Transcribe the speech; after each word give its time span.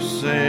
sing. 0.00 0.47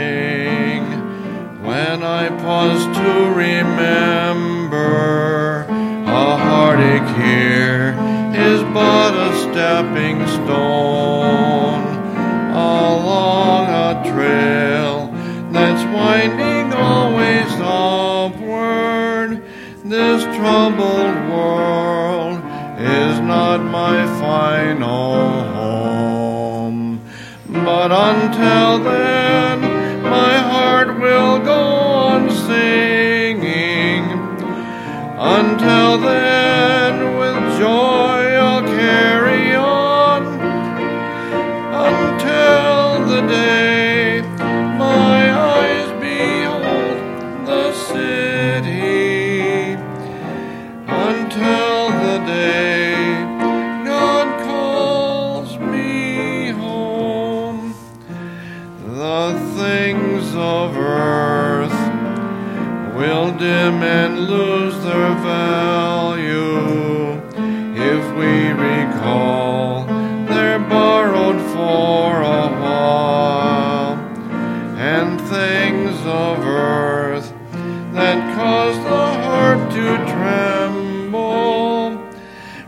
That 78.20 78.36
cause 78.36 78.76
the 78.84 79.06
heart 79.24 79.70
to 79.70 79.96
tremble, 80.12 81.90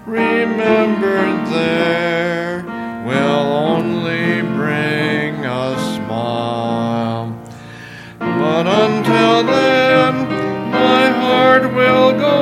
remembered 0.07 1.47
there 1.53 2.63
will 3.07 3.47
only 3.69 4.41
bring 4.57 5.45
a 5.45 5.77
smile. 5.95 7.39
But 8.19 8.67
until 8.67 9.43
then, 9.45 10.29
my 10.71 11.11
heart 11.11 11.65
will 11.75 12.13
go 12.13 12.39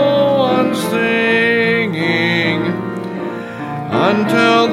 on 0.55 0.75
singing. 0.75 2.63
Until 3.91 4.69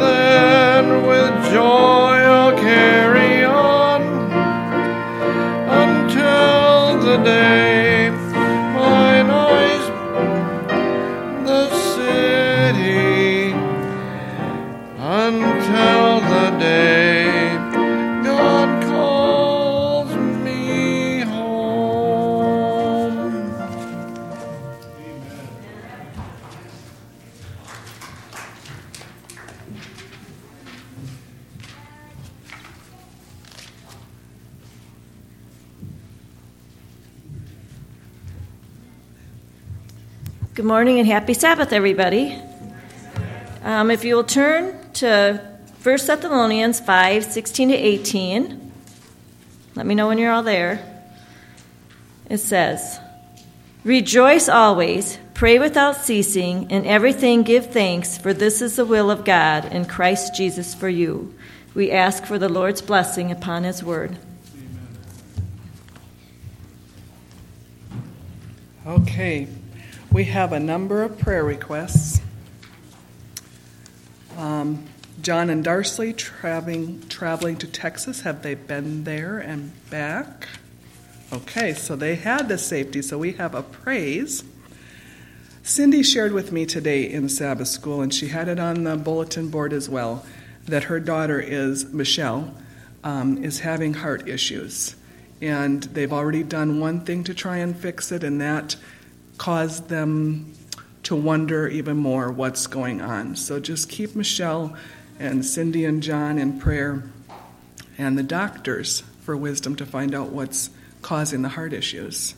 morning 40.78 41.00
and 41.00 41.08
happy 41.08 41.34
Sabbath, 41.34 41.74
everybody. 41.74 42.40
Um, 43.64 43.90
if 43.90 44.04
you 44.04 44.16
will 44.16 44.24
turn 44.24 44.78
to 44.94 45.42
1 45.82 45.98
Thessalonians 46.06 46.80
5 46.80 47.24
16 47.24 47.70
to 47.70 47.74
18, 47.74 48.72
let 49.74 49.88
me 49.88 49.96
know 49.96 50.08
when 50.08 50.20
you're 50.20 50.32
all 50.32 50.44
there. 50.44 51.04
It 52.30 52.38
says, 52.38 53.00
Rejoice 53.84 54.48
always, 54.48 55.18
pray 55.34 55.58
without 55.58 55.96
ceasing, 55.96 56.70
in 56.70 56.86
everything 56.86 57.42
give 57.42 57.74
thanks, 57.74 58.20
for 58.20 58.32
this 58.32 58.62
is 58.62 58.76
the 58.76 58.86
will 58.86 59.10
of 59.10 59.26
God 59.26 59.66
in 59.74 59.86
Christ 59.86 60.36
Jesus 60.36 60.76
for 60.76 60.90
you. 60.90 61.34
We 61.74 61.90
ask 61.90 62.24
for 62.24 62.38
the 62.38 62.50
Lord's 62.50 62.84
blessing 62.84 63.32
upon 63.32 63.64
his 63.64 63.84
word. 63.84 64.16
Okay, 68.86 69.48
we 70.18 70.26
have 70.26 70.52
a 70.52 70.60
number 70.60 71.04
of 71.04 71.20
prayer 71.20 71.44
requests. 71.44 72.22
Um, 74.36 74.84
John 75.22 75.52
and 75.52 75.64
Darcy 75.64 76.12
traveling 76.12 77.08
traveling 77.08 77.56
to 77.58 77.68
Texas. 77.68 78.22
Have 78.22 78.42
they 78.42 78.56
been 78.56 79.04
there 79.04 79.38
and 79.38 79.74
back? 79.92 80.48
Okay, 81.32 81.72
so 81.76 81.96
they 81.96 82.16
had 82.16 82.50
the 82.50 82.58
safety. 82.58 83.04
So 83.04 83.20
we 83.20 83.34
have 83.34 83.54
a 83.54 83.62
praise. 83.62 84.44
Cindy 85.62 86.02
shared 86.02 86.32
with 86.32 86.52
me 86.52 86.66
today 86.66 87.08
in 87.08 87.30
Sabbath 87.30 87.68
school, 87.68 88.02
and 88.02 88.12
she 88.12 88.30
had 88.30 88.48
it 88.48 88.60
on 88.60 88.86
the 88.86 88.98
bulletin 88.98 89.52
board 89.52 89.72
as 89.72 89.88
well, 89.88 90.26
that 90.66 90.86
her 90.86 91.00
daughter 91.00 91.40
is 91.40 91.94
Michelle, 91.94 92.56
um, 93.04 93.44
is 93.44 93.60
having 93.60 93.94
heart 93.94 94.28
issues, 94.28 94.96
and 95.44 95.84
they've 95.84 96.12
already 96.12 96.42
done 96.42 96.80
one 96.80 97.02
thing 97.02 97.24
to 97.26 97.36
try 97.36 97.58
and 97.58 97.78
fix 97.78 98.12
it, 98.12 98.24
and 98.24 98.42
that 98.42 98.78
caused 99.38 99.90
them 99.90 100.54
to 101.04 101.16
wonder 101.16 101.68
even 101.68 101.98
more 101.98 102.32
what's 102.32 102.68
going 102.68 103.02
on. 103.02 103.36
So 103.36 103.60
just 103.60 103.90
keep 103.90 104.16
Michelle 104.16 104.76
and 105.20 105.46
Cindy 105.46 105.86
and 105.86 106.04
John 106.04 106.38
in 106.38 106.60
prayer, 106.60 107.04
and 107.98 108.18
the 108.18 108.24
doctors 108.24 109.04
for 109.22 109.36
wisdom 109.36 109.76
to 109.78 109.86
find 109.86 110.14
out 110.14 110.30
what's 110.30 110.70
causing 111.02 111.42
the 111.42 111.50
heart 111.50 111.74
issues. 111.74 112.36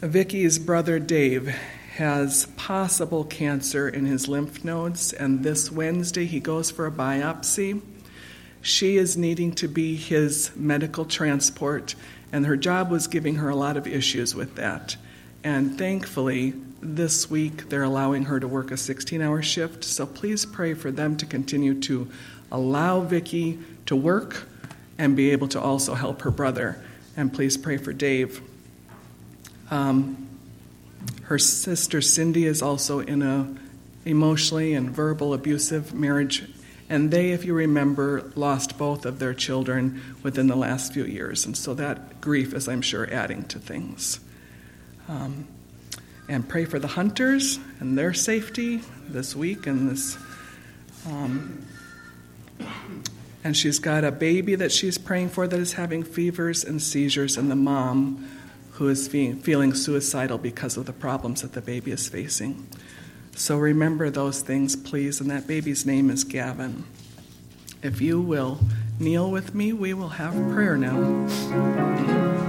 Vicky's 0.00 0.58
brother 0.58 0.98
Dave 0.98 1.48
has 1.94 2.46
possible 2.56 3.24
cancer 3.24 3.88
in 3.88 4.04
his 4.04 4.28
lymph 4.28 4.62
nodes, 4.62 5.12
and 5.14 5.42
this 5.42 5.72
Wednesday 5.72 6.26
he 6.26 6.38
goes 6.38 6.70
for 6.70 6.86
a 6.86 6.92
biopsy. 6.92 7.80
She 8.60 8.98
is 8.98 9.16
needing 9.16 9.52
to 9.52 9.68
be 9.68 9.96
his 9.96 10.50
medical 10.54 11.06
transport, 11.06 11.94
and 12.30 12.44
her 12.44 12.56
job 12.56 12.90
was 12.90 13.06
giving 13.06 13.36
her 13.36 13.48
a 13.48 13.56
lot 13.56 13.78
of 13.78 13.86
issues 13.86 14.34
with 14.34 14.56
that. 14.56 14.96
And 15.44 15.78
thankfully, 15.78 16.54
this 16.80 17.30
week 17.30 17.68
they're 17.68 17.82
allowing 17.82 18.24
her 18.24 18.40
to 18.40 18.48
work 18.48 18.70
a 18.70 18.76
16 18.76 19.20
hour 19.22 19.42
shift, 19.42 19.84
so 19.84 20.06
please 20.06 20.44
pray 20.44 20.74
for 20.74 20.90
them 20.90 21.16
to 21.16 21.26
continue 21.26 21.80
to 21.82 22.08
allow 22.50 23.00
Vicky 23.00 23.58
to 23.86 23.96
work 23.96 24.48
and 24.98 25.16
be 25.16 25.30
able 25.30 25.48
to 25.48 25.60
also 25.60 25.94
help 25.94 26.22
her 26.22 26.30
brother. 26.30 26.82
And 27.16 27.32
please 27.32 27.56
pray 27.56 27.76
for 27.76 27.92
Dave. 27.92 28.40
Um, 29.70 30.28
her 31.22 31.38
sister 31.38 32.00
Cindy 32.00 32.46
is 32.46 32.62
also 32.62 33.00
in 33.00 33.22
a 33.22 33.54
emotionally 34.04 34.74
and 34.74 34.90
verbal 34.90 35.34
abusive 35.34 35.92
marriage, 35.92 36.44
and 36.88 37.10
they, 37.10 37.32
if 37.32 37.44
you 37.44 37.52
remember, 37.52 38.30
lost 38.36 38.78
both 38.78 39.04
of 39.04 39.18
their 39.18 39.34
children 39.34 40.00
within 40.22 40.46
the 40.46 40.54
last 40.54 40.92
few 40.92 41.04
years, 41.04 41.44
and 41.44 41.56
so 41.56 41.74
that 41.74 42.20
grief 42.20 42.54
is, 42.54 42.68
I'm 42.68 42.82
sure, 42.82 43.12
adding 43.12 43.42
to 43.44 43.58
things. 43.58 44.20
Um, 45.08 45.46
and 46.28 46.48
pray 46.48 46.64
for 46.64 46.78
the 46.78 46.88
hunters 46.88 47.58
and 47.80 47.96
their 47.96 48.12
safety 48.12 48.80
this 49.08 49.36
week 49.36 49.66
and 49.66 49.88
this. 49.88 50.18
Um, 51.06 51.64
and 53.44 53.56
she's 53.56 53.78
got 53.78 54.02
a 54.02 54.10
baby 54.10 54.56
that 54.56 54.72
she's 54.72 54.98
praying 54.98 55.28
for 55.28 55.46
that 55.46 55.60
is 55.60 55.74
having 55.74 56.02
fevers 56.02 56.64
and 56.64 56.82
seizures, 56.82 57.36
and 57.36 57.48
the 57.50 57.56
mom 57.56 58.28
who 58.72 58.88
is 58.88 59.06
fe- 59.06 59.34
feeling 59.34 59.72
suicidal 59.72 60.36
because 60.36 60.76
of 60.76 60.86
the 60.86 60.92
problems 60.92 61.42
that 61.42 61.52
the 61.52 61.60
baby 61.60 61.92
is 61.92 62.08
facing. 62.08 62.66
So 63.36 63.56
remember 63.56 64.10
those 64.10 64.40
things, 64.40 64.74
please, 64.74 65.20
and 65.20 65.30
that 65.30 65.46
baby's 65.46 65.86
name 65.86 66.10
is 66.10 66.24
Gavin. 66.24 66.84
If 67.82 68.00
you 68.00 68.20
will 68.20 68.58
kneel 68.98 69.30
with 69.30 69.54
me, 69.54 69.72
we 69.72 69.94
will 69.94 70.08
have 70.08 70.32
prayer 70.52 70.76
now. 70.76 72.45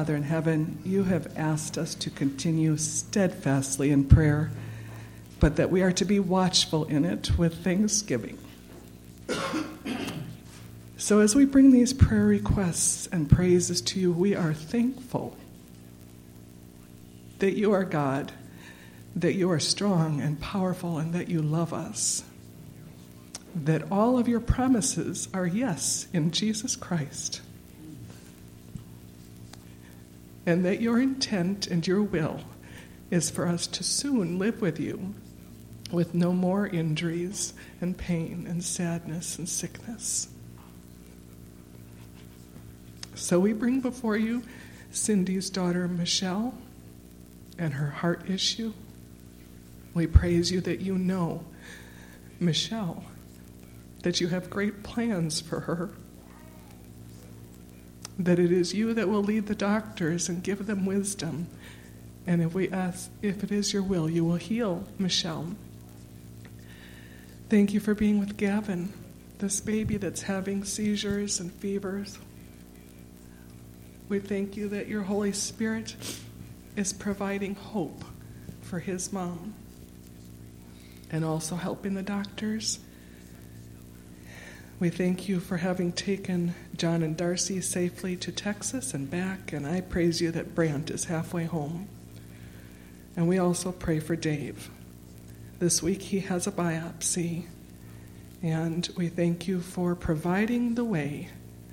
Father 0.00 0.16
in 0.16 0.22
heaven, 0.22 0.78
you 0.82 1.04
have 1.04 1.30
asked 1.36 1.76
us 1.76 1.94
to 1.96 2.08
continue 2.08 2.78
steadfastly 2.78 3.90
in 3.90 4.02
prayer, 4.02 4.50
but 5.40 5.56
that 5.56 5.70
we 5.70 5.82
are 5.82 5.92
to 5.92 6.06
be 6.06 6.18
watchful 6.18 6.86
in 6.86 7.04
it 7.04 7.36
with 7.36 7.62
thanksgiving. 7.62 8.38
So, 10.96 11.20
as 11.20 11.34
we 11.34 11.44
bring 11.44 11.70
these 11.70 11.92
prayer 11.92 12.24
requests 12.24 13.08
and 13.08 13.28
praises 13.28 13.82
to 13.82 14.00
you, 14.00 14.10
we 14.10 14.34
are 14.34 14.54
thankful 14.54 15.36
that 17.40 17.58
you 17.58 17.72
are 17.72 17.84
God, 17.84 18.32
that 19.14 19.34
you 19.34 19.50
are 19.50 19.60
strong 19.60 20.22
and 20.22 20.40
powerful, 20.40 20.96
and 20.96 21.12
that 21.12 21.28
you 21.28 21.42
love 21.42 21.74
us. 21.74 22.24
That 23.54 23.92
all 23.92 24.18
of 24.18 24.28
your 24.28 24.40
promises 24.40 25.28
are 25.34 25.46
yes 25.46 26.06
in 26.14 26.30
Jesus 26.30 26.74
Christ. 26.74 27.42
And 30.46 30.64
that 30.64 30.80
your 30.80 31.00
intent 31.00 31.66
and 31.66 31.86
your 31.86 32.02
will 32.02 32.40
is 33.10 33.30
for 33.30 33.46
us 33.46 33.66
to 33.66 33.84
soon 33.84 34.38
live 34.38 34.60
with 34.60 34.80
you 34.80 35.14
with 35.90 36.14
no 36.14 36.32
more 36.32 36.66
injuries 36.66 37.52
and 37.80 37.96
pain 37.96 38.46
and 38.48 38.62
sadness 38.62 39.38
and 39.38 39.48
sickness. 39.48 40.28
So 43.14 43.38
we 43.40 43.52
bring 43.52 43.80
before 43.80 44.16
you 44.16 44.42
Cindy's 44.92 45.50
daughter 45.50 45.86
Michelle 45.88 46.54
and 47.58 47.74
her 47.74 47.90
heart 47.90 48.28
issue. 48.30 48.72
We 49.92 50.06
praise 50.06 50.50
you 50.50 50.60
that 50.62 50.80
you 50.80 50.96
know 50.96 51.44
Michelle, 52.38 53.04
that 54.02 54.20
you 54.20 54.28
have 54.28 54.48
great 54.48 54.82
plans 54.82 55.40
for 55.40 55.60
her, 55.60 55.90
that 58.24 58.38
it 58.38 58.52
is 58.52 58.74
you 58.74 58.92
that 58.94 59.08
will 59.08 59.22
lead 59.22 59.46
the 59.46 59.54
doctors 59.54 60.28
and 60.28 60.42
give 60.42 60.66
them 60.66 60.84
wisdom. 60.84 61.48
And 62.26 62.42
if 62.42 62.54
we 62.54 62.68
ask, 62.68 63.10
if 63.22 63.42
it 63.42 63.50
is 63.50 63.72
your 63.72 63.82
will, 63.82 64.08
you 64.08 64.24
will 64.24 64.36
heal 64.36 64.84
Michelle. 64.98 65.54
Thank 67.48 67.72
you 67.72 67.80
for 67.80 67.94
being 67.94 68.20
with 68.20 68.36
Gavin, 68.36 68.92
this 69.38 69.60
baby 69.60 69.96
that's 69.96 70.22
having 70.22 70.64
seizures 70.64 71.40
and 71.40 71.50
fevers. 71.50 72.18
We 74.08 74.20
thank 74.20 74.56
you 74.56 74.68
that 74.68 74.86
your 74.86 75.02
Holy 75.02 75.32
Spirit 75.32 75.96
is 76.76 76.92
providing 76.92 77.54
hope 77.54 78.04
for 78.60 78.80
his 78.80 79.12
mom 79.12 79.54
and 81.10 81.24
also 81.24 81.56
helping 81.56 81.94
the 81.94 82.02
doctors. 82.02 82.78
We 84.78 84.90
thank 84.90 85.28
you 85.28 85.40
for 85.40 85.56
having 85.56 85.92
taken 85.92 86.54
John 86.80 87.02
and 87.02 87.14
Darcy 87.14 87.60
safely 87.60 88.16
to 88.16 88.32
Texas 88.32 88.94
and 88.94 89.10
back, 89.10 89.52
and 89.52 89.66
I 89.66 89.82
praise 89.82 90.22
you 90.22 90.30
that 90.30 90.54
Brant 90.54 90.90
is 90.90 91.04
halfway 91.04 91.44
home. 91.44 91.90
And 93.14 93.28
we 93.28 93.36
also 93.36 93.70
pray 93.70 94.00
for 94.00 94.16
Dave. 94.16 94.70
This 95.58 95.82
week 95.82 96.00
he 96.00 96.20
has 96.20 96.46
a 96.46 96.50
biopsy, 96.50 97.44
and 98.42 98.88
we 98.96 99.08
thank 99.08 99.46
you 99.46 99.60
for 99.60 99.94
providing 99.94 100.74
the 100.74 100.86
way 100.86 101.28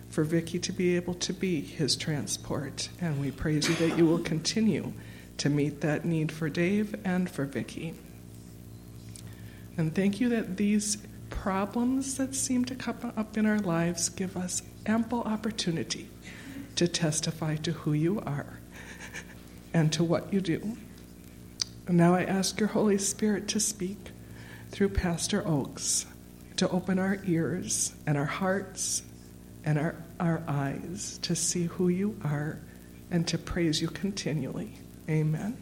for 0.09 0.25
Vicky 0.25 0.59
to 0.59 0.73
be 0.73 0.97
able 0.97 1.13
to 1.13 1.31
be 1.31 1.61
his 1.61 1.95
transport. 1.95 2.89
And 2.99 3.21
we 3.21 3.31
praise 3.31 3.69
you 3.69 3.75
that 3.75 3.97
you 3.97 4.05
will 4.05 4.19
continue 4.19 4.91
to 5.37 5.49
meet 5.49 5.79
that 5.79 6.03
need 6.03 6.33
for 6.33 6.49
Dave 6.49 6.93
and 7.05 7.29
for 7.29 7.45
Vicky. 7.45 7.93
And 9.77 9.95
thank 9.95 10.19
you 10.19 10.27
that 10.27 10.57
these 10.57 10.97
problems 11.29 12.17
that 12.17 12.35
seem 12.35 12.65
to 12.65 12.75
come 12.75 13.13
up 13.15 13.37
in 13.37 13.45
our 13.45 13.59
lives 13.59 14.09
give 14.09 14.35
us 14.35 14.63
ample 14.87 15.21
opportunity 15.21 16.09
to 16.75 16.87
testify 16.87 17.55
to 17.57 17.71
who 17.71 17.93
you 17.93 18.19
are 18.21 18.59
and 19.73 19.91
to 19.93 20.03
what 20.03 20.33
you 20.33 20.41
do. 20.41 20.77
And 21.87 21.97
now 21.97 22.15
I 22.15 22.23
ask 22.23 22.59
your 22.59 22.69
Holy 22.69 22.97
Spirit 22.97 23.47
to 23.49 23.59
speak 23.59 24.11
through 24.71 24.89
Pastor 24.89 25.47
Oaks 25.47 26.05
to 26.57 26.69
open 26.69 26.99
our 26.99 27.19
ears 27.25 27.93
and 28.05 28.17
our 28.17 28.25
hearts 28.25 29.03
and 29.63 29.77
our, 29.77 29.95
our 30.19 30.43
eyes 30.47 31.19
to 31.21 31.35
see 31.35 31.65
who 31.65 31.89
you 31.89 32.19
are 32.23 32.59
and 33.11 33.27
to 33.27 33.37
praise 33.37 33.81
you 33.81 33.87
continually. 33.87 34.73
Amen. 35.09 35.57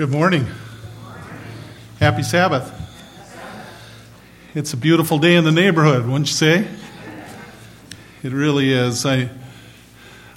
Good 0.00 0.08
morning. 0.08 0.46
Happy 1.98 2.22
Sabbath. 2.22 2.72
It's 4.54 4.72
a 4.72 4.76
beautiful 4.78 5.18
day 5.18 5.36
in 5.36 5.44
the 5.44 5.52
neighborhood, 5.52 6.06
wouldn't 6.06 6.28
you 6.28 6.32
say? 6.32 6.66
It 8.22 8.32
really 8.32 8.72
is. 8.72 9.04
I, 9.04 9.28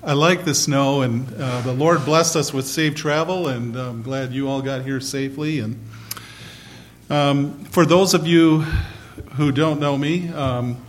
I 0.04 0.16
like 0.16 0.44
the 0.44 0.54
snow, 0.54 1.02
and 1.02 1.34
uh, 1.36 1.62
the 1.62 1.72
Lord 1.72 2.04
blessed 2.04 2.36
us 2.36 2.52
with 2.52 2.68
safe 2.68 2.96
travel, 2.96 3.48
and 3.48 3.78
I'm 3.78 4.02
glad 4.02 4.34
you 4.34 4.50
all 4.50 4.62
got 4.62 4.82
here 4.82 5.00
safely. 5.00 5.60
And 5.60 5.80
um, 7.10 7.64
for 7.64 7.86
those 7.86 8.14
of 8.14 8.28
you 8.28 8.64
who 9.38 9.54
don't 9.54 9.80
know 9.80 9.98
me, 9.98 10.28
um, 10.28 10.86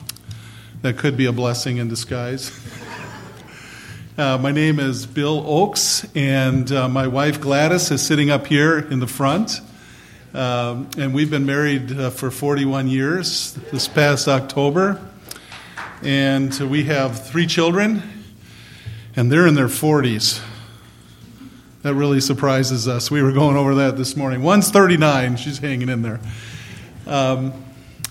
that 0.83 0.99
could 0.99 1.17
be 1.17 1.27
a 1.27 1.33
blessing 1.33 1.77
in 1.77 1.87
disguise. 1.87 2.51
Uh, 4.17 4.39
my 4.39 4.53
name 4.53 4.79
is 4.79 5.07
Bill 5.07 5.43
Oakes, 5.45 6.07
and 6.15 6.71
uh, 6.71 6.89
my 6.89 7.09
wife 7.09 7.41
Gladys 7.41 7.91
is 7.91 8.01
sitting 8.01 8.31
up 8.31 8.47
here 8.47 8.79
in 8.79 9.01
the 9.01 9.09
front. 9.09 9.61
Um, 10.33 10.89
and 10.97 11.13
we've 11.13 11.33
been 11.33 11.47
married 11.47 11.91
uh, 11.99 12.11
for 12.11 12.31
41 12.31 12.87
years 12.87 13.55
this 13.73 13.89
past 13.89 14.29
October. 14.29 15.05
And 16.01 16.57
we 16.71 16.85
have 16.85 17.27
three 17.27 17.49
children, 17.49 18.05
and 19.17 19.33
they're 19.33 19.49
in 19.49 19.57
their 19.57 19.67
40s. 19.67 20.41
That 21.83 21.95
really 21.95 22.21
surprises 22.21 22.87
us. 22.87 23.11
We 23.11 23.21
were 23.21 23.33
going 23.33 23.57
over 23.57 23.75
that 23.75 23.97
this 23.97 24.17
morning. 24.17 24.45
One's 24.45 24.71
39, 24.71 25.39
she's 25.39 25.59
hanging 25.59 25.89
in 25.89 26.03
there. 26.03 26.21
Um, 27.09 27.53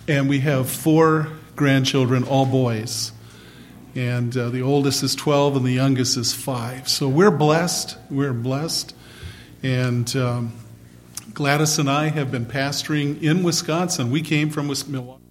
and 0.10 0.28
we 0.28 0.42
have 0.42 0.70
four 0.70 1.30
grandchildren, 1.56 2.26
all 2.26 2.46
boys 2.46 3.14
and 3.96 4.36
uh, 4.36 4.50
the 4.50 4.62
oldest 4.62 5.04
is 5.04 5.16
12 5.16 5.58
and 5.58 5.66
the 5.66 5.72
youngest 5.72 6.18
is 6.18 6.34
5 6.34 6.90
so 6.90 7.08
we're 7.08 7.32
blessed. 7.32 7.98
We're 8.10 8.34
blessed. 8.34 8.96
And 9.62 10.14
um, 10.16 10.54
gladys 11.34 11.80
and 11.80 11.90
i 11.90 12.10
have 12.10 12.32
been 12.32 12.46
pastoring 12.46 13.22
in 13.22 13.44
wisconsin. 13.44 14.12
We 14.12 14.22
came 14.22 14.50
from 14.50 14.68
milwaukee. 14.68 15.22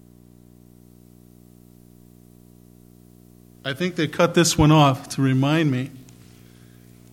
I 3.65 3.73
think 3.73 3.95
they 3.95 4.07
cut 4.07 4.33
this 4.33 4.57
one 4.57 4.71
off 4.71 5.09
to 5.09 5.21
remind 5.21 5.71
me 5.71 5.91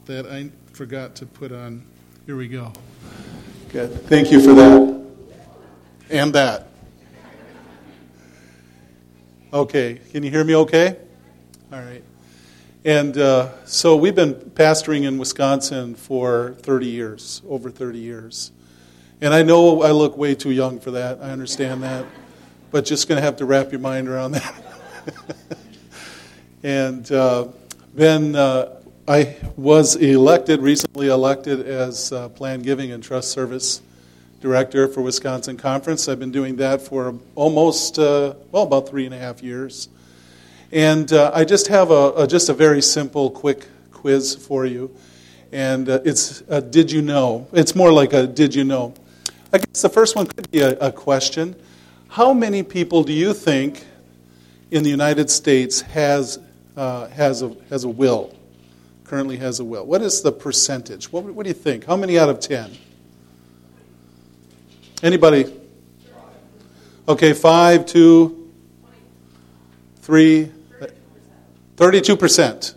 that 0.07 0.27
i 0.27 0.51
forgot 0.73 1.15
to 1.17 1.27
put 1.27 1.53
on. 1.53 1.83
Here 2.27 2.37
we 2.37 2.49
go. 2.49 2.73
Good. 3.69 3.93
Thank 4.09 4.33
you 4.33 4.41
for 4.41 4.55
that. 4.55 5.07
And 6.09 6.33
that. 6.33 6.69
Okay. 9.53 10.01
Can 10.11 10.23
you 10.23 10.31
hear 10.31 10.43
me 10.43 10.57
okay 10.57 10.97
all 11.73 11.81
right. 11.81 12.03
And 12.85 13.17
uh, 13.17 13.65
so 13.65 13.95
we've 13.95 14.15
been 14.15 14.35
pastoring 14.35 15.05
in 15.05 15.19
Wisconsin 15.19 15.95
for 15.95 16.57
30 16.63 16.87
years, 16.87 17.43
over 17.49 17.71
30 17.71 17.99
years. 17.99 18.51
And 19.21 19.33
I 19.33 19.43
know 19.43 19.83
I 19.83 19.93
look 19.93 20.17
way 20.17 20.35
too 20.35 20.51
young 20.51 20.81
for 20.81 20.91
that. 20.93 21.21
I 21.21 21.31
understand 21.31 21.83
that. 21.85 22.07
But 22.73 22.85
just 22.87 23.09
going 23.09 23.19
to 23.19 23.23
have 23.23 23.37
to 23.37 23.45
wrap 23.45 23.71
your 23.71 23.81
mind 23.81 24.09
around 24.09 24.33
that. 24.33 24.65
and 26.65 27.11
uh, 27.13 27.49
then 27.95 28.35
uh, 28.35 28.81
I 29.07 29.37
was 29.57 29.95
elected, 29.95 30.63
recently 30.63 31.07
elected, 31.07 31.67
as 31.69 32.11
uh, 32.11 32.31
Plan 32.31 32.63
Giving 32.63 32.91
and 32.91 33.03
Trust 33.03 33.31
Service 33.31 33.81
Director 34.41 34.89
for 34.89 35.03
Wisconsin 35.03 35.57
Conference. 35.57 36.09
I've 36.09 36.19
been 36.19 36.33
doing 36.33 36.57
that 36.57 36.83
for 36.83 37.15
almost, 37.37 37.97
uh, 37.99 38.35
well, 38.51 38.65
about 38.65 38.89
three 38.89 39.05
and 39.05 39.15
a 39.15 39.19
half 39.19 39.41
years. 39.41 39.89
And 40.73 41.13
uh, 41.13 41.33
I 41.35 41.45
just 41.45 41.67
have 41.67 41.91
a, 41.91 42.13
a, 42.13 42.27
just 42.29 42.49
a 42.49 42.55
very 42.55 42.81
simple, 42.81 43.31
quick 43.31 43.67
quiz 43.91 44.37
for 44.37 44.65
you. 44.65 44.95
And 45.51 45.89
uh, 45.89 46.01
it's 46.05 46.43
a 46.49 46.61
did 46.61 46.93
you 46.93 47.03
know? 47.03 47.49
It's 47.53 47.75
more 47.75 47.93
like 47.93 48.13
a 48.13 48.27
did 48.27 48.55
you 48.55 48.63
know? 48.63 48.95
I 49.53 49.59
guess 49.59 49.83
the 49.83 49.89
first 49.89 50.15
one 50.15 50.27
could 50.27 50.49
be 50.53 50.61
a, 50.61 50.79
a 50.79 50.93
question. 50.93 51.57
How 52.09 52.33
many 52.33 52.63
people 52.63 53.03
do 53.03 53.13
you 53.13 53.35
think 53.35 53.85
in 54.71 54.85
the 54.85 54.91
United 54.91 55.29
States 55.29 55.81
has, 55.81 56.39
uh, 56.77 57.09
has, 57.09 57.43
a, 57.43 57.57
has 57.69 57.83
a 57.83 57.89
will? 57.89 58.33
Currently 59.05 59.39
has 59.39 59.59
a 59.59 59.65
will. 59.65 59.85
What 59.85 60.03
is 60.03 60.23
the 60.23 60.31
percentage? 60.31 61.13
What, 61.13 61.25
what 61.25 61.43
do 61.43 61.49
you 61.49 61.55
think? 61.55 61.85
How 61.85 61.97
many 61.97 62.17
out 62.17 62.29
of 62.29 62.39
10? 62.39 62.71
Anybody? 65.03 65.53
Okay, 67.09 67.33
five, 67.33 67.87
two, 67.87 68.53
three, 69.97 70.53
32%. 71.81 72.75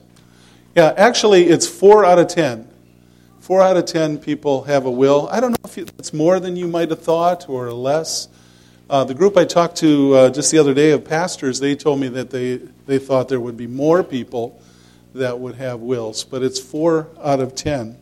Yeah, 0.76 0.94
actually, 0.96 1.48
it's 1.48 1.68
four 1.68 2.06
out 2.06 2.20
of 2.20 2.30
10. 2.30 2.70
Four 3.42 3.62
out 3.62 3.76
of 3.76 3.86
10 3.86 4.18
people 4.20 4.64
have 4.64 4.86
a 4.86 4.92
will. 4.92 5.28
I 5.30 5.42
don't 5.42 5.52
know 5.52 5.58
if 5.66 5.78
it's 5.78 6.14
more 6.14 6.40
than 6.40 6.56
you 6.56 6.70
might 6.70 6.90
have 6.90 7.02
thought 7.02 7.50
or 7.50 7.70
less. 7.74 8.30
Uh, 8.90 9.04
the 9.04 9.14
group 9.14 9.36
I 9.36 9.44
talked 9.44 9.76
to 9.78 10.14
uh, 10.16 10.30
just 10.30 10.52
the 10.52 10.58
other 10.58 10.74
day 10.74 10.92
of 10.92 11.04
pastors, 11.04 11.60
they 11.60 11.76
told 11.76 12.00
me 12.00 12.08
that 12.08 12.30
they, 12.30 12.62
they 12.86 12.98
thought 12.98 13.28
there 13.28 13.42
would 13.42 13.58
be 13.58 13.68
more 13.68 14.06
people 14.06 14.62
that 15.14 15.38
would 15.38 15.56
have 15.56 15.82
wills, 15.82 16.24
but 16.24 16.42
it's 16.42 16.60
four 16.60 17.10
out 17.22 17.42
of 17.42 17.56
10. 17.56 17.98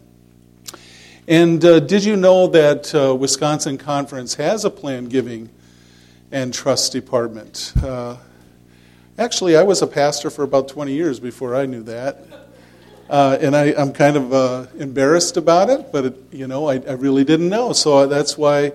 And 1.28 1.66
uh, 1.66 1.80
did 1.80 2.04
you 2.04 2.16
know 2.16 2.46
that 2.46 2.94
uh, 2.94 3.16
Wisconsin 3.16 3.80
Conference 3.80 4.36
has 4.36 4.66
a 4.66 4.70
plan 4.70 5.06
giving 5.06 5.50
and 6.32 6.54
trust 6.54 6.92
department? 6.92 7.74
Actually, 9.22 9.56
I 9.56 9.62
was 9.62 9.84
a 9.84 9.88
pastor 9.88 10.32
for 10.32 10.42
about 10.42 10.68
20 10.68 10.94
years 10.94 11.20
before 11.20 11.56
I 11.56 11.68
knew 11.68 11.84
that. 11.84 12.26
Uh, 13.08 13.38
and 13.40 13.56
I, 13.56 13.66
am 13.66 13.94
kind 13.94 14.18
of 14.18 14.34
uh, 14.34 14.66
embarrassed 14.80 15.38
about 15.38 15.70
it, 15.70 15.92
but 15.92 16.06
it, 16.06 16.18
you 16.32 16.48
know, 16.48 16.68
I, 16.68 16.78
I, 16.78 16.94
really 16.94 17.24
didn't 17.24 17.50
know. 17.50 17.72
So 17.72 18.08
that's 18.08 18.36
why 18.36 18.74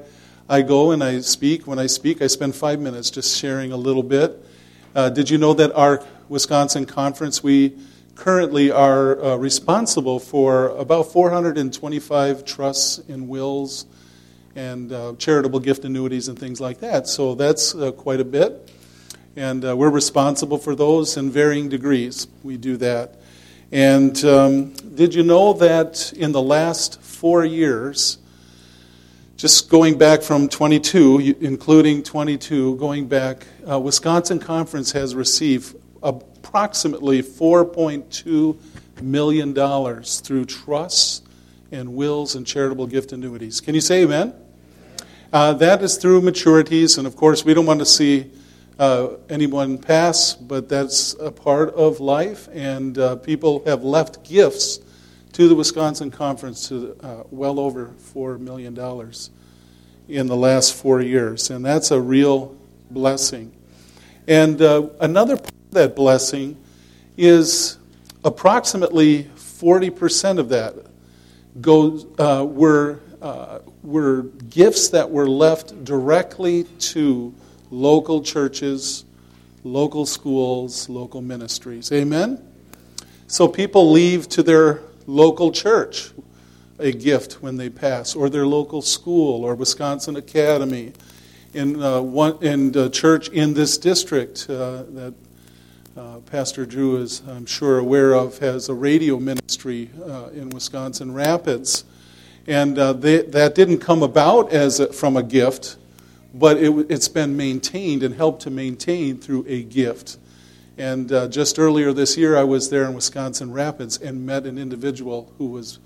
I 0.48 0.62
go 0.62 0.92
and 0.92 1.02
I 1.02 1.18
speak. 1.18 1.66
When 1.66 1.80
I 1.80 1.86
speak, 1.86 2.22
I 2.22 2.28
spend 2.28 2.54
five 2.54 2.78
minutes 2.78 3.10
just 3.10 3.36
sharing 3.36 3.72
a 3.72 3.76
little 3.76 4.04
bit. 4.04 4.40
Uh, 4.94 5.10
did 5.10 5.30
you 5.30 5.36
know 5.36 5.52
that 5.54 5.74
our 5.74 6.04
Wisconsin 6.28 6.86
conference, 6.86 7.42
we 7.42 7.76
currently 8.14 8.70
are 8.70 9.20
uh, 9.20 9.34
responsible 9.34 10.20
for 10.20 10.68
about 10.78 11.10
425 11.10 12.44
trusts 12.44 12.98
and 13.08 13.28
wills 13.28 13.84
and 14.54 14.92
uh, 14.92 15.14
charitable 15.18 15.58
gift 15.58 15.84
annuities 15.84 16.28
and 16.28 16.38
things 16.38 16.60
like 16.60 16.78
that. 16.78 17.08
So 17.08 17.34
that's 17.34 17.74
uh, 17.74 17.90
quite 17.90 18.20
a 18.20 18.24
bit. 18.24 18.70
And 19.36 19.66
uh, 19.66 19.76
we're 19.76 19.90
responsible 19.90 20.56
for 20.56 20.74
those 20.74 21.18
in 21.18 21.30
varying 21.30 21.68
degrees. 21.68 22.26
We 22.42 22.56
do 22.56 22.78
that. 22.78 23.16
And 23.70 24.24
um, 24.24 24.70
did 24.72 25.14
you 25.14 25.22
know 25.22 25.52
that 25.52 26.14
in 26.14 26.32
the 26.32 26.40
last 26.40 27.02
four 27.02 27.44
years, 27.44 28.16
just 29.36 29.68
going 29.68 29.98
back 29.98 30.22
from 30.22 30.48
22, 30.48 31.36
including 31.42 32.02
22, 32.02 32.76
going 32.76 33.08
back, 33.08 33.46
uh, 33.70 33.78
Wisconsin 33.78 34.38
Conference 34.38 34.92
has 34.92 35.14
received 35.14 35.76
approximately 36.02 37.22
$4.2 37.22 38.56
million 39.02 40.02
through 40.02 40.44
trusts 40.46 41.20
and 41.70 41.94
wills 41.94 42.36
and 42.36 42.46
charitable 42.46 42.86
gift 42.86 43.12
annuities. 43.12 43.60
Can 43.60 43.74
you 43.74 43.82
say 43.82 44.04
amen? 44.04 44.32
Uh, 45.30 45.52
that 45.52 45.82
is 45.82 45.98
through 45.98 46.22
maturities, 46.22 46.96
and 46.96 47.06
of 47.06 47.16
course, 47.16 47.44
we 47.44 47.52
don't 47.52 47.66
want 47.66 47.80
to 47.80 47.86
see 47.86 48.30
uh, 48.78 49.08
anyone 49.30 49.78
pass, 49.78 50.34
but 50.34 50.68
that's 50.68 51.14
a 51.14 51.30
part 51.30 51.72
of 51.74 52.00
life, 52.00 52.48
and 52.52 52.98
uh, 52.98 53.16
people 53.16 53.62
have 53.64 53.82
left 53.84 54.22
gifts 54.22 54.80
to 55.32 55.48
the 55.48 55.54
Wisconsin 55.54 56.10
Conference 56.10 56.68
to 56.68 56.96
uh, 57.02 57.22
well 57.30 57.58
over 57.58 57.94
$4 58.14 58.38
million 58.38 58.74
in 60.08 60.26
the 60.26 60.36
last 60.36 60.74
four 60.74 61.00
years, 61.00 61.50
and 61.50 61.64
that's 61.64 61.90
a 61.90 62.00
real 62.00 62.56
blessing. 62.90 63.52
And 64.28 64.60
uh, 64.60 64.88
another 65.00 65.36
part 65.36 65.52
of 65.52 65.70
that 65.72 65.96
blessing 65.96 66.56
is 67.16 67.78
approximately 68.24 69.24
40% 69.24 70.38
of 70.38 70.48
that 70.50 70.74
goes, 71.60 72.06
uh, 72.18 72.44
were, 72.46 73.00
uh, 73.22 73.60
were 73.82 74.22
gifts 74.50 74.88
that 74.90 75.10
were 75.10 75.28
left 75.28 75.84
directly 75.84 76.64
to 76.64 77.34
local 77.76 78.22
churches, 78.22 79.04
local 79.62 80.06
schools, 80.06 80.88
local 80.88 81.20
ministries. 81.20 81.92
Amen? 81.92 82.42
So 83.26 83.46
people 83.46 83.90
leave 83.90 84.28
to 84.30 84.42
their 84.42 84.80
local 85.06 85.52
church 85.52 86.10
a 86.78 86.90
gift 86.90 87.42
when 87.42 87.56
they 87.56 87.68
pass, 87.68 88.14
or 88.14 88.30
their 88.30 88.46
local 88.46 88.80
school, 88.80 89.44
or 89.44 89.54
Wisconsin 89.54 90.16
Academy, 90.16 90.92
in 91.52 91.82
uh, 91.82 92.00
one 92.00 92.42
in 92.42 92.72
the 92.72 92.88
church 92.90 93.28
in 93.28 93.54
this 93.54 93.78
district 93.78 94.46
uh, 94.48 94.84
that 94.90 95.14
uh, 95.96 96.18
Pastor 96.20 96.66
Drew 96.66 96.98
is, 96.98 97.22
I'm 97.28 97.46
sure, 97.46 97.78
aware 97.78 98.14
of, 98.14 98.38
has 98.38 98.68
a 98.68 98.74
radio 98.74 99.18
ministry 99.18 99.90
uh, 100.02 100.28
in 100.34 100.50
Wisconsin 100.50 101.12
Rapids, 101.12 101.84
and 102.46 102.78
uh, 102.78 102.92
they, 102.94 103.22
that 103.22 103.54
didn't 103.54 103.78
come 103.78 104.02
about 104.02 104.52
as 104.52 104.80
a, 104.80 104.92
from 104.92 105.16
a 105.16 105.22
gift, 105.22 105.76
but 106.38 106.58
it, 106.58 106.90
has 106.90 107.08
been 107.08 107.36
maintained 107.36 108.02
and 108.02 108.14
helped 108.14 108.42
to 108.42 108.50
maintain 108.50 109.18
through 109.18 109.44
a 109.48 109.62
gift. 109.62 110.18
And 110.78 111.10
uh, 111.10 111.28
just 111.28 111.58
earlier 111.58 111.92
this 111.92 112.18
year, 112.18 112.36
I 112.36 112.44
was 112.44 112.68
there 112.68 112.84
in 112.84 112.94
Wisconsin 112.94 113.52
Rapids 113.52 113.98
and 113.98 114.26
met 114.26 114.44
an 114.44 114.58
individual 114.58 115.32
who 115.38 115.46
was 115.46 115.78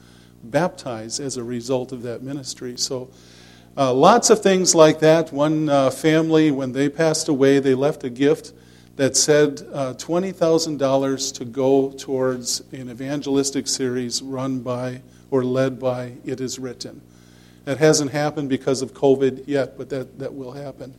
baptized 0.42 1.20
as 1.20 1.36
a 1.36 1.44
result 1.44 1.92
of 1.92 2.02
that 2.02 2.22
ministry. 2.22 2.76
So, 2.76 3.10
uh, 3.76 3.94
lots 3.94 4.30
of 4.30 4.42
things 4.42 4.74
like 4.74 4.98
that. 4.98 5.32
One 5.32 5.68
uh, 5.68 5.90
family, 5.90 6.50
when 6.50 6.72
they 6.72 6.88
passed 6.88 7.28
away, 7.28 7.60
they 7.60 7.74
left 7.74 8.02
a 8.02 8.10
gift 8.10 8.52
that 8.96 9.16
said 9.16 9.62
uh, 9.72 9.94
$20,000 9.94 11.34
to 11.34 11.44
go 11.44 11.90
towards 11.92 12.60
an 12.72 12.90
evangelistic 12.90 13.68
series 13.68 14.20
run 14.22 14.60
by 14.60 15.02
or 15.30 15.44
led 15.44 15.78
by 15.78 16.14
It 16.24 16.40
Is 16.40 16.58
Written. 16.58 17.00
That 17.70 17.78
hasn't 17.78 18.10
happened 18.10 18.48
because 18.48 18.82
of 18.82 18.94
COVID 18.94 19.44
yet, 19.46 19.78
but 19.78 19.88
that, 19.90 20.18
that 20.18 20.34
will 20.34 20.50
happen. 20.50 20.92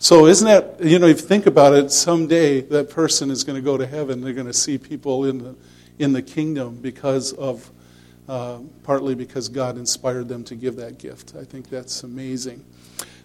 So, 0.00 0.26
isn't 0.26 0.48
that, 0.48 0.84
you 0.84 0.98
know, 0.98 1.06
if 1.06 1.20
you 1.20 1.26
think 1.28 1.46
about 1.46 1.74
it, 1.74 1.92
someday 1.92 2.60
that 2.60 2.90
person 2.90 3.30
is 3.30 3.44
going 3.44 3.54
to 3.54 3.62
go 3.62 3.78
to 3.78 3.86
heaven. 3.86 4.20
They're 4.20 4.32
going 4.32 4.48
to 4.48 4.52
see 4.52 4.78
people 4.78 5.26
in 5.26 5.38
the, 5.38 5.54
in 6.00 6.12
the 6.12 6.20
kingdom 6.20 6.80
because 6.80 7.34
of 7.34 7.70
uh, 8.28 8.58
partly 8.82 9.14
because 9.14 9.48
God 9.48 9.78
inspired 9.78 10.26
them 10.26 10.42
to 10.46 10.56
give 10.56 10.74
that 10.74 10.98
gift. 10.98 11.34
I 11.40 11.44
think 11.44 11.70
that's 11.70 12.02
amazing. 12.02 12.64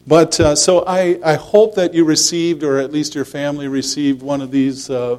But 0.06 0.40
uh, 0.40 0.56
so 0.56 0.86
I, 0.86 1.20
I 1.26 1.34
hope 1.34 1.74
that 1.74 1.96
you 1.96 2.06
received, 2.06 2.62
or 2.62 2.78
at 2.78 2.92
least 2.92 3.16
your 3.16 3.26
family 3.26 3.68
received, 3.68 4.22
one 4.22 4.40
of 4.40 4.52
these 4.52 4.92
uh, 4.92 5.14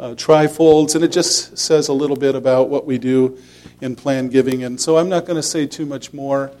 uh, 0.00 0.14
trifolds, 0.14 0.94
and 0.94 1.04
it 1.04 1.12
just 1.12 1.58
says 1.58 1.88
a 1.88 1.92
little 1.92 2.16
bit 2.16 2.34
about 2.34 2.70
what 2.70 2.86
we 2.86 2.96
do 2.96 3.36
in 3.82 3.96
plan 3.96 4.28
giving. 4.28 4.64
And 4.64 4.80
so 4.80 4.96
I'm 4.96 5.10
not 5.10 5.26
going 5.26 5.36
to 5.36 5.42
say 5.42 5.66
too 5.66 5.84
much 5.84 6.14
more. 6.14 6.52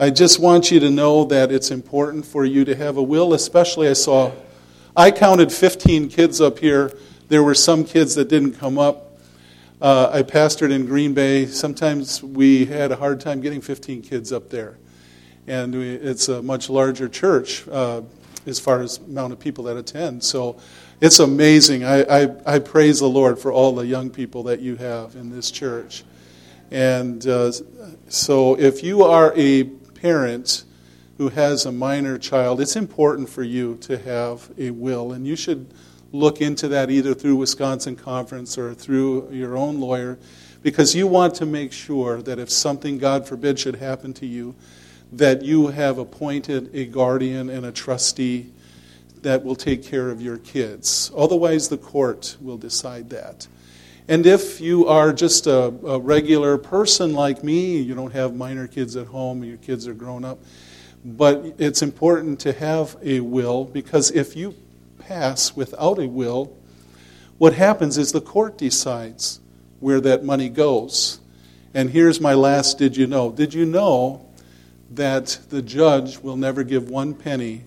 I 0.00 0.10
just 0.10 0.40
want 0.40 0.72
you 0.72 0.80
to 0.80 0.90
know 0.90 1.24
that 1.26 1.52
it's 1.52 1.70
important 1.70 2.26
for 2.26 2.44
you 2.44 2.64
to 2.64 2.74
have 2.74 2.96
a 2.96 3.02
will, 3.02 3.32
especially 3.32 3.86
I 3.86 3.92
saw, 3.92 4.32
I 4.96 5.12
counted 5.12 5.52
15 5.52 6.08
kids 6.08 6.40
up 6.40 6.58
here. 6.58 6.92
There 7.28 7.44
were 7.44 7.54
some 7.54 7.84
kids 7.84 8.16
that 8.16 8.28
didn't 8.28 8.54
come 8.54 8.76
up. 8.76 9.20
Uh, 9.80 10.10
I 10.12 10.22
pastored 10.24 10.72
in 10.72 10.86
Green 10.86 11.14
Bay. 11.14 11.46
Sometimes 11.46 12.24
we 12.24 12.64
had 12.64 12.90
a 12.90 12.96
hard 12.96 13.20
time 13.20 13.40
getting 13.40 13.60
15 13.60 14.02
kids 14.02 14.32
up 14.32 14.50
there. 14.50 14.78
And 15.46 15.72
we, 15.72 15.90
it's 15.90 16.28
a 16.28 16.42
much 16.42 16.68
larger 16.68 17.08
church 17.08 17.68
uh, 17.68 18.02
as 18.46 18.58
far 18.58 18.82
as 18.82 18.98
amount 18.98 19.32
of 19.32 19.38
people 19.38 19.62
that 19.64 19.76
attend. 19.76 20.24
So 20.24 20.58
it's 21.00 21.20
amazing. 21.20 21.84
I, 21.84 22.24
I, 22.24 22.54
I, 22.54 22.58
praise 22.58 22.98
the 22.98 23.08
Lord 23.08 23.38
for 23.38 23.52
all 23.52 23.72
the 23.72 23.86
young 23.86 24.10
people 24.10 24.42
that 24.44 24.58
you 24.58 24.74
have 24.74 25.14
in 25.14 25.30
this 25.30 25.52
church. 25.52 26.02
And 26.72 27.24
uh, 27.28 27.52
so 28.08 28.58
if 28.58 28.82
you 28.82 29.04
are 29.04 29.32
a 29.36 29.70
parent 30.04 30.64
who 31.16 31.30
has 31.30 31.64
a 31.64 31.72
minor 31.72 32.18
child, 32.18 32.60
it's 32.60 32.76
important 32.76 33.26
for 33.26 33.42
you 33.42 33.74
to 33.76 33.96
have 33.96 34.50
a 34.58 34.70
will. 34.70 35.12
And 35.12 35.26
you 35.26 35.34
should 35.34 35.72
look 36.12 36.42
into 36.42 36.68
that 36.68 36.90
either 36.90 37.14
through 37.14 37.36
Wisconsin 37.36 37.96
Conference 37.96 38.58
or 38.58 38.74
through 38.74 39.30
your 39.32 39.56
own 39.56 39.80
lawyer 39.80 40.18
because 40.62 40.94
you 40.94 41.06
want 41.06 41.34
to 41.36 41.46
make 41.46 41.72
sure 41.72 42.20
that 42.20 42.38
if 42.38 42.50
something, 42.50 42.98
God 42.98 43.26
forbid, 43.26 43.58
should 43.58 43.76
happen 43.76 44.12
to 44.14 44.26
you, 44.26 44.54
that 45.10 45.40
you 45.40 45.68
have 45.68 45.96
appointed 45.96 46.68
a 46.74 46.84
guardian 46.84 47.48
and 47.48 47.64
a 47.64 47.72
trustee 47.72 48.52
that 49.22 49.42
will 49.42 49.56
take 49.56 49.82
care 49.82 50.10
of 50.10 50.20
your 50.20 50.36
kids. 50.36 51.10
Otherwise, 51.16 51.70
the 51.70 51.78
court 51.78 52.36
will 52.42 52.58
decide 52.58 53.08
that. 53.08 53.48
And 54.06 54.26
if 54.26 54.60
you 54.60 54.86
are 54.86 55.14
just 55.14 55.46
a, 55.46 55.68
a, 55.68 55.98
regular 55.98 56.58
person 56.58 57.14
like 57.14 57.42
me, 57.42 57.78
you 57.78 57.94
don't 57.94 58.12
have 58.12 58.34
minor 58.34 58.66
kids 58.66 58.96
at 58.96 59.06
home, 59.06 59.42
your 59.42 59.56
kids 59.56 59.88
are 59.88 59.94
grown 59.94 60.26
up, 60.26 60.40
but 61.04 61.54
it's 61.56 61.80
important 61.80 62.40
to 62.40 62.52
have 62.52 62.98
a 63.02 63.20
will 63.20 63.64
because 63.64 64.10
if 64.10 64.36
you 64.36 64.54
pass 64.98 65.56
without 65.56 65.98
a 65.98 66.06
will, 66.06 66.54
what 67.38 67.54
happens 67.54 67.96
is 67.96 68.12
the 68.12 68.20
court 68.20 68.58
decides 68.58 69.40
where 69.80 70.02
that 70.02 70.22
money 70.22 70.50
goes. 70.50 71.20
And 71.72 71.88
here's 71.88 72.20
my 72.20 72.34
last 72.34 72.76
did 72.76 72.98
you 72.98 73.06
know? 73.06 73.32
Did 73.32 73.54
you 73.54 73.64
know 73.64 74.26
that 74.90 75.38
the 75.48 75.62
judge 75.62 76.18
will 76.18 76.36
never 76.36 76.62
give 76.62 76.90
one 76.90 77.14
penny 77.14 77.64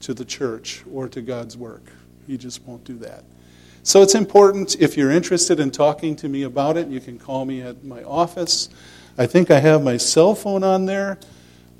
to 0.00 0.14
the 0.14 0.24
church 0.24 0.82
or 0.90 1.08
to 1.10 1.20
God's 1.20 1.58
work? 1.58 1.92
He 2.26 2.38
just 2.38 2.62
won't 2.62 2.84
do 2.84 2.96
that. 2.98 3.24
So 3.88 4.02
it's 4.02 4.14
important 4.14 4.76
if 4.80 4.98
you're 4.98 5.10
interested 5.10 5.58
in 5.58 5.70
talking 5.70 6.14
to 6.16 6.28
me 6.28 6.42
about 6.42 6.76
it, 6.76 6.88
you 6.88 7.00
can 7.00 7.18
call 7.18 7.46
me 7.46 7.62
at 7.62 7.84
my 7.84 8.02
office. 8.02 8.68
I 9.16 9.24
think 9.24 9.50
I 9.50 9.60
have 9.60 9.82
my 9.82 9.96
cell 9.96 10.34
phone 10.34 10.62
on 10.62 10.84
there. 10.84 11.18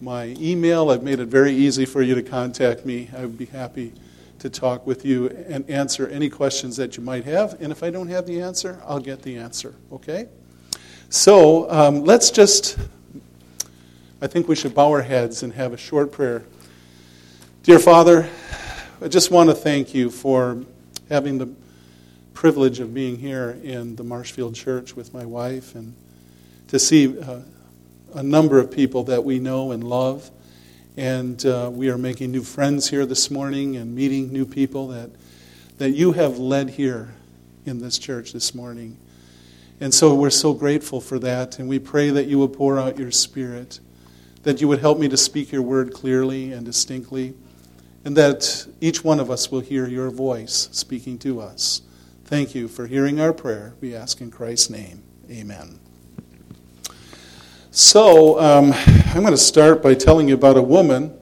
my 0.00 0.34
email. 0.40 0.88
I've 0.88 1.02
made 1.02 1.20
it 1.20 1.26
very 1.26 1.52
easy 1.52 1.84
for 1.84 2.00
you 2.00 2.14
to 2.14 2.22
contact 2.22 2.86
me. 2.86 3.10
I 3.14 3.20
would 3.20 3.36
be 3.36 3.44
happy 3.44 3.92
to 4.38 4.48
talk 4.48 4.86
with 4.86 5.04
you 5.04 5.28
and 5.50 5.68
answer 5.68 6.08
any 6.08 6.30
questions 6.30 6.78
that 6.78 6.96
you 6.96 7.02
might 7.02 7.26
have. 7.26 7.60
And 7.60 7.70
if 7.70 7.82
I 7.82 7.90
don't 7.90 8.08
have 8.08 8.26
the 8.26 8.40
answer, 8.40 8.80
I'll 8.86 9.00
get 9.00 9.20
the 9.20 9.36
answer, 9.36 9.74
okay? 9.92 10.28
So 11.10 11.70
um, 11.70 12.04
let's 12.04 12.30
just, 12.30 12.78
I 14.22 14.28
think 14.28 14.48
we 14.48 14.56
should 14.56 14.74
bow 14.74 14.88
our 14.92 15.02
heads 15.02 15.42
and 15.42 15.52
have 15.52 15.74
a 15.74 15.76
short 15.76 16.10
prayer. 16.10 16.42
Dear 17.64 17.78
Father, 17.78 18.30
I 19.02 19.08
just 19.08 19.30
want 19.30 19.50
to 19.50 19.54
thank 19.54 19.92
you 19.92 20.10
for 20.10 20.64
having 21.10 21.36
the 21.36 21.50
privilege 22.38 22.78
of 22.78 22.95
being 22.95 23.18
here 23.18 23.59
in 23.64 23.97
the 23.97 24.04
Marshfield 24.04 24.54
Church 24.54 24.95
with 24.95 25.12
my 25.12 25.25
wife 25.25 25.75
and 25.75 25.92
to 26.68 26.78
see 26.78 27.18
uh, 27.18 27.40
a 28.14 28.23
number 28.23 28.61
of 28.61 28.71
people 28.71 29.02
that 29.02 29.25
we 29.25 29.40
know 29.40 29.73
and 29.73 29.83
love. 29.83 30.30
And 30.97 31.45
uh, 31.45 31.68
we 31.73 31.90
are 31.90 31.99
making 31.99 32.30
new 32.30 32.45
friends 32.45 32.88
here 32.88 33.04
this 33.04 33.28
morning 33.28 33.75
and 33.75 33.92
meeting 33.92 34.33
new 34.33 34.47
people 34.47 34.87
that, 34.87 35.11
that 35.78 35.90
you 35.90 36.12
have 36.12 36.38
led 36.38 36.71
here 36.71 37.12
in 37.66 37.80
this 37.80 37.99
church 37.99 38.33
this 38.33 38.54
morning. 38.54 38.97
And 39.80 39.92
so 39.92 40.14
we're 40.14 40.30
so 40.30 40.54
grateful 40.54 41.00
for 41.00 41.18
that. 41.18 41.59
And 41.59 41.68
we 41.68 41.80
pray 41.80 42.11
that 42.11 42.26
you 42.28 42.38
will 42.38 42.49
pour 42.49 42.78
out 42.78 43.00
your 43.00 43.11
spirit, 43.11 43.80
that 44.45 44.61
you 44.61 44.68
would 44.68 44.78
help 44.78 45.00
me 45.00 45.09
to 45.09 45.16
speak 45.16 45.50
your 45.50 45.62
word 45.62 45.92
clearly 45.92 46.52
and 46.52 46.64
distinctly, 46.64 47.35
and 48.04 48.16
that 48.16 48.64
each 48.80 49.02
one 49.02 49.18
of 49.18 49.28
us 49.28 49.50
will 49.50 49.59
hear 49.59 49.88
your 49.88 50.09
voice 50.09 50.68
speaking 50.71 51.18
to 51.18 51.40
us. 51.40 51.83
Thank 52.28 52.54
you 52.54 52.68
for 52.68 52.87
hearing 52.87 53.23
our 53.23 53.32
prayer. 53.32 53.73
We 53.80 53.94
ask 53.94 54.20
in 54.20 54.30
Christ's 54.30 54.68
name. 54.68 55.02
Amen. 55.30 55.80
So, 57.70 58.38
um, 58.38 58.75
I'm 58.75 59.23
going 59.23 59.30
to 59.30 59.38
start 59.38 59.82
by 59.82 59.94
telling 59.94 60.28
you 60.28 60.35
about 60.35 60.58
a 60.58 60.62
woman 60.62 61.18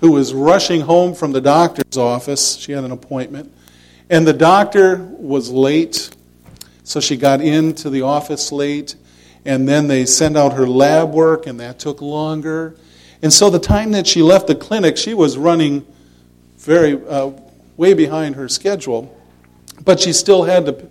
who 0.00 0.12
was 0.12 0.32
rushing 0.32 0.80
home 0.80 1.14
from 1.14 1.32
the 1.32 1.42
doctor's 1.42 1.98
office. 1.98 2.56
She 2.56 2.72
had 2.72 2.82
an 2.84 2.92
appointment, 2.92 3.52
and 4.08 4.26
the 4.26 4.32
doctor 4.32 4.96
was 4.96 5.50
late, 5.50 6.16
so 6.82 6.98
she 6.98 7.18
got 7.18 7.42
into 7.42 7.90
the 7.90 8.00
office 8.00 8.50
late, 8.50 8.96
and 9.44 9.68
then 9.68 9.86
they 9.86 10.06
sent 10.06 10.38
out 10.38 10.54
her 10.54 10.66
lab 10.66 11.12
work, 11.12 11.46
and 11.46 11.60
that 11.60 11.78
took 11.78 12.00
longer. 12.00 12.74
And 13.20 13.30
so, 13.30 13.50
the 13.50 13.60
time 13.60 13.90
that 13.92 14.06
she 14.06 14.22
left 14.22 14.46
the 14.46 14.54
clinic, 14.54 14.96
she 14.96 15.12
was 15.12 15.36
running 15.36 15.86
very 16.56 16.94
uh, 17.06 17.32
way 17.76 17.92
behind 17.92 18.36
her 18.36 18.48
schedule, 18.48 19.14
but 19.84 20.00
she 20.00 20.12
still 20.12 20.44
had 20.44 20.66
to 20.66 20.88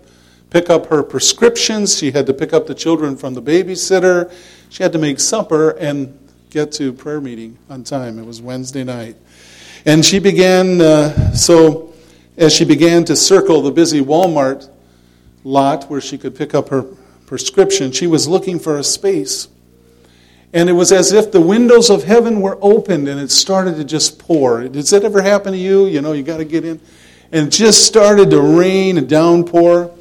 pick 0.49 0.69
up 0.69 0.87
her 0.87 1.03
prescriptions. 1.03 1.97
She 1.97 2.11
had 2.11 2.25
to 2.27 2.33
pick 2.33 2.53
up 2.53 2.67
the 2.67 2.75
children 2.75 3.17
from 3.17 3.33
the 3.33 3.41
babysitter. 3.41 4.31
She 4.69 4.83
had 4.83 4.93
to 4.93 4.99
make 4.99 5.19
supper 5.19 5.71
and 5.71 6.17
get 6.49 6.71
to 6.73 6.93
prayer 6.93 7.21
meeting 7.21 7.57
on 7.69 7.83
time. 7.83 8.19
It 8.19 8.25
was 8.25 8.41
Wednesday 8.41 8.83
night. 8.83 9.17
And 9.85 10.05
she 10.05 10.19
began, 10.19 10.81
uh, 10.81 11.33
so 11.33 11.93
as 12.37 12.53
she 12.53 12.65
began 12.65 13.05
to 13.05 13.15
circle 13.15 13.61
the 13.61 13.71
busy 13.71 14.01
Walmart 14.01 14.69
lot 15.43 15.89
where 15.89 16.01
she 16.01 16.17
could 16.17 16.35
pick 16.35 16.53
up 16.53 16.69
her 16.69 16.83
prescription, 17.25 17.91
she 17.91 18.07
was 18.07 18.27
looking 18.27 18.59
for 18.59 18.77
a 18.77 18.83
space. 18.83 19.47
And 20.53 20.69
it 20.69 20.73
was 20.73 20.91
as 20.91 21.11
if 21.11 21.31
the 21.31 21.41
windows 21.41 21.89
of 21.89 22.03
heaven 22.03 22.41
were 22.41 22.57
opened 22.61 23.07
and 23.07 23.19
it 23.19 23.31
started 23.31 23.75
to 23.75 23.83
just 23.83 24.17
pour. 24.17 24.67
Does 24.67 24.89
that 24.91 25.03
ever 25.03 25.21
happen 25.21 25.51
to 25.51 25.57
you? 25.57 25.87
You 25.87 26.01
know, 26.01 26.13
you 26.13 26.23
got 26.23 26.37
to 26.37 26.45
get 26.45 26.63
in. 26.63 26.79
And 27.31 27.47
it 27.47 27.51
just 27.51 27.85
started 27.85 28.29
to 28.29 28.41
rain 28.41 28.97
and 28.97 29.07
downpour. 29.07 29.93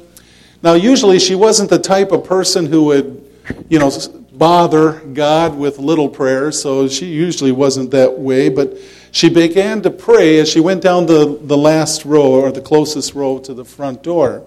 Now, 0.63 0.73
usually 0.73 1.19
she 1.19 1.35
wasn't 1.35 1.69
the 1.69 1.79
type 1.79 2.11
of 2.11 2.23
person 2.23 2.65
who 2.65 2.83
would, 2.85 3.29
you 3.69 3.79
know, 3.79 3.91
bother 4.37 4.99
God 4.99 5.57
with 5.57 5.79
little 5.79 6.09
prayers, 6.09 6.61
so 6.61 6.87
she 6.87 7.07
usually 7.07 7.51
wasn't 7.51 7.91
that 7.91 8.19
way, 8.19 8.49
but 8.49 8.77
she 9.11 9.29
began 9.29 9.81
to 9.81 9.89
pray 9.89 10.39
as 10.39 10.49
she 10.49 10.59
went 10.59 10.81
down 10.81 11.05
the, 11.05 11.39
the 11.41 11.57
last 11.57 12.05
row 12.05 12.33
or 12.33 12.51
the 12.51 12.61
closest 12.61 13.15
row 13.15 13.39
to 13.39 13.53
the 13.53 13.65
front 13.65 14.03
door. 14.03 14.43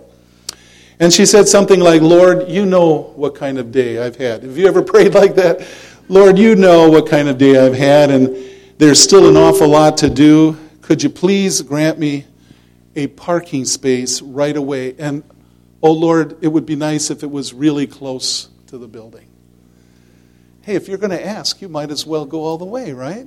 And 1.00 1.12
she 1.12 1.26
said 1.26 1.48
something 1.48 1.80
like, 1.80 2.02
Lord, 2.02 2.48
you 2.48 2.66
know 2.66 3.12
what 3.16 3.34
kind 3.34 3.58
of 3.58 3.72
day 3.72 3.98
I've 3.98 4.16
had. 4.16 4.42
Have 4.42 4.56
you 4.56 4.66
ever 4.68 4.82
prayed 4.92 5.14
like 5.14 5.34
that? 5.36 5.66
Lord, 6.08 6.38
you 6.38 6.56
know 6.56 6.88
what 6.88 7.08
kind 7.08 7.28
of 7.28 7.38
day 7.38 7.58
I've 7.58 7.74
had, 7.74 8.10
and 8.10 8.36
there's 8.78 9.00
still 9.00 9.28
an 9.28 9.36
awful 9.36 9.68
lot 9.68 9.96
to 9.98 10.10
do. 10.10 10.56
Could 10.82 11.02
you 11.02 11.08
please 11.08 11.62
grant 11.62 11.98
me 11.98 12.26
a 12.96 13.06
parking 13.08 13.64
space 13.64 14.20
right 14.22 14.56
away? 14.56 14.94
And, 14.98 15.22
oh 15.82 15.92
Lord, 15.92 16.36
it 16.42 16.48
would 16.48 16.66
be 16.66 16.76
nice 16.76 17.10
if 17.10 17.22
it 17.22 17.30
was 17.30 17.52
really 17.52 17.86
close 17.86 18.48
to 18.68 18.78
the 18.78 18.88
building. 18.88 19.28
Hey, 20.62 20.74
if 20.74 20.88
you're 20.88 20.98
going 20.98 21.10
to 21.10 21.26
ask, 21.26 21.60
you 21.62 21.68
might 21.68 21.90
as 21.90 22.04
well 22.04 22.26
go 22.26 22.44
all 22.44 22.58
the 22.58 22.64
way, 22.64 22.92
right? 22.92 23.26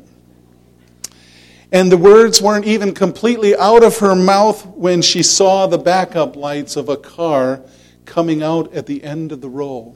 And 1.72 1.92
the 1.92 1.98
words 1.98 2.40
weren't 2.40 2.66
even 2.66 2.94
completely 2.94 3.56
out 3.56 3.84
of 3.84 3.98
her 3.98 4.16
mouth 4.16 4.64
when 4.68 5.02
she 5.02 5.24
saw 5.24 5.66
the 5.66 5.80
backup 5.80 6.36
lights 6.36 6.76
of 6.76 6.88
a 6.88 6.98
car 6.98 7.62
coming 8.06 8.44
out 8.44 8.72
at 8.76 8.86
the 8.86 9.04
end 9.04 9.32
of 9.32 9.42
the 9.42 9.50
row. 9.50 9.96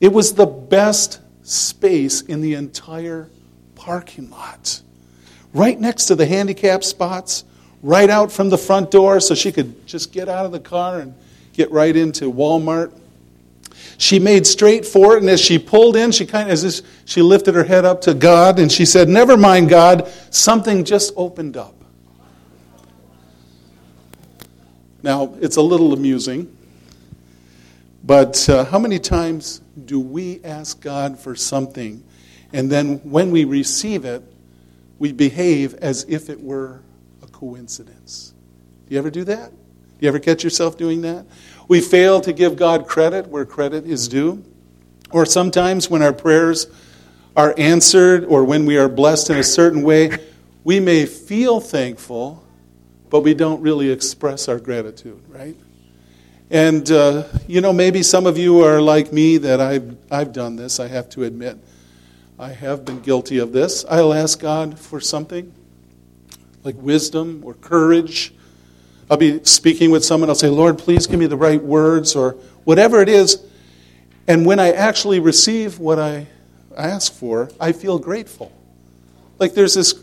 It 0.00 0.12
was 0.12 0.32
the 0.32 0.46
best 0.46 1.20
space 1.42 2.22
in 2.22 2.40
the 2.40 2.54
entire 2.54 3.28
parking 3.74 4.30
lot. 4.30 4.80
Right 5.52 5.78
next 5.78 6.06
to 6.06 6.14
the 6.14 6.26
handicap 6.26 6.82
spots, 6.84 7.44
right 7.82 8.10
out 8.10 8.32
from 8.32 8.50
the 8.50 8.58
front 8.58 8.90
door, 8.90 9.20
so 9.20 9.34
she 9.34 9.52
could 9.52 9.86
just 9.86 10.12
get 10.12 10.28
out 10.28 10.46
of 10.46 10.52
the 10.52 10.60
car 10.60 11.00
and 11.00 11.14
get 11.52 11.70
right 11.70 11.94
into 11.94 12.32
Walmart. 12.32 12.92
She 13.96 14.18
made 14.18 14.46
straight 14.46 14.86
for 14.86 15.16
it, 15.16 15.20
and 15.20 15.30
as 15.30 15.40
she 15.40 15.58
pulled 15.58 15.96
in, 15.96 16.12
she 16.12 16.24
kind 16.24 16.48
of, 16.48 16.52
as 16.52 16.62
this, 16.62 16.82
she 17.04 17.22
lifted 17.22 17.54
her 17.54 17.64
head 17.64 17.84
up 17.84 18.00
to 18.02 18.14
God, 18.14 18.58
and 18.58 18.70
she 18.70 18.84
said, 18.84 19.08
"Never 19.08 19.36
mind, 19.36 19.68
God. 19.68 20.08
Something 20.30 20.84
just 20.84 21.12
opened 21.16 21.56
up." 21.56 21.74
Now 25.02 25.34
it's 25.40 25.56
a 25.56 25.62
little 25.62 25.92
amusing, 25.92 26.56
but 28.04 28.48
uh, 28.48 28.64
how 28.64 28.78
many 28.78 28.98
times 28.98 29.60
do 29.84 30.00
we 30.00 30.40
ask 30.44 30.80
God 30.80 31.18
for 31.18 31.36
something, 31.36 32.02
and 32.52 32.70
then 32.70 32.98
when 32.98 33.30
we 33.30 33.44
receive 33.44 34.04
it, 34.04 34.22
we 34.98 35.12
behave 35.12 35.74
as 35.74 36.04
if 36.08 36.28
it 36.28 36.40
were 36.40 36.80
coincidence? 37.38 38.34
Do 38.88 38.94
you 38.94 38.98
ever 38.98 39.10
do 39.10 39.22
that? 39.24 39.50
Do 39.50 39.56
you 40.00 40.08
ever 40.08 40.18
catch 40.18 40.42
yourself 40.42 40.76
doing 40.76 41.02
that? 41.02 41.24
We 41.68 41.80
fail 41.80 42.20
to 42.22 42.32
give 42.32 42.56
God 42.56 42.88
credit 42.88 43.28
where 43.28 43.44
credit 43.44 43.86
is 43.86 44.08
due. 44.08 44.44
Or 45.12 45.24
sometimes 45.24 45.88
when 45.88 46.02
our 46.02 46.12
prayers 46.12 46.66
are 47.36 47.54
answered 47.56 48.24
or 48.24 48.42
when 48.42 48.66
we 48.66 48.76
are 48.76 48.88
blessed 48.88 49.30
in 49.30 49.38
a 49.38 49.44
certain 49.44 49.82
way, 49.82 50.18
we 50.64 50.80
may 50.80 51.06
feel 51.06 51.60
thankful, 51.60 52.42
but 53.08 53.20
we 53.20 53.34
don't 53.34 53.60
really 53.62 53.90
express 53.90 54.48
our 54.48 54.58
gratitude, 54.58 55.22
right? 55.28 55.56
And, 56.50 56.90
uh, 56.90 57.22
you 57.46 57.60
know, 57.60 57.72
maybe 57.72 58.02
some 58.02 58.26
of 58.26 58.36
you 58.36 58.64
are 58.64 58.80
like 58.80 59.12
me 59.12 59.36
that 59.38 59.60
I've, 59.60 59.96
I've 60.10 60.32
done 60.32 60.56
this, 60.56 60.80
I 60.80 60.88
have 60.88 61.08
to 61.10 61.22
admit. 61.22 61.56
I 62.36 62.48
have 62.48 62.84
been 62.84 63.00
guilty 63.00 63.38
of 63.38 63.52
this. 63.52 63.84
I'll 63.88 64.12
ask 64.12 64.40
God 64.40 64.78
for 64.78 65.00
something 65.00 65.52
like 66.68 66.82
wisdom 66.82 67.42
or 67.44 67.54
courage 67.54 68.32
I'll 69.10 69.16
be 69.16 69.42
speaking 69.44 69.90
with 69.90 70.04
someone, 70.04 70.28
I'll 70.28 70.36
say, 70.36 70.50
Lord, 70.50 70.78
please 70.78 71.06
give 71.06 71.18
me 71.18 71.26
the 71.26 71.36
right 71.36 71.62
words 71.62 72.14
or 72.14 72.32
whatever 72.64 73.00
it 73.00 73.08
is. 73.08 73.42
And 74.26 74.44
when 74.44 74.60
I 74.60 74.72
actually 74.72 75.18
receive 75.18 75.78
what 75.78 75.98
I 75.98 76.26
ask 76.76 77.12
for, 77.12 77.50
I 77.58 77.72
feel 77.72 77.98
grateful. 77.98 78.52
Like 79.38 79.54
there's 79.54 79.74
this 79.74 79.94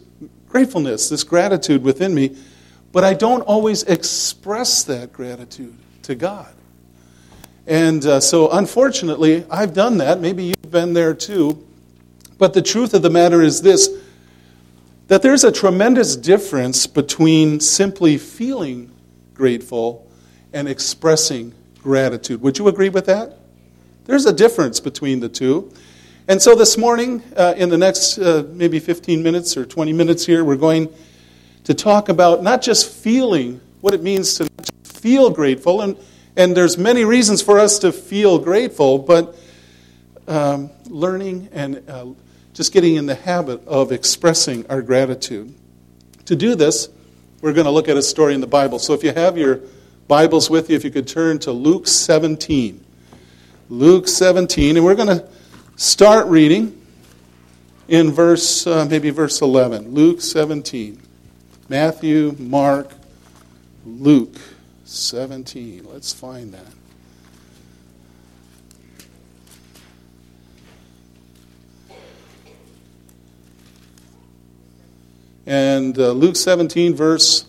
gratefulness, 0.48 1.10
this 1.10 1.24
gratitude 1.24 1.84
within 1.84 2.16
me, 2.16 2.36
but 2.92 3.04
I 3.04 3.14
don't 3.14 3.42
always 3.42 3.84
express 3.84 4.84
that 4.86 5.14
gratitude 5.14 5.76
to 6.04 6.16
God. 6.16 6.52
And 7.68 8.04
uh, 8.06 8.20
so, 8.20 8.50
unfortunately, 8.52 9.46
I've 9.52 9.74
done 9.74 9.98
that. 9.98 10.20
Maybe 10.20 10.46
you've 10.46 10.72
been 10.72 10.94
there 10.94 11.14
too. 11.14 11.68
But 12.38 12.54
the 12.54 12.62
truth 12.62 12.94
of 12.94 13.02
the 13.02 13.10
matter 13.10 13.42
is 13.42 13.62
this 13.62 13.90
that 15.08 15.22
there's 15.22 15.44
a 15.44 15.52
tremendous 15.52 16.16
difference 16.16 16.88
between 16.88 17.60
simply 17.60 18.18
feeling 18.18 18.92
grateful 19.34 20.10
and 20.54 20.68
expressing 20.68 21.54
gratitude. 21.82 22.42
Would 22.42 22.58
you 22.58 22.68
agree 22.68 22.90
with 22.90 23.06
that? 23.06 23.38
There's 24.06 24.26
a 24.26 24.34
difference 24.34 24.80
between 24.80 25.20
the 25.20 25.30
two. 25.30 25.72
And 26.28 26.42
so 26.42 26.56
this 26.56 26.78
morning, 26.78 27.22
uh, 27.36 27.54
in 27.56 27.70
the 27.70 27.78
next 27.78 28.18
uh, 28.18 28.48
maybe 28.52 28.80
15 28.80 29.22
minutes 29.22 29.56
or 29.58 29.66
20 29.66 29.94
minutes 29.94 30.26
here, 30.26 30.44
we're 30.44 30.56
going 30.56 30.92
to 31.66 31.74
talk 31.76 32.10
about 32.10 32.42
not 32.42 32.64
just 32.64 32.92
feeling, 32.92 33.62
what 33.82 33.94
it 33.94 34.02
means 34.02 34.34
to 34.36 34.50
feel 34.84 35.30
grateful, 35.30 35.82
and, 35.82 35.98
and 36.36 36.58
there's 36.58 36.80
many 36.80 37.06
reasons 37.06 37.44
for 37.44 37.60
us 37.60 37.78
to 37.80 37.92
feel 37.92 38.40
grateful, 38.40 38.98
but 38.98 39.36
um, 40.28 40.72
learning 40.90 41.50
and 41.52 41.88
uh, 41.88 42.08
just 42.56 42.72
getting 42.72 42.96
in 42.96 43.06
the 43.06 43.16
habit 43.16 43.68
of 43.68 43.92
expressing 43.92 44.66
our 44.68 44.82
gratitude. 44.82 45.54
To 46.26 46.38
do 46.38 46.56
this, 46.56 46.88
we're 47.42 47.52
going 47.52 47.66
to 47.66 47.72
look 47.72 47.90
at 47.90 47.98
a 47.98 48.02
story 48.02 48.34
in 48.34 48.40
the 48.40 48.48
Bible. 48.48 48.80
So 48.80 48.94
if 48.94 49.04
you 49.04 49.12
have 49.12 49.38
your 49.38 49.60
Bibles 50.08 50.50
with 50.50 50.70
you, 50.70 50.76
if 50.78 50.86
you 50.86 50.90
could 50.90 51.08
turn 51.08 51.38
to 51.40 51.52
Luke 51.52 51.86
17. 51.86 52.84
Luke 53.70 54.08
17, 54.08 54.78
and 54.78 54.86
we're 54.86 54.96
going 54.96 55.20
to 55.20 55.28
start 55.76 56.28
reading 56.28 56.82
in 57.90 58.12
verse, 58.12 58.66
uh, 58.66 58.86
maybe 58.90 59.10
verse 59.10 59.42
11. 59.42 59.94
Luke 59.94 60.22
17. 60.22 61.02
Matthew, 61.68 62.36
Mark, 62.40 62.94
Luke 63.86 64.38
17. 64.86 65.86
Let's 65.92 66.14
find 66.14 66.54
that. 66.54 66.75
And 75.56 75.98
uh, 75.98 76.12
Luke 76.12 76.36
17, 76.36 76.96
verse 76.96 77.46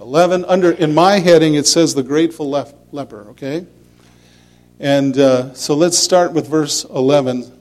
11, 0.00 0.44
under 0.46 0.72
in 0.72 0.92
my 0.92 1.20
heading, 1.20 1.54
it 1.54 1.68
says 1.68 1.94
the 1.94 2.02
grateful 2.02 2.50
lef- 2.50 2.74
leper, 2.90 3.28
okay? 3.30 3.64
And 4.80 5.16
uh, 5.16 5.54
so 5.54 5.76
let's 5.76 5.96
start 5.96 6.32
with 6.32 6.48
verse 6.48 6.82
11. 6.82 7.56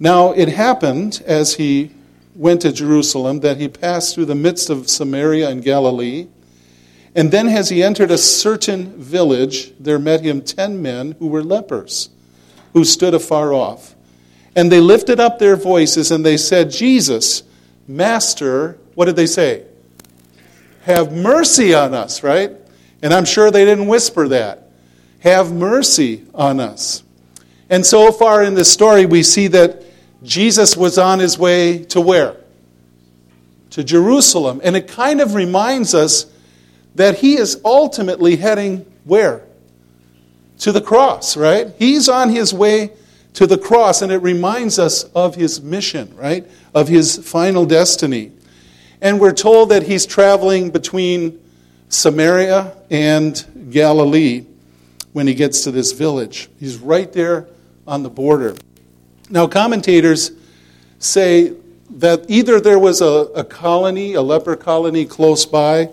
Now 0.00 0.32
it 0.32 0.48
happened 0.48 1.22
as 1.26 1.56
he 1.56 1.90
went 2.34 2.62
to 2.62 2.72
Jerusalem 2.72 3.40
that 3.40 3.58
he 3.58 3.68
passed 3.68 4.14
through 4.14 4.24
the 4.24 4.34
midst 4.34 4.70
of 4.70 4.88
Samaria 4.88 5.50
and 5.50 5.62
Galilee. 5.62 6.26
And 7.14 7.30
then, 7.30 7.46
as 7.46 7.68
he 7.68 7.82
entered 7.82 8.10
a 8.10 8.16
certain 8.16 8.98
village, 8.98 9.74
there 9.78 9.98
met 9.98 10.22
him 10.22 10.40
ten 10.40 10.80
men 10.80 11.14
who 11.18 11.26
were 11.26 11.44
lepers, 11.44 12.08
who 12.72 12.84
stood 12.84 13.12
afar 13.12 13.52
off. 13.52 13.94
And 14.56 14.72
they 14.72 14.80
lifted 14.80 15.20
up 15.20 15.38
their 15.38 15.56
voices 15.56 16.10
and 16.10 16.24
they 16.24 16.38
said, 16.38 16.70
Jesus, 16.70 17.42
Master, 17.86 18.78
what 18.94 19.06
did 19.06 19.16
they 19.16 19.26
say? 19.26 19.64
Have 20.82 21.12
mercy 21.12 21.74
on 21.74 21.94
us, 21.94 22.22
right? 22.22 22.52
And 23.02 23.12
I'm 23.12 23.24
sure 23.24 23.50
they 23.50 23.64
didn't 23.64 23.86
whisper 23.86 24.28
that. 24.28 24.70
Have 25.20 25.52
mercy 25.52 26.24
on 26.34 26.60
us. 26.60 27.02
And 27.70 27.84
so 27.84 28.12
far 28.12 28.42
in 28.42 28.54
this 28.54 28.70
story, 28.70 29.06
we 29.06 29.22
see 29.22 29.48
that 29.48 29.82
Jesus 30.22 30.76
was 30.76 30.98
on 30.98 31.18
his 31.18 31.38
way 31.38 31.84
to 31.84 32.00
where? 32.00 32.36
To 33.70 33.84
Jerusalem. 33.84 34.60
And 34.62 34.76
it 34.76 34.88
kind 34.88 35.20
of 35.20 35.34
reminds 35.34 35.94
us 35.94 36.26
that 36.94 37.18
he 37.18 37.36
is 37.36 37.60
ultimately 37.64 38.36
heading 38.36 38.86
where? 39.04 39.44
To 40.58 40.72
the 40.72 40.80
cross, 40.80 41.36
right? 41.36 41.74
He's 41.78 42.08
on 42.08 42.30
his 42.30 42.52
way 42.52 42.92
to 43.34 43.46
the 43.46 43.58
cross, 43.58 44.02
and 44.02 44.10
it 44.10 44.18
reminds 44.18 44.78
us 44.78 45.04
of 45.14 45.34
his 45.34 45.60
mission, 45.60 46.14
right? 46.16 46.46
Of 46.74 46.88
his 46.88 47.18
final 47.18 47.66
destiny. 47.66 48.32
And 49.00 49.20
we're 49.20 49.32
told 49.32 49.68
that 49.68 49.82
he's 49.82 50.06
traveling 50.06 50.70
between 50.70 51.40
Samaria 51.88 52.76
and 52.90 53.70
Galilee 53.70 54.46
when 55.12 55.26
he 55.26 55.34
gets 55.34 55.62
to 55.64 55.70
this 55.70 55.92
village. 55.92 56.48
He's 56.58 56.78
right 56.78 57.12
there 57.12 57.46
on 57.86 58.02
the 58.02 58.10
border. 58.10 58.56
Now, 59.30 59.46
commentators 59.46 60.32
say 60.98 61.54
that 61.90 62.24
either 62.28 62.60
there 62.60 62.78
was 62.78 63.00
a, 63.00 63.28
a 63.34 63.44
colony, 63.44 64.14
a 64.14 64.22
leper 64.22 64.56
colony 64.56 65.04
close 65.04 65.44
by, 65.44 65.90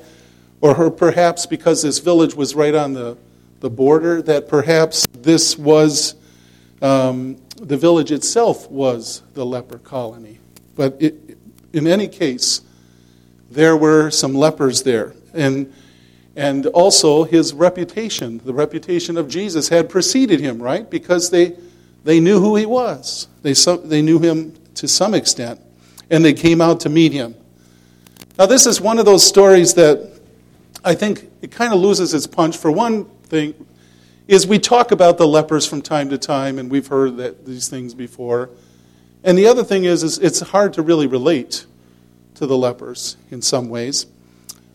or 0.62 0.92
perhaps 0.92 1.46
because 1.46 1.82
this 1.82 2.00
village 2.00 2.36
was 2.36 2.56
right 2.56 2.76
on 2.76 2.94
the, 2.94 3.18
the 3.60 3.70
border, 3.70 4.22
that 4.22 4.48
perhaps 4.48 5.06
this 5.12 5.58
was, 5.58 6.16
um, 6.82 7.38
the 7.58 7.78
village 7.78 8.12
itself 8.12 8.70
was 8.70 9.22
the 9.34 9.46
leper 9.46 9.78
colony. 9.78 10.40
But 10.76 10.98
it, 11.00 11.38
in 11.74 11.88
any 11.88 12.08
case, 12.08 12.62
there 13.50 13.78
were 13.78 14.10
some 14.10 14.34
lepers 14.34 14.84
there. 14.84 15.14
And, 15.34 15.74
and 16.36 16.66
also 16.68 17.24
his 17.24 17.54
reputation, 17.54 18.42
the 18.44 18.54
reputation 18.54 19.18
of 19.18 19.28
Jesus, 19.28 19.70
had 19.70 19.90
preceded 19.90 20.40
him, 20.40 20.62
right? 20.62 20.90
Because 20.90 21.30
they, 21.30 21.56
they 22.04 22.20
knew 22.20 22.40
who 22.40 22.56
he 22.56 22.66
was. 22.66 23.28
They, 23.42 23.54
they 23.54 24.02
knew 24.02 24.20
him 24.20 24.54
to 24.76 24.88
some 24.88 25.14
extent. 25.14 25.60
And 26.10 26.26
they 26.26 26.34
came 26.34 26.62
out 26.62 26.80
to 26.82 26.90
meet 26.90 27.14
him. 27.14 27.36
Now, 28.38 28.46
this 28.46 28.66
is 28.66 28.82
one 28.82 28.98
of 28.98 29.06
those 29.06 29.26
stories 29.26 29.74
that 29.76 30.20
I 30.84 30.96
think 30.96 31.30
it 31.42 31.52
kind 31.52 31.74
of 31.74 31.80
loses 31.80 32.14
its 32.14 32.26
punch. 32.26 32.58
For 32.58 32.72
one 32.72 33.06
thing, 33.26 33.54
is 34.32 34.48
we 34.48 34.58
talk 34.60 34.92
about 34.92 35.18
the 35.18 35.28
lepers 35.28 35.68
from 35.68 35.82
time 35.82 36.10
to 36.10 36.18
time, 36.18 36.58
and 36.58 36.72
we've 36.72 36.88
heard 36.88 37.18
that, 37.18 37.46
these 37.46 37.68
things 37.68 37.94
before. 37.94 38.50
And 39.24 39.38
the 39.38 39.48
other 39.48 39.64
thing 39.64 39.84
is, 39.84 40.04
is 40.04 40.18
it's 40.20 40.40
hard 40.40 40.74
to 40.74 40.82
really 40.82 41.06
relate 41.06 41.66
to 42.36 42.48
the 42.48 42.58
lepers 42.58 43.18
in 43.30 43.42
some 43.42 43.70
ways. 43.70 44.08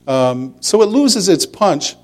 Um, 0.07 0.55
so 0.61 0.83
it 0.83 0.87
loses 0.87 1.29
its 1.29 1.47
punch. 1.47 1.97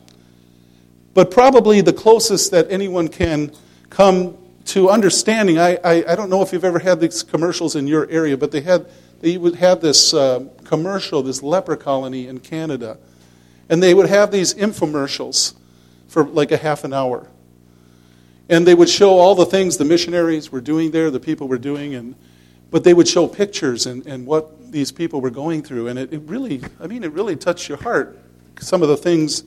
But 1.14 1.30
probably 1.30 1.82
the 1.82 1.92
closest 1.92 2.50
that 2.52 2.70
anyone 2.70 3.08
can 3.08 3.52
come 3.90 4.38
to 4.66 4.88
understanding, 4.88 5.58
I, 5.58 5.76
I, 5.84 6.12
I, 6.12 6.16
don't 6.16 6.30
know 6.30 6.40
if 6.40 6.52
you've 6.52 6.64
ever 6.64 6.78
had 6.78 7.00
these 7.00 7.22
commercials 7.22 7.76
in 7.76 7.86
your 7.86 8.08
area, 8.08 8.36
but 8.36 8.50
they 8.50 8.62
had 8.62 8.86
they 9.20 9.36
would 9.36 9.56
have 9.56 9.80
this 9.80 10.14
uh, 10.14 10.46
commercial, 10.64 11.22
this 11.22 11.42
leper 11.42 11.76
colony 11.76 12.28
in 12.28 12.40
Canada 12.40 12.96
and 13.68 13.82
they 13.82 13.94
would 13.94 14.08
have 14.08 14.30
these 14.30 14.54
infomercials 14.54 15.54
for 16.06 16.24
like 16.24 16.52
a 16.52 16.58
half 16.58 16.84
an 16.84 16.92
hour. 16.92 17.26
And 18.52 18.66
they 18.66 18.74
would 18.74 18.90
show 18.90 19.18
all 19.18 19.34
the 19.34 19.46
things 19.46 19.78
the 19.78 19.86
missionaries 19.86 20.52
were 20.52 20.60
doing 20.60 20.90
there, 20.90 21.10
the 21.10 21.18
people 21.18 21.48
were 21.48 21.56
doing, 21.56 21.94
and 21.94 22.14
but 22.70 22.84
they 22.84 22.92
would 22.92 23.08
show 23.08 23.26
pictures 23.26 23.86
and, 23.86 24.06
and 24.06 24.26
what 24.26 24.70
these 24.70 24.92
people 24.92 25.22
were 25.22 25.30
going 25.30 25.62
through. 25.62 25.88
And 25.88 25.98
it, 25.98 26.12
it 26.12 26.20
really, 26.26 26.62
I 26.78 26.86
mean, 26.86 27.02
it 27.02 27.12
really 27.12 27.34
touched 27.34 27.70
your 27.70 27.78
heart, 27.78 28.18
some 28.60 28.82
of 28.82 28.90
the 28.90 28.96
things 28.96 29.44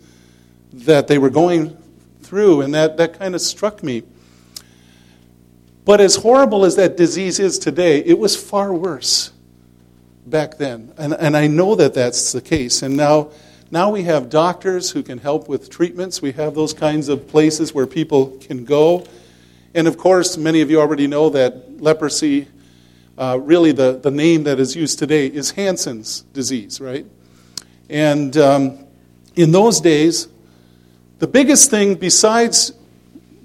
that 0.73 1.07
they 1.07 1.19
were 1.19 1.29
going 1.29 1.77
through, 2.21 2.61
and 2.61 2.73
that, 2.73 2.97
that 2.97 3.19
kind 3.19 3.35
of 3.35 3.41
struck 3.41 3.83
me. 3.83 4.01
But 5.85 6.01
as 6.01 6.15
horrible 6.15 6.65
as 6.65 6.75
that 6.77 6.97
disease 6.97 7.39
is 7.39 7.59
today, 7.59 7.99
it 7.99 8.17
was 8.17 8.35
far 8.35 8.73
worse 8.73 9.31
back 10.25 10.57
then. 10.57 10.93
And, 10.97 11.13
and 11.13 11.37
I 11.37 11.45
know 11.45 11.75
that 11.75 11.93
that's 11.93 12.31
the 12.31 12.41
case. 12.41 12.81
And 12.81 12.97
now 12.97 13.29
now 13.71 13.89
we 13.89 14.04
have 14.04 14.30
doctors 14.30 14.91
who 14.91 15.01
can 15.01 15.17
help 15.17 15.49
with 15.49 15.69
treatments. 15.69 16.21
We 16.21 16.34
have 16.34 16.54
those 16.54 16.73
kinds 16.73 17.10
of 17.10 17.28
places 17.28 17.73
where 17.73 17.88
people 17.88 18.38
can 18.39 18.63
go. 18.63 19.08
And 19.73 19.88
of 19.88 19.97
course, 19.97 20.38
many 20.38 20.62
of 20.62 20.69
you 20.69 20.80
already 20.80 21.08
know 21.08 21.30
that 21.32 21.82
leprosy, 21.82 22.47
uh, 23.17 23.39
really 23.41 23.71
the, 23.71 23.99
the 24.01 24.12
name 24.12 24.43
that 24.43 24.60
is 24.60 24.75
used 24.75 24.99
today, 24.99 25.28
is 25.28 25.51
Hansen's 25.51 26.21
disease, 26.34 26.80
right? 26.80 27.08
And 27.89 28.38
um, 28.38 28.86
in 29.36 29.51
those 29.51 29.82
days, 29.82 30.28
the 31.17 31.28
biggest 31.28 31.71
thing 31.71 31.95
besides 31.95 32.71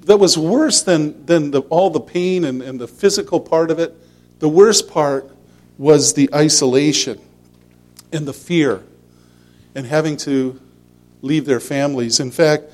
that 0.02 0.18
was 0.18 0.37
worse 0.37 0.83
than, 0.83 1.24
than 1.24 1.50
the, 1.50 1.62
all 1.62 1.88
the 1.88 2.00
pain 2.00 2.44
and, 2.44 2.61
and 2.62 2.78
the 2.78 2.88
physical 2.88 3.40
part 3.40 3.70
of 3.70 3.78
it, 3.78 3.94
the 4.38 4.48
worst 4.48 4.90
part 4.90 5.30
was 5.78 6.12
the 6.12 6.28
isolation 6.35 7.18
and 8.12 8.26
the 8.26 8.33
fear 8.33 8.83
and 9.74 9.87
having 9.87 10.16
to 10.18 10.61
leave 11.22 11.44
their 11.44 11.61
families. 11.61 12.20
In 12.20 12.30
fact, 12.30 12.64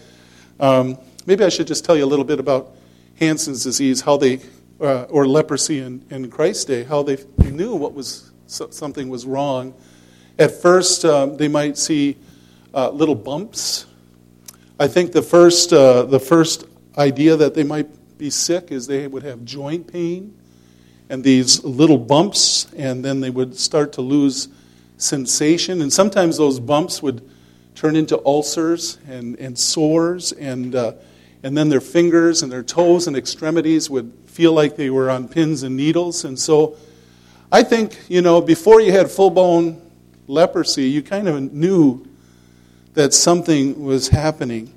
um, 0.61 0.99
maybe 1.27 1.45
I 1.45 1.49
should 1.49 1.67
just 1.67 1.85
tell 1.85 1.97
you 1.97 2.05
a 2.05 2.07
little 2.07 2.25
bit 2.25 2.41
about 2.41 2.75
Hansen's 3.19 3.65
disease, 3.65 4.01
how 4.01 4.17
they, 4.17 4.41
uh, 4.81 5.03
or 5.05 5.27
leprosy 5.27 5.81
in, 5.81 6.05
in 6.11 6.31
Christ's 6.31 6.65
day, 6.65 6.85
how 6.85 7.03
they 7.03 7.19
knew 7.39 7.75
what 7.75 7.95
was 7.95 8.31
something 8.47 9.09
was 9.09 9.27
wrong. 9.27 9.75
At 10.39 10.53
first, 10.53 11.05
um, 11.05 11.37
they 11.37 11.49
might 11.49 11.77
see 11.79 12.17
uh, 12.75 12.91
little 12.91 13.15
bumps. 13.15 13.87
I 14.79 14.87
think 14.87 15.13
the 15.13 15.23
first, 15.23 15.73
uh, 15.73 16.03
the 16.03 16.21
first 16.21 16.67
idea 16.99 17.37
that 17.37 17.55
they 17.55 17.65
might 17.65 17.89
be 18.19 18.31
sick 18.31 18.71
is 18.71 18.87
they 18.87 19.07
would 19.07 19.23
have 19.23 19.45
joint 19.45 19.91
pain 19.91 20.35
and 21.09 21.23
these 21.23 21.63
little 21.65 21.99
bumps, 21.99 22.73
and 22.75 23.05
then 23.05 23.21
they 23.21 23.31
would 23.31 23.57
start 23.57 23.93
to 23.95 24.03
lose 24.03 24.49
sensation. 24.97 25.83
And 25.83 25.93
sometimes 25.93 26.37
those 26.37 26.61
bumps 26.61 27.03
would 27.03 27.29
turn 27.75 27.97
into 27.97 28.21
ulcers 28.25 28.99
and, 29.07 29.39
and 29.39 29.59
sores, 29.59 30.33
and, 30.33 30.75
uh, 30.75 30.93
and 31.43 31.57
then 31.57 31.69
their 31.69 31.81
fingers 31.81 32.43
and 32.43 32.51
their 32.51 32.63
toes 32.63 33.07
and 33.07 33.17
extremities 33.17 33.91
would 33.91 34.13
feel 34.27 34.53
like 34.53 34.77
they 34.77 34.91
were 34.91 35.11
on 35.11 35.29
pins 35.29 35.63
and 35.63 35.77
needles. 35.77 36.25
And 36.25 36.39
so 36.39 36.77
I 37.53 37.63
think, 37.63 37.99
you 38.09 38.23
know, 38.23 38.41
before 38.41 38.81
you 38.81 38.93
had 38.93 39.11
full 39.11 39.31
blown 39.31 39.81
leprosy, 40.27 40.89
you 40.89 41.03
kind 41.03 41.29
of 41.29 41.53
knew 41.53 42.07
that 42.95 43.13
something 43.13 43.85
was 43.85 44.09
happening. 44.09 44.73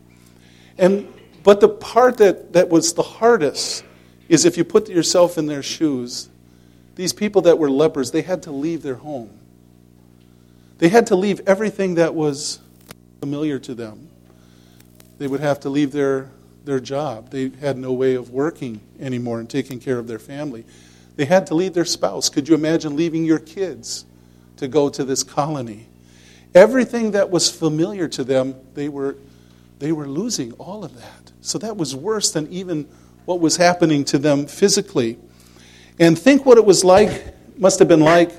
And, 0.77 1.12
but 1.43 1.62
the 1.62 1.69
part 1.69 2.17
that, 2.17 2.53
that 2.53 2.69
was 2.69 2.93
the 2.93 3.03
hardest 3.03 3.84
is 4.27 4.45
if 4.45 4.58
you 4.58 4.63
put 4.63 4.89
yourself 4.89 5.38
in 5.38 5.45
their 5.45 5.63
shoes, 5.63 6.29
these 6.95 7.13
people 7.13 7.41
that 7.43 7.58
were 7.58 7.71
lepers, 7.71 8.12
they 8.12 8.21
had 8.21 8.43
to 8.43 8.51
leave 8.51 8.82
their 8.82 8.95
home. 8.95 9.29
They 10.79 10.89
had 10.89 11.07
to 11.07 11.15
leave 11.15 11.41
everything 11.45 11.95
that 11.95 12.15
was 12.15 12.59
familiar 13.19 13.59
to 13.59 13.75
them. 13.75 14.09
They 15.17 15.27
would 15.27 15.41
have 15.41 15.59
to 15.61 15.69
leave 15.69 15.91
their, 15.91 16.29
their 16.63 16.79
job. 16.79 17.31
They 17.31 17.49
had 17.49 17.77
no 17.77 17.91
way 17.91 18.15
of 18.15 18.31
working 18.31 18.79
anymore 18.99 19.41
and 19.41 19.49
taking 19.49 19.81
care 19.81 19.99
of 19.99 20.07
their 20.07 20.19
family. 20.19 20.65
They 21.17 21.25
had 21.25 21.47
to 21.47 21.55
leave 21.55 21.73
their 21.73 21.85
spouse. 21.85 22.29
Could 22.29 22.47
you 22.47 22.55
imagine 22.55 22.95
leaving 22.95 23.25
your 23.25 23.39
kids 23.39 24.05
to 24.55 24.69
go 24.69 24.87
to 24.89 25.03
this 25.03 25.21
colony? 25.21 25.87
Everything 26.55 27.11
that 27.11 27.29
was 27.29 27.51
familiar 27.51 28.07
to 28.07 28.23
them, 28.23 28.55
they 28.73 28.87
were, 28.87 29.17
they 29.79 29.91
were 29.91 30.07
losing 30.07 30.53
all 30.53 30.85
of 30.85 30.95
that. 30.95 31.33
So 31.41 31.57
that 31.57 31.75
was 31.75 31.93
worse 31.93 32.31
than 32.31 32.47
even 32.47 32.87
what 33.25 33.41
was 33.41 33.57
happening 33.57 34.05
to 34.05 34.17
them 34.17 34.47
physically. 34.47 35.19
And 35.99 36.17
think 36.17 36.45
what 36.45 36.57
it 36.57 36.63
was 36.63 36.85
like, 36.85 37.35
must 37.57 37.79
have 37.79 37.89
been 37.89 37.99
like, 37.99 38.31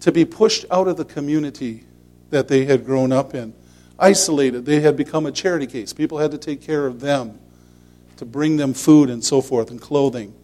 to 0.00 0.12
be 0.12 0.24
pushed 0.24 0.64
out 0.70 0.88
of 0.88 0.96
the 0.96 1.04
community 1.04 1.84
that 2.30 2.48
they 2.48 2.64
had 2.64 2.84
grown 2.84 3.12
up 3.12 3.34
in. 3.34 3.54
Isolated. 3.98 4.64
They 4.64 4.80
had 4.80 4.96
become 4.96 5.26
a 5.26 5.32
charity 5.32 5.66
case. 5.66 5.92
People 5.92 6.18
had 6.18 6.30
to 6.30 6.38
take 6.38 6.60
care 6.60 6.86
of 6.86 7.00
them, 7.00 7.38
to 8.16 8.24
bring 8.24 8.56
them 8.56 8.74
food 8.74 9.10
and 9.10 9.24
so 9.24 9.40
forth, 9.40 9.70
and 9.70 9.80
clothing. 9.80 10.34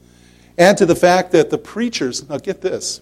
Add 0.58 0.78
to 0.78 0.86
the 0.86 0.96
fact 0.96 1.32
that 1.32 1.50
the 1.50 1.58
preachers, 1.58 2.28
now 2.28 2.38
get 2.38 2.60
this, 2.60 3.00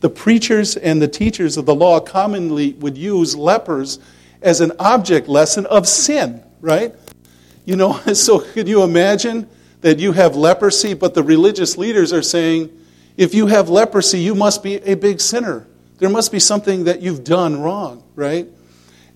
the 0.00 0.10
preachers 0.10 0.76
and 0.76 1.00
the 1.00 1.08
teachers 1.08 1.56
of 1.56 1.66
the 1.66 1.74
law 1.74 1.98
commonly 1.98 2.74
would 2.74 2.98
use 2.98 3.34
lepers 3.34 3.98
as 4.42 4.60
an 4.60 4.72
object 4.78 5.28
lesson 5.28 5.64
of 5.66 5.88
sin, 5.88 6.42
right? 6.60 6.94
You 7.64 7.76
know, 7.76 7.92
so 8.12 8.40
could 8.40 8.68
you 8.68 8.82
imagine 8.82 9.48
that 9.80 9.98
you 9.98 10.12
have 10.12 10.36
leprosy, 10.36 10.94
but 10.94 11.14
the 11.14 11.22
religious 11.22 11.78
leaders 11.78 12.12
are 12.12 12.22
saying, 12.22 12.70
if 13.16 13.34
you 13.34 13.46
have 13.46 13.68
leprosy, 13.68 14.20
you 14.20 14.34
must 14.34 14.62
be 14.62 14.76
a 14.76 14.94
big 14.94 15.20
sinner. 15.20 15.66
There 15.98 16.10
must 16.10 16.32
be 16.32 16.40
something 16.40 16.84
that 16.84 17.00
you've 17.00 17.24
done 17.24 17.60
wrong, 17.60 18.02
right? 18.14 18.46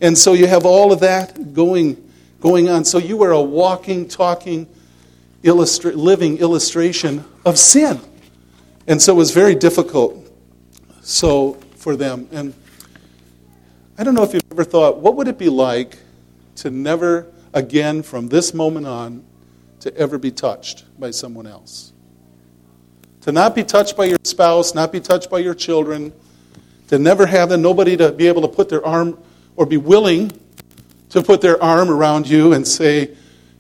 And 0.00 0.16
so 0.16 0.32
you 0.32 0.46
have 0.46 0.64
all 0.64 0.92
of 0.92 1.00
that 1.00 1.52
going, 1.52 2.10
going 2.40 2.68
on. 2.68 2.84
So 2.84 2.98
you 2.98 3.22
are 3.24 3.32
a 3.32 3.42
walking, 3.42 4.08
talking, 4.08 4.68
illustra- 5.42 5.96
living 5.96 6.38
illustration 6.38 7.24
of 7.44 7.58
sin. 7.58 8.00
And 8.86 9.02
so 9.02 9.12
it 9.14 9.16
was 9.16 9.32
very 9.32 9.54
difficult 9.54 10.24
so 11.08 11.54
for 11.76 11.96
them. 11.96 12.28
And 12.30 12.54
I 13.96 14.04
don't 14.04 14.14
know 14.14 14.22
if 14.22 14.34
you've 14.34 14.42
ever 14.52 14.64
thought, 14.64 14.98
what 14.98 15.16
would 15.16 15.26
it 15.26 15.38
be 15.38 15.48
like 15.48 15.98
to 16.56 16.70
never 16.70 17.26
again 17.54 18.02
from 18.02 18.28
this 18.28 18.52
moment 18.52 18.86
on 18.86 19.24
to 19.80 19.96
ever 19.96 20.18
be 20.18 20.30
touched 20.30 20.84
by 21.00 21.10
someone 21.10 21.46
else? 21.46 21.92
To 23.28 23.32
not 23.32 23.54
be 23.54 23.62
touched 23.62 23.94
by 23.94 24.06
your 24.06 24.16
spouse, 24.22 24.74
not 24.74 24.90
be 24.90 25.00
touched 25.00 25.28
by 25.28 25.40
your 25.40 25.52
children, 25.52 26.14
to 26.86 26.98
never 26.98 27.26
have 27.26 27.50
them, 27.50 27.60
nobody 27.60 27.94
to 27.94 28.10
be 28.10 28.26
able 28.26 28.40
to 28.40 28.48
put 28.48 28.70
their 28.70 28.82
arm 28.82 29.18
or 29.54 29.66
be 29.66 29.76
willing 29.76 30.32
to 31.10 31.22
put 31.22 31.42
their 31.42 31.62
arm 31.62 31.90
around 31.90 32.26
you 32.26 32.54
and 32.54 32.66
say, 32.66 33.14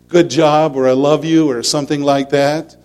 good 0.08 0.30
job, 0.30 0.74
or 0.74 0.88
I 0.88 0.92
love 0.92 1.22
you, 1.22 1.50
or 1.50 1.62
something 1.62 2.00
like 2.00 2.30
that. 2.30 2.76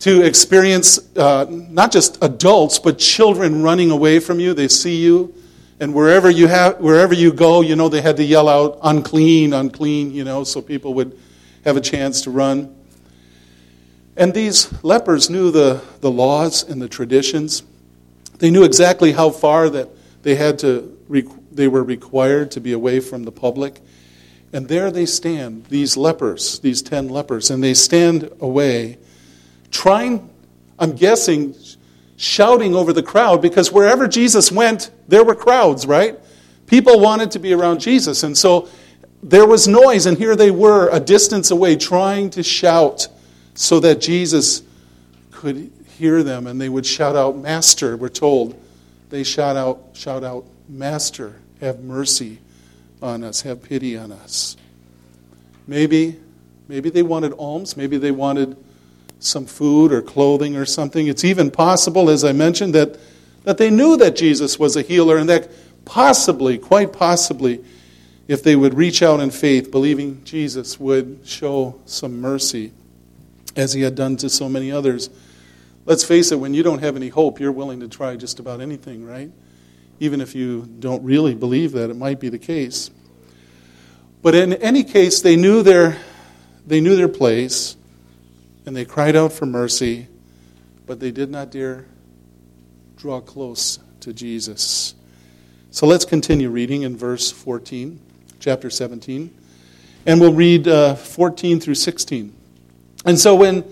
To 0.00 0.22
experience 0.22 0.98
uh, 1.16 1.46
not 1.48 1.92
just 1.92 2.18
adults, 2.20 2.80
but 2.80 2.98
children 2.98 3.62
running 3.62 3.92
away 3.92 4.18
from 4.18 4.40
you. 4.40 4.52
They 4.52 4.66
see 4.66 4.96
you, 4.96 5.32
and 5.78 5.94
wherever 5.94 6.28
you, 6.28 6.48
have, 6.48 6.80
wherever 6.80 7.14
you 7.14 7.32
go, 7.32 7.60
you 7.60 7.76
know, 7.76 7.88
they 7.88 8.02
had 8.02 8.16
to 8.16 8.24
yell 8.24 8.48
out, 8.48 8.80
unclean, 8.82 9.52
unclean, 9.52 10.10
you 10.10 10.24
know, 10.24 10.42
so 10.42 10.60
people 10.60 10.92
would 10.94 11.16
have 11.64 11.76
a 11.76 11.80
chance 11.80 12.22
to 12.22 12.32
run. 12.32 12.75
And 14.16 14.32
these 14.32 14.72
lepers 14.82 15.28
knew 15.28 15.50
the, 15.50 15.82
the 16.00 16.10
laws 16.10 16.62
and 16.62 16.80
the 16.80 16.88
traditions. 16.88 17.62
They 18.38 18.50
knew 18.50 18.64
exactly 18.64 19.12
how 19.12 19.30
far 19.30 19.68
that 19.70 19.88
they 20.22 20.34
had 20.34 20.58
to 20.60 20.96
they 21.52 21.68
were 21.68 21.82
required 21.82 22.50
to 22.52 22.60
be 22.60 22.72
away 22.72 23.00
from 23.00 23.24
the 23.24 23.32
public. 23.32 23.80
And 24.52 24.68
there 24.68 24.90
they 24.90 25.06
stand, 25.06 25.66
these 25.66 25.96
lepers, 25.96 26.60
these 26.60 26.82
10 26.82 27.08
lepers, 27.08 27.50
and 27.50 27.62
they 27.62 27.74
stand 27.74 28.30
away, 28.40 28.98
trying, 29.70 30.30
I'm 30.78 30.92
guessing, 30.92 31.54
shouting 32.16 32.74
over 32.74 32.92
the 32.92 33.02
crowd 33.02 33.42
because 33.42 33.72
wherever 33.72 34.06
Jesus 34.06 34.52
went, 34.52 34.90
there 35.08 35.24
were 35.24 35.34
crowds, 35.34 35.86
right? 35.86 36.18
People 36.66 37.00
wanted 37.00 37.30
to 37.32 37.38
be 37.38 37.52
around 37.52 37.80
Jesus. 37.80 38.22
And 38.22 38.36
so 38.36 38.68
there 39.22 39.46
was 39.46 39.66
noise, 39.66 40.06
and 40.06 40.16
here 40.16 40.36
they 40.36 40.50
were 40.50 40.88
a 40.90 41.00
distance 41.00 41.50
away 41.50 41.76
trying 41.76 42.30
to 42.30 42.42
shout 42.42 43.08
so 43.56 43.80
that 43.80 44.00
Jesus 44.00 44.62
could 45.32 45.72
hear 45.98 46.22
them 46.22 46.46
and 46.46 46.60
they 46.60 46.68
would 46.68 46.86
shout 46.86 47.16
out, 47.16 47.36
Master, 47.36 47.96
we're 47.96 48.08
told. 48.08 48.54
They 49.08 49.24
shout 49.24 49.56
out, 49.56 49.80
shout 49.94 50.22
out, 50.22 50.44
Master, 50.68 51.36
have 51.60 51.80
mercy 51.80 52.38
on 53.02 53.24
us, 53.24 53.40
have 53.42 53.62
pity 53.62 53.96
on 53.96 54.12
us. 54.12 54.56
Maybe, 55.66 56.20
maybe 56.68 56.90
they 56.90 57.02
wanted 57.02 57.32
alms, 57.32 57.76
maybe 57.76 57.96
they 57.96 58.10
wanted 58.10 58.56
some 59.18 59.46
food 59.46 59.90
or 59.90 60.02
clothing 60.02 60.56
or 60.56 60.66
something. 60.66 61.06
It's 61.06 61.24
even 61.24 61.50
possible, 61.50 62.10
as 62.10 62.24
I 62.24 62.32
mentioned, 62.32 62.74
that, 62.74 62.98
that 63.44 63.56
they 63.56 63.70
knew 63.70 63.96
that 63.96 64.16
Jesus 64.16 64.58
was 64.58 64.76
a 64.76 64.82
healer 64.82 65.16
and 65.16 65.28
that 65.30 65.50
possibly, 65.86 66.58
quite 66.58 66.92
possibly, 66.92 67.64
if 68.28 68.42
they 68.42 68.54
would 68.54 68.74
reach 68.74 69.02
out 69.02 69.20
in 69.20 69.30
faith, 69.30 69.70
believing 69.70 70.22
Jesus 70.24 70.78
would 70.78 71.20
show 71.24 71.80
some 71.86 72.20
mercy 72.20 72.72
as 73.56 73.72
he 73.72 73.80
had 73.80 73.94
done 73.94 74.16
to 74.18 74.28
so 74.28 74.48
many 74.48 74.70
others. 74.70 75.10
Let's 75.86 76.04
face 76.04 76.30
it, 76.30 76.36
when 76.36 76.52
you 76.52 76.62
don't 76.62 76.80
have 76.80 76.96
any 76.96 77.08
hope, 77.08 77.40
you're 77.40 77.52
willing 77.52 77.80
to 77.80 77.88
try 77.88 78.16
just 78.16 78.38
about 78.38 78.60
anything, 78.60 79.04
right? 79.04 79.30
Even 79.98 80.20
if 80.20 80.34
you 80.34 80.68
don't 80.78 81.02
really 81.02 81.34
believe 81.34 81.72
that 81.72 81.90
it 81.90 81.96
might 81.96 82.20
be 82.20 82.28
the 82.28 82.38
case. 82.38 82.90
But 84.20 84.34
in 84.34 84.52
any 84.54 84.84
case, 84.84 85.20
they 85.20 85.36
knew 85.36 85.62
their, 85.62 85.96
they 86.66 86.80
knew 86.80 86.96
their 86.96 87.08
place 87.08 87.76
and 88.66 88.76
they 88.76 88.84
cried 88.84 89.14
out 89.16 89.32
for 89.32 89.46
mercy, 89.46 90.08
but 90.86 91.00
they 91.00 91.12
did 91.12 91.30
not 91.30 91.50
dare 91.50 91.86
draw 92.96 93.20
close 93.20 93.78
to 94.00 94.12
Jesus. 94.12 94.94
So 95.70 95.86
let's 95.86 96.04
continue 96.04 96.50
reading 96.50 96.82
in 96.82 96.96
verse 96.96 97.30
14, 97.30 98.00
chapter 98.40 98.70
17. 98.70 99.32
And 100.06 100.20
we'll 100.20 100.32
read 100.32 100.66
uh, 100.66 100.94
14 100.96 101.60
through 101.60 101.74
16. 101.74 102.35
And 103.06 103.18
so 103.18 103.34
when 103.36 103.64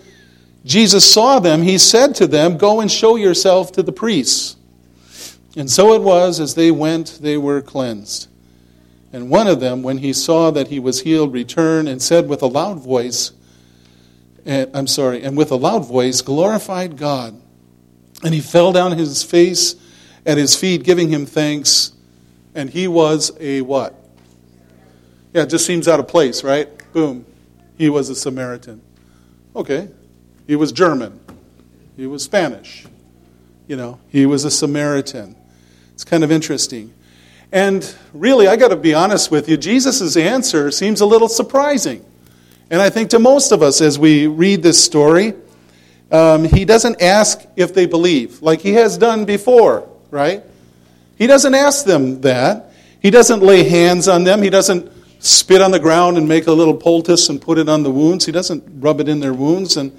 Jesus 0.64 1.11
saw 1.11 1.40
them, 1.40 1.62
he 1.62 1.77
said 1.77 2.14
to 2.16 2.27
them, 2.27 2.57
Go 2.57 2.81
and 2.81 2.90
show 2.90 3.16
yourself 3.16 3.73
to 3.73 3.83
the 3.83 3.92
priests. 3.92 4.57
And 5.57 5.70
so 5.70 5.92
it 5.92 6.03
was, 6.03 6.40
as 6.40 6.55
they 6.55 6.70
went, 6.70 7.18
they 7.20 7.37
were 7.37 7.61
cleansed. 7.61 8.29
And 9.12 9.31
one 9.31 9.47
of 9.47 9.61
them, 9.61 9.83
when 9.83 9.99
he 9.99 10.12
saw 10.12 10.51
that 10.51 10.68
he 10.68 10.81
was 10.81 11.03
healed, 11.03 11.33
returned 11.33 11.88
and 11.88 12.03
said 12.03 12.29
with 12.29 12.42
a 12.42 12.47
loud 12.47 12.81
voice, 12.81 13.33
and, 14.44 14.70
I'm 14.75 14.87
sorry, 14.87 15.23
and 15.23 15.37
with 15.37 15.53
a 15.53 15.57
loud 15.57 15.87
voice, 15.87 16.20
glorified 16.20 16.97
God. 16.97 17.40
And 18.25 18.35
he 18.35 18.40
fell 18.40 18.73
down 18.73 18.92
his 18.92 19.23
face 19.23 19.77
at 20.27 20.38
his 20.38 20.57
feet, 20.57 20.83
giving 20.83 21.11
him 21.11 21.27
thanks. 21.27 21.92
And 22.55 22.70
he 22.70 22.88
was 22.88 23.33
a 23.38 23.61
what? 23.61 23.94
Yeah, 25.33 25.42
it 25.42 25.51
just 25.51 25.66
seems 25.66 25.87
out 25.87 26.01
of 26.01 26.09
place, 26.09 26.42
right? 26.42 26.68
Boom. 26.92 27.27
He 27.77 27.88
was 27.88 28.09
a 28.09 28.14
Samaritan. 28.14 28.81
Okay, 29.57 29.88
he 30.47 30.57
was 30.57 30.73
German. 30.73 31.21
He 31.97 32.07
was 32.07 32.25
Spanish. 32.25 32.87
You 33.69 33.77
know, 33.77 34.01
he 34.09 34.27
was 34.27 34.45
a 34.45 34.51
Samaritan. 34.51 35.37
It's 35.93 36.05
kind 36.05 36.25
of 36.25 36.33
interesting. 36.33 36.93
And 37.53 37.95
really, 38.12 38.49
I 38.49 38.57
got 38.57 38.69
to 38.69 38.77
be 38.77 38.95
honest 38.95 39.31
with 39.31 39.49
you, 39.49 39.57
Jesus' 39.57 40.17
answer 40.17 40.73
seems 40.73 41.01
a 41.01 41.07
little 41.07 41.29
surprising. 41.29 42.05
And 42.69 42.83
I 42.83 42.90
think 42.90 43.11
to 43.11 43.21
most 43.21 43.53
of 43.53 43.62
us, 43.62 43.81
as 43.81 43.97
we 43.99 44.27
read 44.27 44.62
this 44.62 44.83
story, 44.83 45.35
um, 46.11 46.45
he 46.45 46.64
doesn't 46.64 47.01
ask 47.01 47.40
if 47.55 47.73
they 47.75 47.87
believe, 47.87 48.43
like 48.43 48.61
he 48.61 48.73
has 48.73 48.99
done 48.99 49.25
before, 49.25 49.88
right? 50.11 50.43
He 51.17 51.29
doesn't 51.29 51.55
ask 51.55 51.85
them 51.85 52.23
that. 52.23 52.73
He 53.01 53.11
doesn't 53.11 53.40
lay 53.40 53.62
hands 53.62 54.09
on 54.09 54.25
them. 54.25 54.43
He 54.43 54.51
doesn't 54.51 54.90
spit 55.25 55.63
on 55.63 55.71
the 55.71 55.79
ground 55.79 56.19
and 56.19 56.29
make 56.29 56.47
a 56.47 56.53
little 56.53 56.75
poultice 56.75 57.31
and 57.31 57.41
put 57.41 57.57
it 57.57 57.67
on 57.67 57.83
the 57.83 57.91
wounds. 57.91 58.27
He 58.27 58.33
doesn't 58.33 58.63
rub 58.81 59.01
it 59.01 59.09
in 59.09 59.21
their 59.21 59.33
wounds. 59.33 59.77
And 59.77 59.99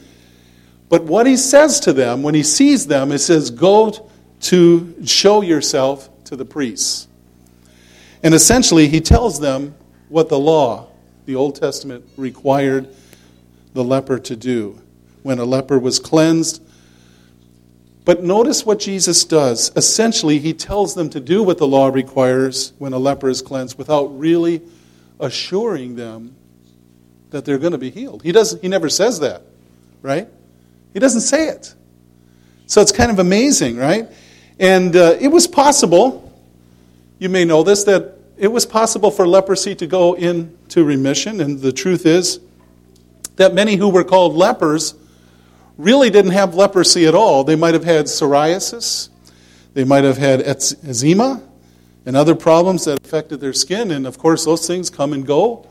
but 0.87 1.05
what 1.05 1.25
he 1.25 1.35
says 1.35 1.79
to 1.81 1.93
them 1.93 2.21
when 2.21 2.35
he 2.35 2.43
sees 2.43 2.85
them, 2.85 3.09
he 3.09 3.17
says, 3.17 3.49
Go 3.49 4.09
to 4.41 4.95
show 5.03 5.41
yourself 5.41 6.09
to 6.25 6.35
the 6.35 6.45
priests. 6.45 7.07
And 8.21 8.35
essentially, 8.35 8.87
he 8.87 9.01
tells 9.01 9.39
them 9.39 9.75
what 10.09 10.29
the 10.29 10.39
law, 10.39 10.89
the 11.25 11.35
Old 11.35 11.55
Testament, 11.55 12.05
required 12.17 12.87
the 13.73 13.83
leper 13.83 14.19
to 14.19 14.35
do 14.35 14.79
when 15.23 15.39
a 15.39 15.45
leper 15.45 15.79
was 15.79 15.99
cleansed. 15.99 16.61
But 18.03 18.23
notice 18.23 18.63
what 18.63 18.79
Jesus 18.79 19.25
does. 19.25 19.71
Essentially, 19.75 20.37
he 20.37 20.53
tells 20.53 20.93
them 20.93 21.09
to 21.09 21.19
do 21.19 21.41
what 21.41 21.57
the 21.57 21.67
law 21.67 21.87
requires 21.87 22.73
when 22.77 22.93
a 22.93 22.99
leper 22.99 23.29
is 23.29 23.41
cleansed 23.41 23.79
without 23.79 24.05
really 24.19 24.61
assuring 25.19 25.95
them 25.95 26.35
that 27.31 27.45
they're 27.45 27.57
going 27.57 27.71
to 27.71 27.77
be 27.77 27.89
healed. 27.89 28.23
He, 28.23 28.31
doesn't 28.31 28.61
he 28.61 28.67
never 28.67 28.89
says 28.89 29.19
that, 29.19 29.41
right? 30.01 30.27
He 30.93 30.99
doesn't 30.99 31.21
say 31.21 31.49
it. 31.49 31.73
So 32.67 32.81
it's 32.81 32.91
kind 32.91 33.11
of 33.11 33.19
amazing, 33.19 33.77
right? 33.77 34.07
And 34.59 34.95
uh, 34.95 35.17
it 35.19 35.27
was 35.27 35.47
possible, 35.47 36.31
you 37.19 37.29
may 37.29 37.45
know 37.45 37.63
this, 37.63 37.83
that 37.83 38.17
it 38.37 38.47
was 38.47 38.65
possible 38.65 39.11
for 39.11 39.27
leprosy 39.27 39.75
to 39.75 39.87
go 39.87 40.13
into 40.13 40.83
remission. 40.83 41.41
And 41.41 41.59
the 41.59 41.71
truth 41.71 42.05
is 42.05 42.39
that 43.35 43.53
many 43.53 43.75
who 43.75 43.89
were 43.89 44.03
called 44.03 44.33
lepers 44.33 44.95
really 45.77 46.09
didn't 46.09 46.31
have 46.31 46.55
leprosy 46.55 47.05
at 47.05 47.15
all. 47.15 47.43
They 47.43 47.55
might 47.55 47.73
have 47.73 47.83
had 47.83 48.05
psoriasis, 48.05 49.09
they 49.73 49.83
might 49.83 50.05
have 50.05 50.17
had 50.17 50.41
eczema, 50.41 51.41
and 52.05 52.15
other 52.15 52.35
problems 52.35 52.85
that 52.85 52.99
affected 53.03 53.39
their 53.39 53.53
skin. 53.53 53.91
And 53.91 54.05
of 54.05 54.17
course, 54.17 54.45
those 54.45 54.67
things 54.67 54.89
come 54.89 55.13
and 55.13 55.25
go. 55.25 55.67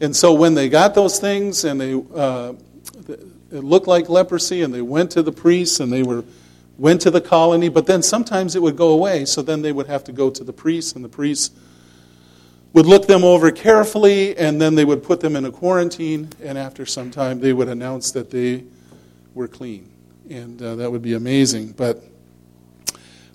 And 0.00 0.14
so 0.14 0.32
when 0.32 0.54
they 0.54 0.68
got 0.68 0.94
those 0.94 1.18
things 1.18 1.64
and 1.64 1.80
they, 1.80 1.94
uh, 2.14 2.54
it 3.08 3.64
looked 3.64 3.86
like 3.86 4.08
leprosy, 4.08 4.62
and 4.62 4.72
they 4.72 4.82
went 4.82 5.10
to 5.12 5.22
the 5.22 5.32
priests 5.32 5.80
and 5.80 5.92
they 5.92 6.02
were 6.02 6.24
went 6.78 7.02
to 7.02 7.10
the 7.10 7.20
colony, 7.20 7.68
but 7.68 7.86
then 7.86 8.02
sometimes 8.02 8.56
it 8.56 8.62
would 8.62 8.76
go 8.76 8.88
away, 8.88 9.24
so 9.24 9.42
then 9.42 9.62
they 9.62 9.72
would 9.72 9.86
have 9.86 10.02
to 10.02 10.10
go 10.10 10.30
to 10.30 10.42
the 10.42 10.52
priests, 10.52 10.94
and 10.94 11.04
the 11.04 11.08
priests 11.08 11.54
would 12.72 12.86
look 12.86 13.06
them 13.06 13.22
over 13.22 13.50
carefully, 13.50 14.36
and 14.38 14.60
then 14.60 14.74
they 14.74 14.84
would 14.84 15.02
put 15.02 15.20
them 15.20 15.36
in 15.36 15.44
a 15.44 15.52
quarantine, 15.52 16.30
and 16.42 16.56
after 16.56 16.86
some 16.86 17.10
time 17.10 17.38
they 17.40 17.52
would 17.52 17.68
announce 17.68 18.10
that 18.12 18.30
they 18.30 18.64
were 19.34 19.46
clean. 19.46 19.88
And 20.30 20.60
uh, 20.60 20.76
that 20.76 20.90
would 20.90 21.02
be 21.02 21.12
amazing. 21.12 21.72
But 21.72 22.02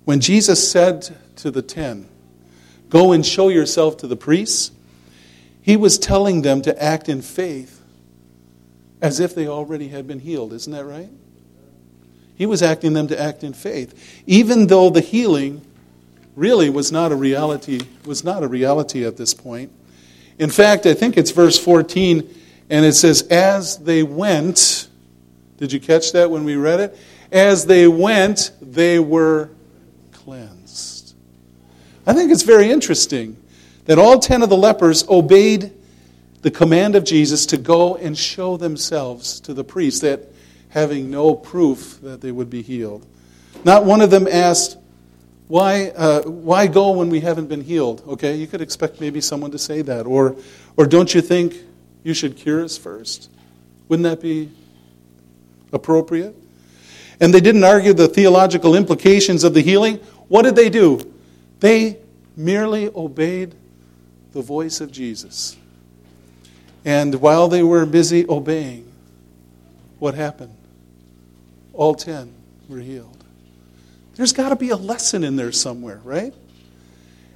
when 0.03 0.19
Jesus 0.19 0.69
said 0.69 1.15
to 1.37 1.51
the 1.51 1.61
ten, 1.61 2.09
Go 2.89 3.11
and 3.11 3.25
show 3.25 3.49
yourself 3.49 3.97
to 3.97 4.07
the 4.07 4.15
priests, 4.15 4.71
he 5.61 5.75
was 5.75 5.99
telling 5.99 6.41
them 6.41 6.61
to 6.61 6.81
act 6.81 7.09
in 7.09 7.21
faith 7.21 7.81
as 9.01 9.19
if 9.19 9.35
they 9.35 9.47
already 9.47 9.89
had 9.89 10.07
been 10.07 10.19
healed. 10.19 10.53
Isn't 10.53 10.73
that 10.73 10.85
right? 10.85 11.09
He 12.35 12.45
was 12.45 12.61
acting 12.61 12.93
them 12.93 13.07
to 13.07 13.19
act 13.19 13.43
in 13.43 13.53
faith, 13.53 14.23
even 14.27 14.67
though 14.67 14.89
the 14.89 15.01
healing 15.01 15.61
really 16.35 16.69
was 16.69 16.91
not 16.91 17.11
a 17.11 17.15
reality, 17.15 17.81
was 18.05 18.23
not 18.23 18.43
a 18.43 18.47
reality 18.47 19.05
at 19.05 19.17
this 19.17 19.33
point. 19.33 19.71
In 20.37 20.51
fact, 20.51 20.85
I 20.85 20.93
think 20.93 21.17
it's 21.17 21.31
verse 21.31 21.57
14, 21.57 22.35
and 22.69 22.85
it 22.85 22.93
says, 22.93 23.23
As 23.23 23.77
they 23.77 24.03
went, 24.03 24.87
did 25.57 25.73
you 25.73 25.79
catch 25.79 26.11
that 26.11 26.29
when 26.29 26.43
we 26.43 26.55
read 26.55 26.79
it? 26.79 26.97
As 27.31 27.65
they 27.65 27.87
went, 27.87 28.51
they 28.61 28.99
were 28.99 29.49
cleansed. 30.11 30.56
I 32.07 32.13
think 32.13 32.31
it's 32.31 32.43
very 32.43 32.71
interesting 32.71 33.35
that 33.83 33.99
all 33.99 34.17
ten 34.17 34.41
of 34.41 34.47
the 34.47 34.55
lepers 34.55 35.07
obeyed 35.09 35.73
the 36.41 36.49
command 36.49 36.95
of 36.95 37.03
Jesus 37.03 37.45
to 37.47 37.57
go 37.57 37.97
and 37.97 38.17
show 38.17 38.55
themselves 38.55 39.41
to 39.41 39.53
the 39.53 39.65
priest, 39.65 40.03
that 40.03 40.21
having 40.69 41.11
no 41.11 41.35
proof 41.35 41.99
that 42.01 42.21
they 42.21 42.31
would 42.31 42.49
be 42.49 42.61
healed. 42.61 43.05
Not 43.65 43.83
one 43.83 43.99
of 43.99 44.09
them 44.09 44.25
asked, 44.25 44.77
why, 45.49 45.87
uh, 45.97 46.21
why 46.21 46.67
go 46.67 46.91
when 46.91 47.09
we 47.09 47.19
haven't 47.19 47.47
been 47.47 47.61
healed? 47.61 48.01
Okay, 48.07 48.35
you 48.35 48.47
could 48.47 48.61
expect 48.61 49.01
maybe 49.01 49.19
someone 49.19 49.51
to 49.51 49.59
say 49.59 49.81
that. 49.81 50.05
Or, 50.05 50.37
or 50.77 50.85
don't 50.85 51.13
you 51.13 51.19
think 51.19 51.55
you 52.03 52.13
should 52.13 52.37
cure 52.37 52.63
us 52.63 52.77
first? 52.77 53.29
Wouldn't 53.89 54.03
that 54.03 54.21
be 54.21 54.49
appropriate? 55.73 56.35
And 57.19 57.33
they 57.33 57.41
didn't 57.41 57.65
argue 57.65 57.91
the 57.91 58.07
theological 58.07 58.75
implications 58.75 59.43
of 59.43 59.53
the 59.53 59.61
healing. 59.61 59.97
What 60.29 60.43
did 60.43 60.55
they 60.55 60.69
do? 60.69 61.13
They 61.59 61.97
merely 62.35 62.89
obeyed 62.89 63.55
the 64.33 64.41
voice 64.41 64.81
of 64.81 64.91
Jesus. 64.91 65.57
And 66.85 67.15
while 67.15 67.47
they 67.47 67.63
were 67.63 67.85
busy 67.85 68.25
obeying, 68.29 68.91
what 69.99 70.13
happened? 70.13 70.55
All 71.73 71.95
ten 71.95 72.33
were 72.69 72.79
healed. 72.79 73.23
There's 74.15 74.33
got 74.33 74.49
to 74.49 74.55
be 74.55 74.69
a 74.69 74.75
lesson 74.75 75.23
in 75.23 75.35
there 75.35 75.51
somewhere, 75.51 76.01
right? 76.03 76.33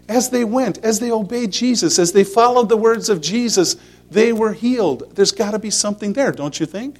As 0.08 0.30
they 0.30 0.44
went, 0.44 0.80
as 0.80 1.00
they 1.00 1.12
obeyed 1.12 1.52
Jesus, 1.52 2.00
as 2.00 2.12
they 2.12 2.24
followed 2.24 2.70
the 2.70 2.78
words 2.78 3.10
of 3.10 3.22
Jesus, 3.22 3.76
they 4.10 4.34
were 4.34 4.54
healed. 4.54 5.16
There's 5.16 5.32
got 5.32 5.52
to 5.52 5.60
be 5.60 5.70
something 5.70 6.14
there, 6.14 6.32
don't 6.32 6.60
you 6.60 6.66
think? 6.66 7.00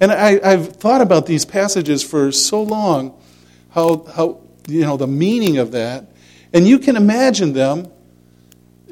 And 0.00 0.10
I, 0.10 0.50
have 0.50 0.76
thought 0.76 1.00
about 1.00 1.26
these 1.26 1.44
passages 1.44 2.02
for 2.02 2.32
so 2.32 2.62
long, 2.62 3.20
how, 3.70 4.04
how, 4.04 4.40
you 4.66 4.80
know, 4.80 4.96
the 4.96 5.06
meaning 5.06 5.58
of 5.58 5.72
that. 5.72 6.06
And 6.52 6.66
you 6.66 6.78
can 6.78 6.96
imagine 6.96 7.52
them 7.52 7.90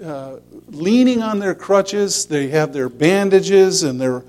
uh, 0.02 0.36
leaning 0.68 1.22
on 1.22 1.38
their 1.38 1.54
crutches. 1.54 2.26
They 2.26 2.48
have 2.48 2.72
their 2.72 2.88
bandages 2.88 3.82
and 3.82 4.00
they're, 4.00 4.22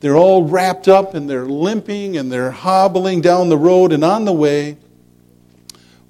they're 0.00 0.16
all 0.16 0.44
wrapped 0.44 0.86
up 0.86 1.14
and 1.14 1.28
they're 1.28 1.46
limping 1.46 2.16
and 2.16 2.30
they're 2.30 2.52
hobbling 2.52 3.20
down 3.20 3.48
the 3.48 3.58
road. 3.58 3.92
And 3.92 4.04
on 4.04 4.24
the 4.24 4.32
way, 4.32 4.76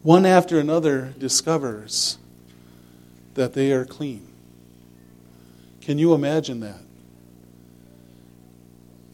one 0.03 0.27
after 0.27 0.59
another 0.59 1.15
discovers 1.19 2.19
that 3.35 3.55
they 3.55 3.73
are 3.73 3.85
clean. 3.85 4.27
Can 5.81 5.99
you 5.99 6.13
imagine 6.13 6.61
that? 6.61 6.81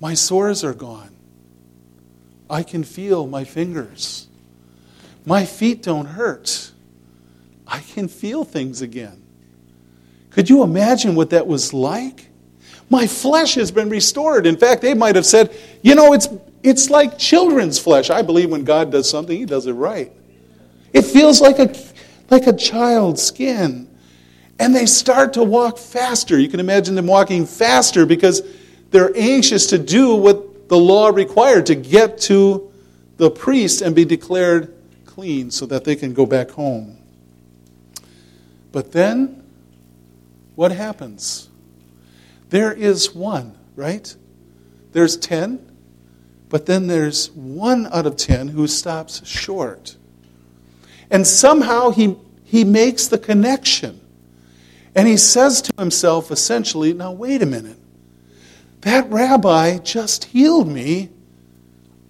My 0.01 0.14
sores 0.14 0.64
are 0.64 0.75
gone. 0.75 1.11
I 2.51 2.62
can 2.62 2.85
feel 2.85 3.27
my 3.27 3.45
fingers. 3.45 4.27
My 5.25 5.45
feet 5.45 5.83
don't 5.83 6.07
hurt. 6.07 6.73
I 7.66 7.81
can 7.81 8.09
feel 8.09 8.44
things 8.44 8.83
again. 8.83 9.22
Could 10.31 10.50
you 10.50 10.62
imagine 10.62 11.14
what 11.14 11.31
that 11.31 11.46
was 11.46 11.72
like? 11.72 12.29
My 12.90 13.07
flesh 13.07 13.55
has 13.55 13.70
been 13.70 13.88
restored. 13.88 14.46
In 14.46 14.57
fact, 14.57 14.83
they 14.83 14.94
might 14.94 15.16
have 15.16 15.24
said, 15.24 15.57
you 15.83 15.94
know, 15.94 16.12
it's, 16.12 16.29
it's 16.62 16.90
like 16.90 17.18
children's 17.18 17.79
flesh. 17.79 18.11
I 18.11 18.22
believe 18.22 18.50
when 18.50 18.64
God 18.64 18.90
does 18.90 19.09
something, 19.09 19.37
He 19.37 19.46
does 19.46 19.66
it 19.66 19.72
right. 19.72 20.12
It 20.92 21.03
feels 21.03 21.40
like 21.40 21.59
a, 21.59 21.74
like 22.31 22.46
a 22.46 22.53
child's 22.53 23.22
skin. 23.22 23.88
And 24.59 24.74
they 24.74 24.87
start 24.87 25.33
to 25.35 25.42
walk 25.42 25.79
faster. 25.79 26.38
You 26.38 26.48
can 26.48 26.61
imagine 26.61 26.94
them 26.94 27.07
walking 27.07 27.46
faster 27.46 28.07
because 28.07 28.42
they're 28.90 29.16
anxious 29.16 29.66
to 29.68 29.79
do 29.79 30.14
what 30.14 30.68
the 30.68 30.77
law 30.77 31.09
required 31.09 31.66
to 31.66 31.74
get 31.74 32.18
to 32.18 32.72
the 33.16 33.31
priest 33.31 33.83
and 33.83 33.94
be 33.94 34.05
declared 34.05 34.74
clean 35.05 35.50
so 35.50 35.66
that 35.66 35.85
they 35.85 35.96
can 35.96 36.12
go 36.12 36.27
back 36.27 36.50
home. 36.50 36.96
But 38.75 38.91
then, 38.91 39.41
what 40.57 40.73
happens? 40.73 41.49
There 42.51 42.73
is 42.73 43.15
one, 43.15 43.57
right? 43.77 44.13
There's 44.91 45.17
10, 45.17 45.65
but 46.49 46.67
then 46.67 46.89
there's 46.89 47.31
one 47.31 47.87
out 47.93 48.05
of 48.05 48.17
10 48.17 48.49
who 48.49 48.67
stops 48.67 49.25
short. 49.25 49.97
And 51.09 51.25
somehow 51.25 51.91
he, 51.91 52.17
he 52.43 52.65
makes 52.65 53.07
the 53.07 53.17
connection. 53.17 54.01
And 54.97 55.07
he 55.07 55.19
says 55.19 55.63
to 55.63 55.73
himself 55.79 56.33
essentially, 56.33 56.93
now 56.93 57.13
wait 57.13 57.43
a 57.43 57.47
minute. 57.47 57.79
That 58.81 59.09
rabbi 59.09 59.79
just 59.79 60.25
healed 60.25 60.67
me. 60.67 61.11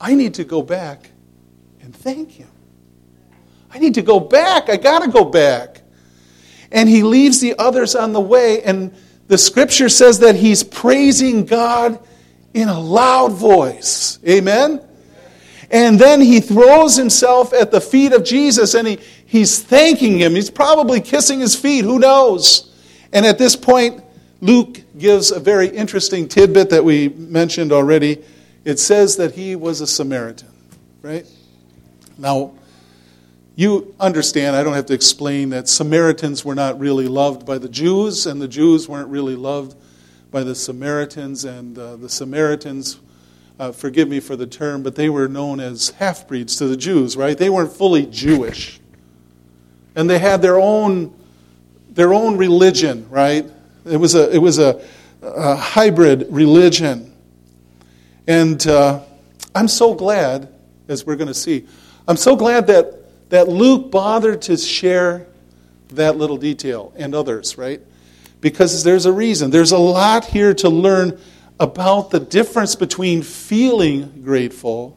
I 0.00 0.14
need 0.14 0.32
to 0.34 0.44
go 0.44 0.62
back 0.62 1.10
and 1.82 1.94
thank 1.94 2.30
him. 2.30 2.48
I 3.70 3.78
need 3.78 3.92
to 3.96 4.02
go 4.02 4.18
back. 4.18 4.70
I 4.70 4.78
got 4.78 5.00
to 5.00 5.10
go 5.10 5.26
back. 5.26 5.82
And 6.70 6.88
he 6.88 7.02
leaves 7.02 7.40
the 7.40 7.54
others 7.58 7.94
on 7.94 8.12
the 8.12 8.20
way. 8.20 8.62
And 8.62 8.94
the 9.28 9.38
scripture 9.38 9.88
says 9.88 10.20
that 10.20 10.36
he's 10.36 10.62
praising 10.62 11.46
God 11.46 11.98
in 12.52 12.68
a 12.68 12.78
loud 12.78 13.32
voice. 13.32 14.18
Amen? 14.28 14.80
And 15.70 15.98
then 15.98 16.20
he 16.20 16.40
throws 16.40 16.96
himself 16.96 17.52
at 17.52 17.70
the 17.70 17.80
feet 17.80 18.12
of 18.12 18.24
Jesus 18.24 18.74
and 18.74 18.86
he, 18.86 18.98
he's 19.26 19.62
thanking 19.62 20.18
him. 20.18 20.34
He's 20.34 20.50
probably 20.50 21.00
kissing 21.00 21.40
his 21.40 21.56
feet, 21.56 21.84
who 21.84 21.98
knows? 21.98 22.72
And 23.12 23.26
at 23.26 23.38
this 23.38 23.56
point, 23.56 24.02
Luke 24.40 24.80
gives 24.98 25.30
a 25.30 25.40
very 25.40 25.68
interesting 25.68 26.28
tidbit 26.28 26.70
that 26.70 26.84
we 26.84 27.08
mentioned 27.08 27.72
already. 27.72 28.22
It 28.64 28.78
says 28.78 29.16
that 29.16 29.32
he 29.32 29.56
was 29.56 29.80
a 29.80 29.86
Samaritan, 29.86 30.48
right? 31.02 31.26
Now, 32.18 32.54
you 33.56 33.94
understand, 34.00 34.56
I 34.56 34.64
don't 34.64 34.74
have 34.74 34.86
to 34.86 34.94
explain 34.94 35.50
that 35.50 35.68
Samaritans 35.68 36.44
were 36.44 36.54
not 36.54 36.78
really 36.80 37.06
loved 37.06 37.46
by 37.46 37.58
the 37.58 37.68
Jews, 37.68 38.26
and 38.26 38.40
the 38.40 38.48
Jews 38.48 38.88
weren't 38.88 39.08
really 39.08 39.36
loved 39.36 39.76
by 40.32 40.42
the 40.42 40.54
Samaritans, 40.54 41.44
and 41.44 41.78
uh, 41.78 41.94
the 41.96 42.08
Samaritans 42.08 42.98
uh, 43.60 43.70
forgive 43.70 44.08
me 44.08 44.18
for 44.18 44.34
the 44.34 44.46
term, 44.46 44.82
but 44.82 44.96
they 44.96 45.08
were 45.08 45.28
known 45.28 45.60
as 45.60 45.90
half 45.90 46.26
breeds 46.26 46.56
to 46.56 46.66
the 46.66 46.76
Jews, 46.76 47.16
right? 47.16 47.38
They 47.38 47.48
weren't 47.48 47.72
fully 47.72 48.06
Jewish. 48.06 48.80
And 49.94 50.10
they 50.10 50.18
had 50.18 50.42
their 50.42 50.58
own, 50.58 51.14
their 51.90 52.12
own 52.12 52.36
religion, 52.36 53.08
right? 53.08 53.48
It 53.84 53.96
was 53.96 54.16
a, 54.16 54.34
it 54.34 54.38
was 54.38 54.58
a, 54.58 54.84
a 55.22 55.54
hybrid 55.54 56.26
religion. 56.30 57.14
And 58.26 58.66
uh, 58.66 59.02
I'm 59.54 59.68
so 59.68 59.94
glad, 59.94 60.52
as 60.88 61.06
we're 61.06 61.14
going 61.14 61.28
to 61.28 61.34
see, 61.34 61.66
I'm 62.08 62.16
so 62.16 62.34
glad 62.34 62.66
that, 62.66 63.03
that 63.34 63.48
Luke 63.48 63.90
bothered 63.90 64.42
to 64.42 64.56
share 64.56 65.26
that 65.88 66.16
little 66.16 66.36
detail 66.36 66.92
and 66.94 67.16
others, 67.16 67.58
right? 67.58 67.80
Because 68.40 68.84
there's 68.84 69.06
a 69.06 69.12
reason. 69.12 69.50
There's 69.50 69.72
a 69.72 69.78
lot 69.78 70.24
here 70.24 70.54
to 70.54 70.68
learn 70.68 71.18
about 71.58 72.12
the 72.12 72.20
difference 72.20 72.76
between 72.76 73.22
feeling 73.22 74.22
grateful 74.22 74.96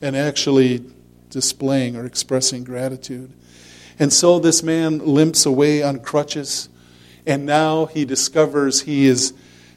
and 0.00 0.16
actually 0.16 0.84
displaying 1.30 1.94
or 1.94 2.06
expressing 2.06 2.64
gratitude. 2.64 3.32
And 4.00 4.12
so 4.12 4.40
this 4.40 4.64
man 4.64 4.98
limps 4.98 5.46
away 5.46 5.80
on 5.80 6.00
crutches, 6.00 6.68
and 7.24 7.46
now 7.46 7.86
he 7.86 8.04
discovers 8.04 8.80
he 8.80 9.06
is 9.06 9.32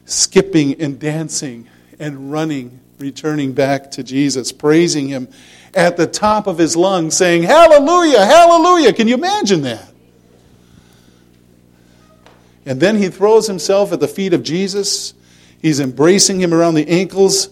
skipping 0.05 0.81
and 0.81 0.99
dancing 0.99 1.67
and 1.99 2.31
running, 2.31 2.79
returning 2.97 3.53
back 3.53 3.91
to 3.91 4.01
Jesus, 4.01 4.51
praising 4.51 5.09
him 5.09 5.27
at 5.75 5.97
the 5.97 6.07
top 6.07 6.47
of 6.47 6.57
his 6.57 6.75
lungs, 6.75 7.15
saying, 7.15 7.43
Hallelujah, 7.43 8.25
hallelujah. 8.25 8.93
Can 8.93 9.07
you 9.07 9.15
imagine 9.15 9.61
that? 9.63 9.91
And 12.65 12.79
then 12.79 12.97
he 12.97 13.09
throws 13.09 13.47
himself 13.47 13.91
at 13.91 13.99
the 13.99 14.07
feet 14.07 14.33
of 14.33 14.41
Jesus 14.41 15.13
He's 15.65 15.79
embracing 15.79 16.39
him 16.39 16.53
around 16.53 16.75
the 16.75 16.87
ankles, 16.87 17.49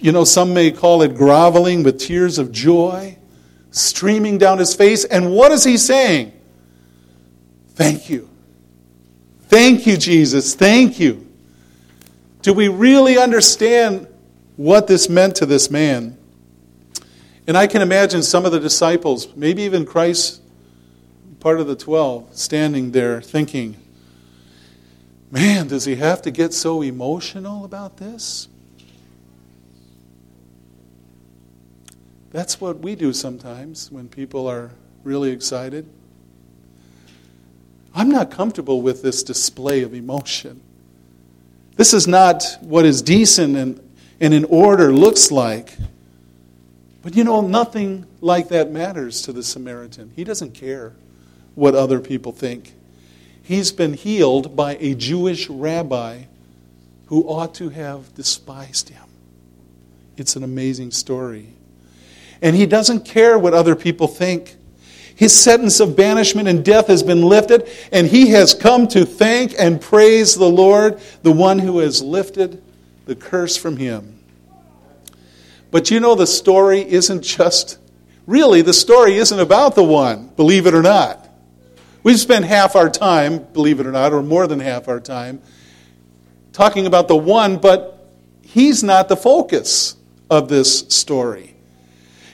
you 0.00 0.12
know, 0.12 0.22
some 0.22 0.54
may 0.54 0.70
call 0.70 1.02
it 1.02 1.16
groveling 1.16 1.82
with 1.82 1.98
tears 1.98 2.38
of 2.38 2.52
joy 2.52 3.18
streaming 3.72 4.38
down 4.38 4.58
his 4.58 4.72
face. 4.72 5.04
And 5.04 5.32
what 5.32 5.50
is 5.50 5.64
he 5.64 5.76
saying? 5.76 6.30
Thank 7.70 8.08
you. 8.08 8.30
Thank 9.48 9.84
you, 9.84 9.96
Jesus. 9.96 10.54
Thank 10.54 11.00
you. 11.00 11.26
Do 12.42 12.54
we 12.54 12.68
really 12.68 13.18
understand 13.18 14.06
what 14.54 14.86
this 14.86 15.08
meant 15.08 15.34
to 15.34 15.46
this 15.46 15.68
man? 15.68 16.16
And 17.46 17.56
I 17.56 17.66
can 17.66 17.80
imagine 17.80 18.22
some 18.22 18.44
of 18.44 18.52
the 18.52 18.58
disciples, 18.58 19.34
maybe 19.36 19.62
even 19.62 19.86
Christ, 19.86 20.42
part 21.38 21.60
of 21.60 21.68
the 21.68 21.76
12, 21.76 22.36
standing 22.36 22.90
there 22.90 23.20
thinking, 23.20 23.76
man, 25.30 25.68
does 25.68 25.84
he 25.84 25.96
have 25.96 26.22
to 26.22 26.30
get 26.30 26.52
so 26.52 26.82
emotional 26.82 27.64
about 27.64 27.98
this? 27.98 28.48
That's 32.32 32.60
what 32.60 32.80
we 32.80 32.96
do 32.96 33.12
sometimes 33.12 33.90
when 33.92 34.08
people 34.08 34.48
are 34.48 34.70
really 35.04 35.30
excited. 35.30 35.88
I'm 37.94 38.10
not 38.10 38.30
comfortable 38.30 38.82
with 38.82 39.02
this 39.02 39.22
display 39.22 39.82
of 39.82 39.94
emotion. 39.94 40.60
This 41.76 41.94
is 41.94 42.06
not 42.06 42.44
what 42.60 42.84
is 42.84 43.00
decent 43.02 43.56
and, 43.56 43.90
and 44.20 44.34
in 44.34 44.44
order 44.46 44.92
looks 44.92 45.30
like. 45.30 45.76
But 47.06 47.14
you 47.14 47.22
know, 47.22 47.40
nothing 47.40 48.04
like 48.20 48.48
that 48.48 48.72
matters 48.72 49.22
to 49.22 49.32
the 49.32 49.44
Samaritan. 49.44 50.10
He 50.16 50.24
doesn't 50.24 50.54
care 50.54 50.92
what 51.54 51.76
other 51.76 52.00
people 52.00 52.32
think. 52.32 52.74
He's 53.44 53.70
been 53.70 53.92
healed 53.92 54.56
by 54.56 54.76
a 54.80 54.96
Jewish 54.96 55.48
rabbi 55.48 56.24
who 57.06 57.22
ought 57.28 57.54
to 57.54 57.68
have 57.68 58.12
despised 58.16 58.88
him. 58.88 59.04
It's 60.16 60.34
an 60.34 60.42
amazing 60.42 60.90
story. 60.90 61.50
And 62.42 62.56
he 62.56 62.66
doesn't 62.66 63.04
care 63.04 63.38
what 63.38 63.54
other 63.54 63.76
people 63.76 64.08
think. 64.08 64.56
His 65.14 65.32
sentence 65.32 65.78
of 65.78 65.94
banishment 65.94 66.48
and 66.48 66.64
death 66.64 66.88
has 66.88 67.04
been 67.04 67.22
lifted, 67.22 67.68
and 67.92 68.08
he 68.08 68.30
has 68.30 68.52
come 68.52 68.88
to 68.88 69.04
thank 69.06 69.54
and 69.56 69.80
praise 69.80 70.34
the 70.34 70.50
Lord, 70.50 71.00
the 71.22 71.30
one 71.30 71.60
who 71.60 71.78
has 71.78 72.02
lifted 72.02 72.60
the 73.04 73.14
curse 73.14 73.56
from 73.56 73.76
him. 73.76 74.15
But 75.70 75.90
you 75.90 76.00
know, 76.00 76.14
the 76.14 76.26
story 76.26 76.80
isn't 76.80 77.22
just, 77.22 77.78
really, 78.26 78.62
the 78.62 78.72
story 78.72 79.16
isn't 79.16 79.38
about 79.38 79.74
the 79.74 79.84
one, 79.84 80.28
believe 80.36 80.66
it 80.66 80.74
or 80.74 80.82
not. 80.82 81.28
We've 82.02 82.20
spent 82.20 82.44
half 82.44 82.76
our 82.76 82.88
time, 82.88 83.38
believe 83.52 83.80
it 83.80 83.86
or 83.86 83.92
not, 83.92 84.12
or 84.12 84.22
more 84.22 84.46
than 84.46 84.60
half 84.60 84.88
our 84.88 85.00
time, 85.00 85.42
talking 86.52 86.86
about 86.86 87.08
the 87.08 87.16
one, 87.16 87.58
but 87.58 88.08
he's 88.42 88.82
not 88.82 89.08
the 89.08 89.16
focus 89.16 89.96
of 90.30 90.48
this 90.48 90.80
story. 90.88 91.56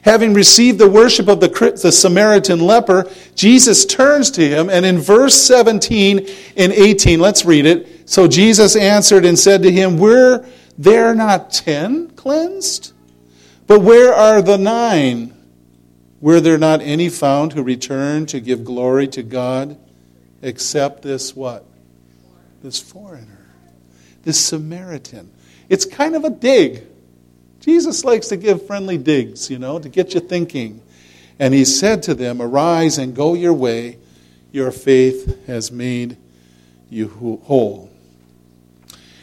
Having 0.02 0.34
received 0.34 0.78
the 0.78 0.90
worship 0.90 1.28
of 1.28 1.40
the, 1.40 1.48
the 1.80 1.92
Samaritan 1.92 2.60
leper, 2.60 3.08
Jesus 3.36 3.86
turns 3.86 4.32
to 4.32 4.46
him, 4.46 4.68
and 4.68 4.84
in 4.84 4.98
verse 4.98 5.40
17 5.40 6.28
and 6.56 6.72
18, 6.72 7.20
let's 7.20 7.44
read 7.44 7.66
it. 7.66 8.08
So 8.10 8.26
Jesus 8.26 8.74
answered 8.74 9.24
and 9.24 9.38
said 9.38 9.62
to 9.62 9.70
him, 9.70 9.98
Were 9.98 10.44
there 10.76 11.14
not 11.14 11.52
ten 11.52 12.10
cleansed? 12.10 12.91
But 13.72 13.80
where 13.80 14.12
are 14.12 14.42
the 14.42 14.58
nine? 14.58 15.32
Were 16.20 16.42
there 16.42 16.58
not 16.58 16.82
any 16.82 17.08
found 17.08 17.54
who 17.54 17.62
returned 17.62 18.28
to 18.28 18.38
give 18.38 18.66
glory 18.66 19.08
to 19.08 19.22
God 19.22 19.78
except 20.42 21.00
this 21.00 21.34
what? 21.34 21.64
This 22.62 22.78
foreigner, 22.78 23.46
this 24.24 24.38
Samaritan. 24.38 25.32
It's 25.70 25.86
kind 25.86 26.14
of 26.14 26.24
a 26.24 26.28
dig 26.28 26.84
Jesus 27.60 28.04
likes 28.04 28.28
to 28.28 28.36
give 28.36 28.66
friendly 28.66 28.98
digs, 28.98 29.50
you 29.50 29.58
know, 29.58 29.78
to 29.78 29.88
get 29.88 30.12
you 30.12 30.20
thinking. 30.20 30.82
And 31.38 31.54
he 31.54 31.64
said 31.64 32.02
to 32.02 32.14
them, 32.14 32.42
Arise 32.42 32.98
and 32.98 33.16
go 33.16 33.32
your 33.32 33.54
way. 33.54 33.96
Your 34.50 34.70
faith 34.70 35.46
has 35.46 35.72
made 35.72 36.18
you 36.90 37.08
whole. 37.44 37.90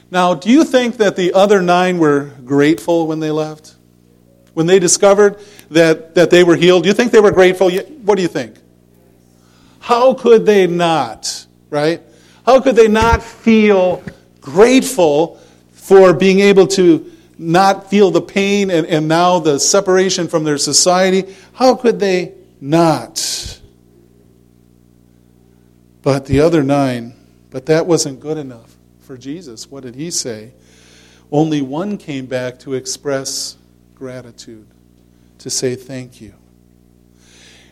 Now, 0.09 0.33
do 0.33 0.49
you 0.49 0.63
think 0.63 0.97
that 0.97 1.15
the 1.15 1.33
other 1.33 1.61
nine 1.61 1.99
were 1.99 2.31
grateful 2.43 3.05
when 3.05 3.19
they 3.19 3.29
left? 3.29 3.75
When 4.59 4.67
they 4.67 4.79
discovered 4.79 5.39
that, 5.71 6.15
that 6.15 6.31
they 6.31 6.43
were 6.43 6.57
healed, 6.57 6.83
do 6.83 6.89
you 6.89 6.93
think 6.93 7.13
they 7.13 7.21
were 7.21 7.31
grateful? 7.31 7.71
What 7.71 8.15
do 8.15 8.21
you 8.21 8.27
think? 8.27 8.57
How 9.79 10.13
could 10.13 10.45
they 10.45 10.67
not, 10.67 11.45
right? 11.69 12.01
How 12.45 12.59
could 12.59 12.75
they 12.75 12.89
not 12.89 13.23
feel 13.23 14.03
grateful 14.41 15.39
for 15.71 16.11
being 16.11 16.41
able 16.41 16.67
to 16.67 17.09
not 17.37 17.89
feel 17.89 18.11
the 18.11 18.21
pain 18.21 18.69
and, 18.69 18.85
and 18.85 19.07
now 19.07 19.39
the 19.39 19.61
separation 19.61 20.27
from 20.27 20.43
their 20.43 20.57
society? 20.57 21.33
How 21.53 21.75
could 21.75 22.01
they 22.01 22.33
not? 22.59 23.61
But 26.01 26.25
the 26.25 26.41
other 26.41 26.63
nine, 26.63 27.15
but 27.49 27.67
that 27.67 27.85
wasn't 27.85 28.19
good 28.19 28.37
enough 28.37 28.75
for 28.99 29.17
Jesus. 29.17 29.71
What 29.71 29.83
did 29.83 29.95
he 29.95 30.11
say? 30.11 30.51
Only 31.31 31.61
one 31.61 31.97
came 31.97 32.25
back 32.25 32.59
to 32.59 32.73
express 32.73 33.55
gratitude, 33.99 34.65
to 35.39 35.49
say 35.49 35.75
thank 35.75 36.21
you. 36.21 36.33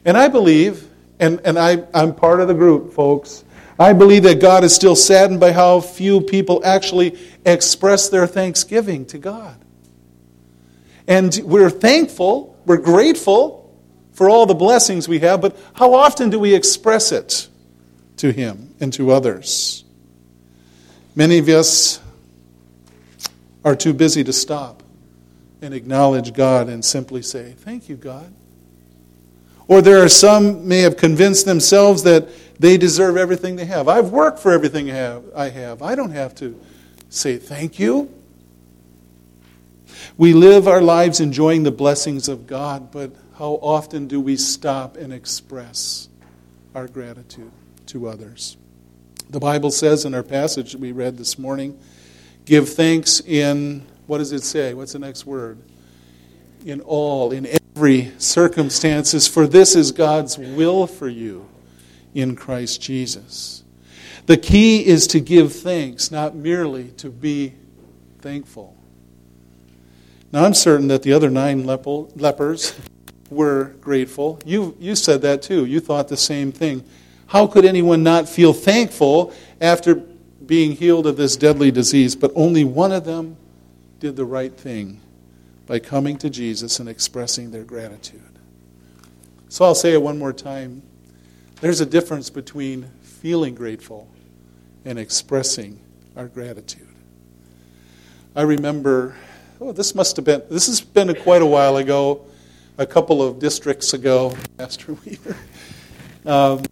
And 0.03 0.17
I 0.17 0.27
believe, 0.27 0.85
and, 1.21 1.39
and 1.45 1.57
I, 1.57 1.85
I'm 1.93 2.13
part 2.13 2.41
of 2.41 2.49
the 2.49 2.53
group, 2.53 2.91
folks, 2.93 3.45
I 3.79 3.93
believe 3.93 4.23
that 4.23 4.41
God 4.41 4.65
is 4.65 4.75
still 4.75 4.95
saddened 4.95 5.39
by 5.39 5.53
how 5.53 5.79
few 5.79 6.19
people 6.19 6.61
actually 6.65 7.17
express 7.45 8.09
their 8.09 8.27
thanksgiving 8.27 9.05
to 9.05 9.17
God. 9.17 9.55
And 11.07 11.39
we're 11.45 11.69
thankful, 11.69 12.59
we're 12.65 12.75
grateful 12.77 13.73
for 14.11 14.29
all 14.29 14.45
the 14.45 14.53
blessings 14.53 15.07
we 15.07 15.19
have, 15.19 15.39
but 15.39 15.57
how 15.75 15.93
often 15.93 16.29
do 16.29 16.39
we 16.39 16.53
express 16.53 17.13
it 17.13 17.47
to 18.17 18.31
Him 18.31 18.75
and 18.81 18.91
to 18.93 19.11
others? 19.11 19.85
Many 21.15 21.37
of 21.37 21.47
us 21.47 22.01
are 23.63 23.77
too 23.77 23.93
busy 23.93 24.25
to 24.25 24.33
stop 24.33 24.83
and 25.61 25.73
acknowledge 25.73 26.33
God 26.33 26.69
and 26.69 26.83
simply 26.83 27.21
say, 27.21 27.53
Thank 27.57 27.89
you, 27.89 27.95
God. 27.95 28.33
Or 29.67 29.81
there 29.81 30.01
are 30.03 30.09
some 30.09 30.67
may 30.67 30.79
have 30.79 30.95
convinced 30.95 31.45
themselves 31.45 32.03
that 32.03 32.29
they 32.59 32.77
deserve 32.77 33.17
everything 33.17 33.55
they 33.55 33.65
have. 33.65 33.87
I've 33.87 34.11
worked 34.11 34.39
for 34.39 34.51
everything 34.51 34.89
I 34.89 35.49
have. 35.49 35.81
I 35.81 35.95
don't 35.95 36.11
have 36.11 36.33
to 36.35 36.59
say 37.09 37.37
thank 37.37 37.79
you. 37.79 38.13
We 40.17 40.33
live 40.33 40.67
our 40.67 40.81
lives 40.81 41.19
enjoying 41.19 41.63
the 41.63 41.71
blessings 41.71 42.27
of 42.27 42.47
God, 42.47 42.91
but 42.91 43.11
how 43.37 43.59
often 43.61 44.07
do 44.07 44.19
we 44.19 44.35
stop 44.37 44.97
and 44.97 45.13
express 45.13 46.09
our 46.73 46.87
gratitude 46.87 47.51
to 47.87 48.07
others? 48.07 48.57
The 49.29 49.39
Bible 49.39 49.71
says 49.71 50.05
in 50.05 50.15
our 50.15 50.23
passage 50.23 50.71
that 50.71 50.81
we 50.81 50.91
read 50.91 51.17
this 51.17 51.37
morning, 51.37 51.77
give 52.45 52.69
thanks 52.69 53.19
in, 53.19 53.85
what 54.07 54.17
does 54.17 54.31
it 54.31 54.43
say? 54.43 54.73
What's 54.73 54.93
the 54.93 54.99
next 54.99 55.25
word? 55.25 55.59
In 56.65 56.81
all, 56.81 57.31
in 57.31 57.47
every 57.75 58.11
circumstances, 58.17 59.27
for 59.27 59.45
this 59.45 59.75
is 59.75 59.91
God's 59.91 60.37
will 60.37 60.87
for 60.87 61.07
you 61.07 61.47
in 62.15 62.35
Christ 62.35 62.81
Jesus. 62.81 63.63
The 64.25 64.37
key 64.37 64.85
is 64.85 65.07
to 65.07 65.19
give 65.19 65.53
thanks, 65.53 66.11
not 66.11 66.35
merely 66.35 66.89
to 66.97 67.09
be 67.09 67.53
thankful. 68.19 68.75
Now, 70.31 70.43
I'm 70.43 70.53
certain 70.53 70.87
that 70.89 71.03
the 71.03 71.13
other 71.13 71.29
nine 71.29 71.65
lepers 71.65 72.77
were 73.29 73.75
grateful. 73.79 74.39
You, 74.45 74.75
you 74.79 74.95
said 74.95 75.21
that 75.21 75.41
too. 75.41 75.65
You 75.65 75.79
thought 75.79 76.07
the 76.07 76.17
same 76.17 76.51
thing. 76.51 76.83
How 77.27 77.47
could 77.47 77.65
anyone 77.65 78.03
not 78.03 78.27
feel 78.27 78.53
thankful 78.53 79.33
after 79.61 79.95
being 79.95 80.73
healed 80.73 81.07
of 81.07 81.17
this 81.17 81.35
deadly 81.37 81.71
disease? 81.71 82.15
But 82.15 82.31
only 82.35 82.63
one 82.63 82.91
of 82.91 83.05
them 83.05 83.37
did 83.99 84.15
the 84.15 84.25
right 84.25 84.55
thing 84.55 85.01
by 85.65 85.79
coming 85.79 86.17
to 86.17 86.29
Jesus 86.29 86.79
and 86.79 86.87
expressing 86.87 87.51
their 87.51 87.63
gratitude. 87.63 88.21
So 89.49 89.65
I'll 89.65 89.75
say 89.75 89.93
it 89.93 90.01
one 90.01 90.17
more 90.17 90.33
time. 90.33 90.81
There's 91.61 91.81
a 91.81 91.85
difference 91.85 92.29
between 92.29 92.89
feeling 93.01 93.55
grateful 93.55 94.07
and 94.85 94.99
expressing 94.99 95.79
our 96.15 96.27
gratitude. 96.27 96.87
I 98.35 98.43
remember, 98.43 99.15
oh, 99.59 99.71
this 99.71 99.95
must 99.95 100.15
have 100.17 100.25
been, 100.25 100.43
this 100.49 100.67
has 100.67 100.79
been 100.79 101.13
quite 101.15 101.41
a 101.41 101.45
while 101.45 101.77
ago, 101.77 102.25
a 102.77 102.85
couple 102.85 103.23
of 103.23 103.39
districts 103.39 103.93
ago, 103.93 104.35
Pastor 104.57 104.93
Weaver. 104.93 105.35
Um, 106.25 106.63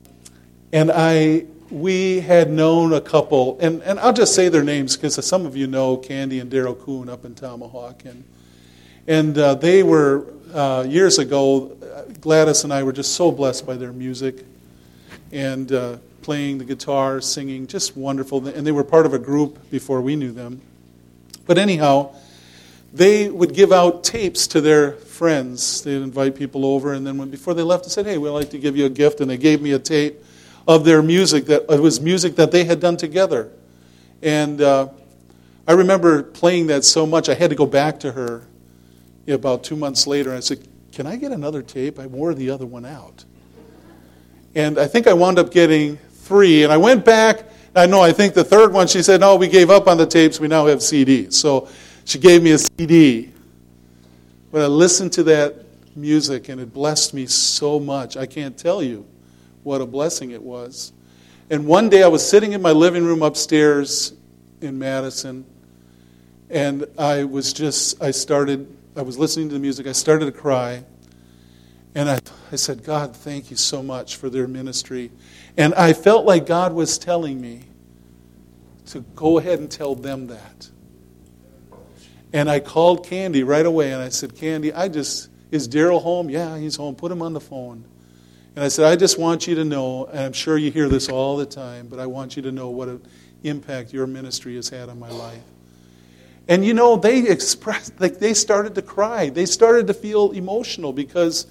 and 0.73 0.91
I, 0.93 1.45
we 1.75 2.21
had 2.21 2.49
known 2.49 2.93
a 2.93 3.01
couple, 3.01 3.57
and, 3.59 3.83
and 3.83 3.99
I'll 3.99 4.13
just 4.13 4.33
say 4.33 4.47
their 4.47 4.63
names 4.63 4.95
because 4.95 5.23
some 5.25 5.45
of 5.45 5.57
you 5.57 5.67
know 5.67 5.97
Candy 5.97 6.39
and 6.39 6.49
Daryl 6.49 6.81
Kuhn 6.81 7.09
up 7.09 7.25
in 7.25 7.35
Tomahawk. 7.35 8.05
And, 8.05 8.23
and 9.07 9.37
uh, 9.37 9.55
they 9.55 9.83
were, 9.83 10.25
uh, 10.53 10.85
years 10.87 11.19
ago, 11.19 11.75
Gladys 12.21 12.63
and 12.63 12.71
I 12.71 12.83
were 12.83 12.93
just 12.93 13.15
so 13.15 13.29
blessed 13.29 13.67
by 13.67 13.75
their 13.75 13.91
music 13.91 14.45
and 15.33 15.69
uh, 15.73 15.97
playing 16.21 16.59
the 16.59 16.63
guitar, 16.63 17.19
singing, 17.19 17.67
just 17.67 17.97
wonderful. 17.97 18.47
And 18.47 18.65
they 18.65 18.71
were 18.71 18.85
part 18.85 19.05
of 19.05 19.13
a 19.13 19.19
group 19.19 19.69
before 19.69 19.99
we 19.99 20.15
knew 20.15 20.31
them. 20.31 20.61
But 21.45 21.57
anyhow, 21.57 22.15
they 22.93 23.29
would 23.29 23.53
give 23.53 23.73
out 23.73 24.05
tapes 24.05 24.47
to 24.47 24.61
their 24.61 24.93
friends. 24.93 25.81
They'd 25.81 26.01
invite 26.01 26.37
people 26.37 26.65
over, 26.65 26.93
and 26.93 27.05
then 27.05 27.17
when, 27.17 27.29
before 27.29 27.53
they 27.53 27.63
left, 27.63 27.83
they 27.83 27.89
said, 27.89 28.05
"Hey, 28.05 28.17
we'd 28.17 28.29
like 28.29 28.51
to 28.51 28.57
give 28.57 28.77
you 28.77 28.85
a 28.85 28.89
gift," 28.89 29.19
and 29.19 29.29
they 29.29 29.37
gave 29.37 29.61
me 29.61 29.73
a 29.73 29.79
tape 29.79 30.23
of 30.67 30.85
their 30.85 31.01
music. 31.01 31.45
That 31.45 31.65
it 31.69 31.81
was 31.81 31.99
music 31.99 32.35
that 32.35 32.51
they 32.51 32.63
had 32.63 32.79
done 32.79 32.97
together, 32.97 33.51
and 34.21 34.61
uh, 34.61 34.89
I 35.67 35.73
remember 35.73 36.23
playing 36.23 36.67
that 36.67 36.83
so 36.83 37.05
much 37.05 37.29
I 37.29 37.33
had 37.33 37.49
to 37.49 37.55
go 37.55 37.65
back 37.65 37.99
to 38.01 38.11
her 38.11 38.47
about 39.27 39.63
two 39.63 39.75
months 39.75 40.07
later. 40.07 40.29
And 40.29 40.37
I 40.37 40.41
said, 40.41 40.67
"Can 40.91 41.07
I 41.07 41.15
get 41.15 41.31
another 41.31 41.61
tape? 41.61 41.99
I 41.99 42.07
wore 42.07 42.33
the 42.33 42.49
other 42.49 42.65
one 42.65 42.85
out." 42.85 43.25
And 44.55 44.79
I 44.79 44.87
think 44.87 45.07
I 45.07 45.13
wound 45.13 45.37
up 45.37 45.51
getting 45.51 45.97
three, 45.97 46.63
and 46.63 46.71
I 46.71 46.77
went 46.77 47.03
back. 47.03 47.43
I 47.75 47.87
know, 47.87 48.01
I 48.01 48.13
think 48.13 48.33
the 48.33 48.43
third 48.43 48.71
one, 48.71 48.87
she 48.87 49.03
said, 49.03 49.19
No, 49.19 49.35
we 49.35 49.49
gave 49.49 49.69
up 49.69 49.87
on 49.87 49.97
the 49.97 50.05
tapes. 50.05 50.39
We 50.39 50.47
now 50.47 50.65
have 50.67 50.79
CDs. 50.79 51.33
So 51.33 51.67
she 52.05 52.19
gave 52.19 52.41
me 52.41 52.51
a 52.51 52.57
CD. 52.57 53.33
But 54.51 54.61
I 54.61 54.67
listened 54.67 55.11
to 55.13 55.23
that 55.23 55.65
music, 55.95 56.47
and 56.47 56.61
it 56.61 56.73
blessed 56.73 57.13
me 57.13 57.25
so 57.25 57.79
much. 57.79 58.15
I 58.15 58.25
can't 58.25 58.57
tell 58.57 58.81
you 58.81 59.05
what 59.65 59.81
a 59.81 59.85
blessing 59.85 60.29
it 60.29 60.43
was. 60.43 60.93
And 61.49 61.65
one 61.65 61.89
day 61.89 62.03
I 62.03 62.07
was 62.07 62.27
sitting 62.27 62.53
in 62.53 62.61
my 62.61 62.71
living 62.71 63.03
room 63.03 63.23
upstairs 63.23 64.13
in 64.61 64.77
Madison, 64.77 65.43
and 66.51 66.85
I 66.99 67.23
was 67.23 67.51
just, 67.51 68.01
I 68.01 68.11
started, 68.11 68.67
I 68.95 69.01
was 69.01 69.17
listening 69.17 69.49
to 69.49 69.55
the 69.55 69.59
music. 69.59 69.87
I 69.87 69.91
started 69.91 70.25
to 70.25 70.31
cry. 70.31 70.85
And 71.95 72.09
I, 72.09 72.19
I 72.51 72.57
said, 72.57 72.83
God, 72.83 73.15
thank 73.15 73.49
you 73.49 73.57
so 73.57 73.81
much 73.81 74.17
for 74.17 74.29
their 74.29 74.47
ministry. 74.47 75.11
And 75.57 75.73
I 75.73 75.93
felt 75.93 76.25
like 76.25 76.45
God 76.45 76.73
was 76.73 76.99
telling 76.99 77.41
me 77.41 77.63
to 78.87 78.99
go 79.15 79.39
ahead 79.39 79.59
and 79.59 79.71
tell 79.71 79.95
them 79.95 80.27
that. 80.27 80.69
And 82.33 82.49
I 82.49 82.59
called 82.59 83.05
Candy 83.05 83.43
right 83.43 83.65
away 83.65 83.93
and 83.93 84.01
I 84.01 84.09
said, 84.09 84.35
Candy, 84.35 84.73
I 84.73 84.89
just, 84.89 85.29
is 85.49 85.67
Daryl 85.67 86.01
home? 86.01 86.29
Yeah, 86.29 86.57
he's 86.57 86.75
home. 86.75 86.95
Put 86.95 87.11
him 87.11 87.21
on 87.23 87.33
the 87.33 87.41
phone. 87.41 87.85
And 88.55 88.63
I 88.63 88.69
said, 88.69 88.85
I 88.85 88.95
just 88.95 89.19
want 89.19 89.47
you 89.47 89.55
to 89.55 89.65
know, 89.65 90.05
and 90.05 90.19
I'm 90.19 90.33
sure 90.33 90.57
you 90.57 90.71
hear 90.71 90.87
this 90.87 91.09
all 91.09 91.35
the 91.35 91.45
time, 91.45 91.87
but 91.87 91.99
I 91.99 92.05
want 92.05 92.37
you 92.37 92.41
to 92.43 92.51
know 92.51 92.69
what 92.69 92.87
an 92.87 93.01
impact 93.43 93.93
your 93.93 94.07
ministry 94.07 94.55
has 94.55 94.69
had 94.69 94.87
on 94.87 94.97
my 94.97 95.09
life. 95.09 95.41
And 96.47 96.63
you 96.63 96.73
know, 96.73 96.95
they 96.95 97.27
expressed, 97.27 97.99
like 97.99 98.19
they 98.19 98.33
started 98.33 98.75
to 98.75 98.81
cry. 98.81 99.29
They 99.29 99.45
started 99.45 99.87
to 99.87 99.93
feel 99.93 100.31
emotional 100.31 100.93
because 100.93 101.47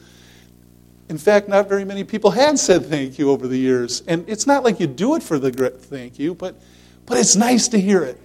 in 1.09 1.19
fact, 1.19 1.49
not 1.49 1.69
very 1.69 1.85
many 1.85 2.03
people 2.03 2.31
had 2.31 2.59
said 2.59 2.87
thank 2.87 3.19
you 3.19 3.31
over 3.31 3.47
the 3.47 3.59
years. 3.59 4.03
And 4.07 4.27
it's 4.29 4.47
not 4.47 4.65
like 4.65 4.81
you 4.81 4.87
do 4.87 5.15
it 5.17 5.23
for 5.23 5.39
the 5.39 5.51
thank 5.71 6.19
you, 6.19 6.35
but, 6.35 6.57
but 7.05 7.19
it's 7.19 7.37
nice 7.37 7.69
to 7.69 7.81
hear 7.81 8.03
it. 8.03 8.19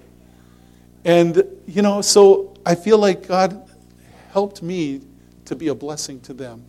And, 1.04 1.44
you 1.68 1.82
know, 1.82 2.02
so 2.02 2.54
I 2.66 2.76
feel 2.76 2.98
like 2.98 3.28
God 3.28 3.70
helped 4.32 4.64
me 4.64 5.02
to 5.46 5.56
be 5.56 5.68
a 5.68 5.76
blessing 5.76 6.22
to 6.22 6.34
them. 6.34 6.64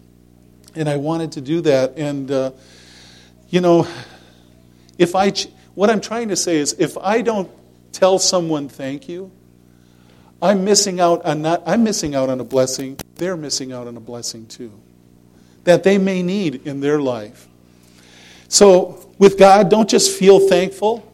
And 0.75 0.89
I 0.89 0.97
wanted 0.97 1.33
to 1.33 1.41
do 1.41 1.61
that. 1.62 1.97
And, 1.97 2.31
uh, 2.31 2.53
you 3.49 3.61
know, 3.61 3.87
if 4.99 5.14
I, 5.14 5.33
what 5.75 5.91
I'm 5.91 6.01
trying 6.01 6.29
to 6.29 6.37
say 6.37 6.57
is 6.57 6.75
if 6.79 6.97
I 6.99 7.23
don't 7.23 7.51
tell 7.93 8.18
someone 8.18 8.68
thank 8.68 9.09
you, 9.09 9.31
I'm 10.43 10.64
missing 10.64 11.01
out 11.01 11.25
on 11.25 11.43
not, 11.43 11.62
I'm 11.66 11.85
missing 11.85 12.14
out 12.14 12.31
on 12.31 12.41
a 12.41 12.45
blessing. 12.45 12.99
They're 13.16 13.37
missing 13.37 13.73
out 13.73 13.87
on 13.87 13.97
a 13.97 14.01
blessing 14.01 14.47
too 14.47 14.73
that 15.64 15.83
they 15.83 15.99
may 15.99 16.23
need 16.23 16.66
in 16.66 16.81
their 16.81 17.01
life. 17.01 17.49
So, 18.49 19.07
with 19.18 19.39
God, 19.39 19.71
don't 19.71 19.89
just 19.89 20.18
feel 20.18 20.49
thankful, 20.49 21.07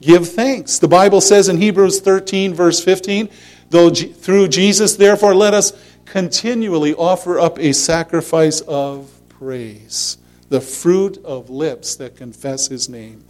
give 0.00 0.28
thanks. 0.28 0.78
The 0.78 0.88
Bible 0.88 1.20
says 1.20 1.48
in 1.48 1.56
Hebrews 1.56 2.00
13, 2.00 2.54
verse 2.54 2.82
15, 2.82 3.28
though 3.70 3.90
through 3.90 4.48
Jesus, 4.48 4.96
therefore, 4.96 5.34
let 5.34 5.54
us 5.54 5.72
continually 6.12 6.92
offer 6.92 7.40
up 7.40 7.58
a 7.58 7.72
sacrifice 7.72 8.60
of 8.68 9.10
praise, 9.30 10.18
the 10.50 10.60
fruit 10.60 11.16
of 11.24 11.48
lips 11.48 11.96
that 11.96 12.14
confess 12.14 12.68
his 12.68 12.86
name. 12.86 13.24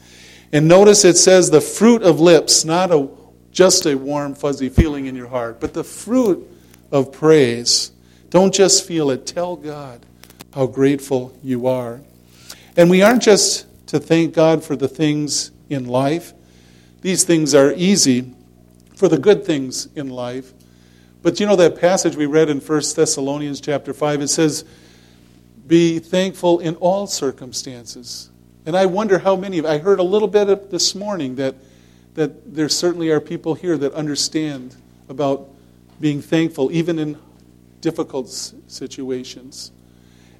And 0.53 0.67
notice 0.67 1.05
it 1.05 1.17
says 1.17 1.49
the 1.49 1.61
fruit 1.61 2.03
of 2.03 2.19
lips, 2.19 2.65
not 2.65 2.91
a, 2.91 3.09
just 3.53 3.87
a 3.87 3.95
warm, 3.95 4.35
fuzzy 4.35 4.69
feeling 4.69 5.07
in 5.07 5.15
your 5.15 5.29
heart, 5.29 5.61
but 5.61 5.75
the 5.75 5.85
fruit 5.85 6.45
of 6.91 7.13
praise. 7.13 7.93
Don't 8.31 8.53
just 8.53 8.85
feel 8.85 9.11
it, 9.11 9.27
tell 9.27 9.55
God 9.55 10.05
how 10.53 10.67
grateful 10.67 11.39
you 11.41 11.69
are. 11.69 12.01
And 12.77 12.91
we 12.91 13.01
aren't 13.01 13.23
just 13.23 13.65
to 13.91 14.01
thank 14.01 14.35
God 14.35 14.65
for 14.65 14.75
the 14.75 14.89
things 14.89 15.53
in 15.69 15.87
life, 15.87 16.33
these 17.03 17.23
things 17.23 17.55
are 17.55 17.73
easy 17.75 18.33
for 18.97 19.07
the 19.07 19.19
good 19.19 19.45
things 19.45 19.87
in 19.95 20.09
life. 20.09 20.53
But 21.23 21.41
you 21.41 21.47
know 21.47 21.57
that 21.57 21.81
passage 21.81 22.17
we 22.17 22.27
read 22.27 22.49
in 22.51 22.61
1 22.61 22.83
Thessalonians 22.97 23.61
chapter 23.61 23.95
5, 23.95 24.23
it 24.23 24.29
says, 24.29 24.65
Be 25.67 25.99
thankful 25.99 26.59
in 26.59 26.75
all 26.77 27.07
circumstances. 27.07 28.31
And 28.67 28.77
I 28.77 28.87
wonder 28.87 29.19
how 29.19 29.37
many 29.37 29.59
of 29.59 29.67
I 29.67 29.79
heard 29.79 29.99
a 29.99 30.05
little 30.05 30.29
bit 30.29 30.71
this 30.71 30.95
morning 30.95 31.37
that 31.37 31.55
that 32.15 32.55
there 32.55 32.69
certainly 32.69 33.11
are 33.11 33.21
people 33.21 33.55
here 33.55 33.77
that 33.79 33.93
understand 33.95 34.77
about 35.09 35.49
being 36.01 36.21
thankful 36.21 36.71
even 36.73 36.99
in 36.99 37.19
difficult 37.81 38.29
situations 38.29 39.73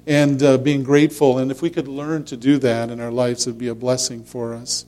and 0.05 0.43
uh, 0.43 0.57
being 0.57 0.83
grateful. 0.83 1.37
And 1.37 1.49
if 1.49 1.61
we 1.61 1.69
could 1.69 1.87
learn 1.87 2.25
to 2.25 2.37
do 2.37 2.57
that 2.59 2.89
in 2.89 2.99
our 2.99 3.11
lives, 3.11 3.47
it 3.47 3.51
would 3.51 3.59
be 3.59 3.69
a 3.69 3.75
blessing 3.75 4.23
for 4.23 4.53
us. 4.53 4.85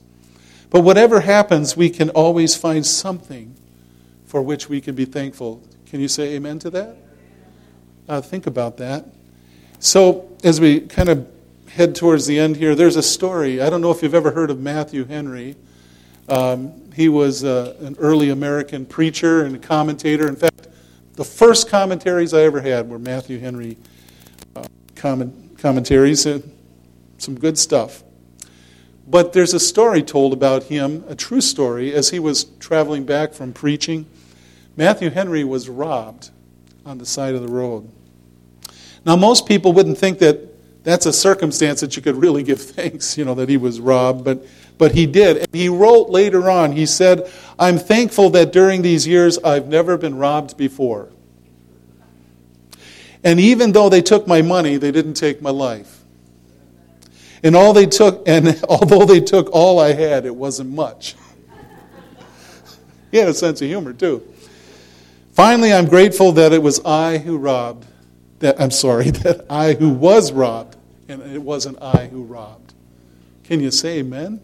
But 0.70 0.80
whatever 0.80 1.20
happens, 1.20 1.76
we 1.76 1.90
can 1.90 2.10
always 2.10 2.54
find 2.54 2.84
something 2.84 3.54
for 4.26 4.42
which 4.42 4.68
we 4.68 4.80
can 4.80 4.94
be 4.94 5.04
thankful. 5.04 5.62
Can 5.86 6.00
you 6.00 6.08
say 6.08 6.34
amen 6.34 6.58
to 6.60 6.70
that? 6.70 6.96
Uh, 8.08 8.20
think 8.20 8.46
about 8.46 8.76
that. 8.78 9.06
So, 9.78 10.36
as 10.42 10.60
we 10.60 10.80
kind 10.80 11.08
of 11.08 11.28
head 11.68 11.94
towards 11.94 12.26
the 12.26 12.38
end 12.38 12.56
here, 12.56 12.74
there's 12.74 12.96
a 12.96 13.02
story. 13.02 13.60
I 13.60 13.70
don't 13.70 13.80
know 13.80 13.90
if 13.90 14.02
you've 14.02 14.14
ever 14.14 14.32
heard 14.32 14.50
of 14.50 14.58
Matthew 14.60 15.04
Henry. 15.04 15.54
Um, 16.28 16.92
he 16.92 17.08
was 17.08 17.44
uh, 17.44 17.76
an 17.80 17.96
early 17.98 18.30
American 18.30 18.84
preacher 18.84 19.44
and 19.44 19.62
commentator. 19.62 20.26
In 20.26 20.36
fact, 20.36 20.68
the 21.14 21.24
first 21.24 21.68
commentaries 21.68 22.34
I 22.34 22.42
ever 22.42 22.60
had 22.60 22.88
were 22.88 22.98
Matthew 22.98 23.38
Henry 23.38 23.76
comment, 24.96 25.58
commentaries, 25.58 26.26
uh, 26.26 26.40
some 27.18 27.38
good 27.38 27.58
stuff. 27.58 28.02
But 29.06 29.32
there's 29.32 29.54
a 29.54 29.60
story 29.60 30.02
told 30.02 30.32
about 30.32 30.64
him, 30.64 31.04
a 31.06 31.14
true 31.14 31.40
story, 31.40 31.94
as 31.94 32.10
he 32.10 32.18
was 32.18 32.44
traveling 32.58 33.04
back 33.04 33.34
from 33.34 33.52
preaching. 33.52 34.06
Matthew 34.76 35.10
Henry 35.10 35.42
was 35.42 35.68
robbed 35.68 36.30
on 36.84 36.98
the 36.98 37.06
side 37.06 37.34
of 37.34 37.42
the 37.42 37.48
road. 37.48 37.90
Now, 39.04 39.16
most 39.16 39.46
people 39.46 39.72
wouldn't 39.72 39.98
think 39.98 40.18
that 40.18 40.56
that's 40.84 41.06
a 41.06 41.12
circumstance 41.12 41.80
that 41.80 41.96
you 41.96 42.02
could 42.02 42.16
really 42.16 42.42
give 42.42 42.60
thanks, 42.72 43.16
you 43.16 43.24
know, 43.24 43.34
that 43.34 43.48
he 43.48 43.56
was 43.56 43.80
robbed, 43.80 44.24
but, 44.24 44.44
but 44.78 44.92
he 44.92 45.06
did. 45.06 45.38
And 45.38 45.48
he 45.52 45.68
wrote 45.68 46.10
later 46.10 46.50
on, 46.50 46.72
he 46.72 46.86
said, 46.86 47.30
I'm 47.58 47.78
thankful 47.78 48.30
that 48.30 48.52
during 48.52 48.82
these 48.82 49.06
years 49.06 49.38
I've 49.38 49.66
never 49.66 49.96
been 49.96 50.16
robbed 50.16 50.56
before. 50.56 51.08
And 53.24 53.40
even 53.40 53.72
though 53.72 53.88
they 53.88 54.02
took 54.02 54.28
my 54.28 54.42
money, 54.42 54.76
they 54.76 54.92
didn't 54.92 55.14
take 55.14 55.42
my 55.42 55.50
life. 55.50 56.04
And 57.42 57.56
all 57.56 57.72
they 57.72 57.86
took, 57.86 58.22
and 58.28 58.62
although 58.68 59.06
they 59.06 59.20
took 59.20 59.48
all 59.52 59.78
I 59.78 59.92
had, 59.94 60.26
it 60.26 60.36
wasn't 60.36 60.70
much. 60.70 61.16
he 63.10 63.16
had 63.16 63.28
a 63.28 63.34
sense 63.34 63.62
of 63.62 63.68
humor 63.68 63.92
too. 63.92 64.22
Finally, 65.36 65.70
I'm 65.70 65.84
grateful 65.84 66.32
that 66.32 66.54
it 66.54 66.62
was 66.62 66.80
I 66.82 67.18
who 67.18 67.36
robbed. 67.36 67.84
That 68.38 68.58
I'm 68.58 68.70
sorry, 68.70 69.10
that 69.22 69.44
I 69.50 69.74
who 69.74 69.90
was 69.90 70.32
robbed, 70.32 70.76
and 71.08 71.20
it 71.20 71.42
wasn't 71.42 71.76
I 71.82 72.06
who 72.06 72.22
robbed. 72.22 72.72
Can 73.44 73.60
you 73.60 73.70
say 73.70 73.98
amen? 73.98 74.40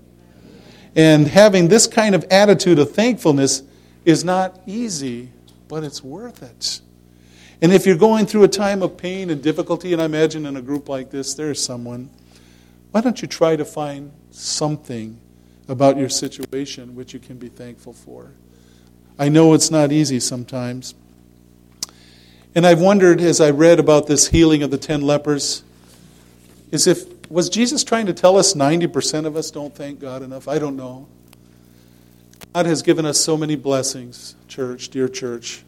And 0.95 1.27
having 1.27 1.69
this 1.69 1.87
kind 1.87 2.15
of 2.15 2.25
attitude 2.31 2.79
of 2.79 2.93
thankfulness 2.93 3.63
is 4.05 4.23
not 4.23 4.61
easy, 4.67 5.31
but 5.67 5.83
it's 5.83 6.05
worth 6.05 6.43
it. 6.43 6.83
And 7.63 7.73
if 7.73 7.87
you're 7.87 7.97
going 7.97 8.27
through 8.27 8.43
a 8.43 8.49
time 8.49 8.83
of 8.83 8.99
pain 8.99 9.31
and 9.31 9.43
difficulty, 9.43 9.95
and 9.95 10.03
I 10.03 10.05
imagine 10.05 10.45
in 10.45 10.59
a 10.59 10.63
group 10.63 10.91
like 10.91 11.11
this 11.11 11.33
there's 11.33 11.65
someone, 11.65 12.11
why 12.91 13.01
don't 13.01 13.23
you 13.23 13.29
try 13.29 13.57
to 13.57 13.65
find 13.65 14.13
something 14.31 15.19
about 15.69 15.97
your 15.97 16.11
situation 16.11 16.95
which 16.95 17.15
you 17.15 17.19
can 17.19 17.39
be 17.39 17.49
thankful 17.49 17.95
for? 17.95 18.33
I 19.19 19.29
know 19.29 19.55
it's 19.55 19.71
not 19.71 19.93
easy 19.93 20.21
sometimes. 20.21 20.95
And 22.55 22.67
I've 22.67 22.81
wondered 22.81 23.21
as 23.21 23.41
I 23.41 23.51
read 23.51 23.79
about 23.79 24.07
this 24.07 24.29
healing 24.29 24.63
of 24.63 24.71
the 24.71 24.79
ten 24.79 25.03
lepers, 25.03 25.63
is 26.71 26.87
if 26.87 27.31
was 27.31 27.49
Jesus 27.49 27.83
trying 27.83 28.07
to 28.07 28.13
tell 28.13 28.37
us 28.37 28.53
90% 28.53 29.25
of 29.25 29.37
us 29.37 29.51
don't 29.51 29.75
thank 29.75 30.01
God 30.01 30.23
enough? 30.23 30.49
I 30.49 30.59
don't 30.59 30.77
know. 30.77 31.09
God 32.53 32.67
has 32.67 32.83
given 32.83 33.07
us 33.07 33.19
so 33.19 33.39
many 33.39 33.57
blessings, 33.57 34.37
church, 34.49 34.91
dear 34.91 35.09
church. 35.09 35.65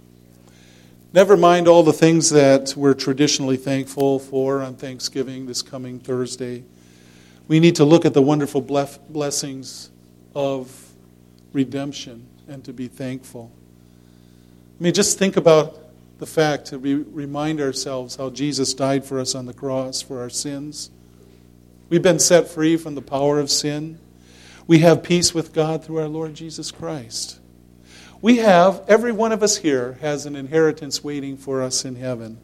Never 1.15 1.37
mind 1.37 1.67
all 1.67 1.83
the 1.83 1.93
things 1.93 2.29
that 2.31 2.75
we're 2.77 2.93
traditionally 2.93 3.57
thankful 3.57 4.19
for 4.19 4.61
on 4.61 4.75
Thanksgiving 4.75 5.47
this 5.47 5.63
coming 5.63 6.01
Thursday. 6.01 6.65
We 7.49 7.61
need 7.61 7.77
to 7.77 7.85
look 7.85 8.05
at 8.05 8.13
the 8.13 8.21
wonderful 8.21 8.61
blessings 8.61 9.91
of 10.35 10.91
redemption 11.53 12.27
and 12.49 12.65
to 12.65 12.73
be 12.73 12.89
thankful. 12.89 13.51
I 14.79 14.83
mean, 14.83 14.95
just 14.95 15.19
think 15.19 15.37
about 15.37 15.79
the 16.19 16.27
fact 16.27 16.67
to 16.67 16.79
be, 16.79 16.95
remind 16.95 17.61
ourselves 17.61 18.17
how 18.17 18.31
Jesus 18.31 18.75
died 18.75 19.05
for 19.05 19.19
us 19.19 19.35
on 19.35 19.47
the 19.47 19.55
cross 19.55 20.01
for 20.03 20.21
our 20.21 20.31
sins. 20.31 20.91
We've 21.89 22.03
been 22.03 22.19
set 22.19 22.49
free 22.49 22.77
from 22.77 22.95
the 22.95 23.03
power 23.03 23.39
of 23.39 23.51
sin. 23.51 23.99
We 24.67 24.79
have 24.81 25.03
peace 25.03 25.35
with 25.35 25.53
God 25.53 25.85
through 25.85 25.99
our 25.99 26.09
Lord 26.09 26.35
Jesus 26.35 26.71
Christ. 26.71 27.39
We 28.23 28.39
have, 28.39 28.83
every 28.89 29.13
one 29.13 29.33
of 29.33 29.43
us 29.43 29.59
here 29.59 29.99
has 30.01 30.25
an 30.25 30.35
inheritance 30.35 31.05
waiting 31.05 31.37
for 31.37 31.63
us 31.63 31.85
in 31.85 31.97
heaven. 31.97 32.39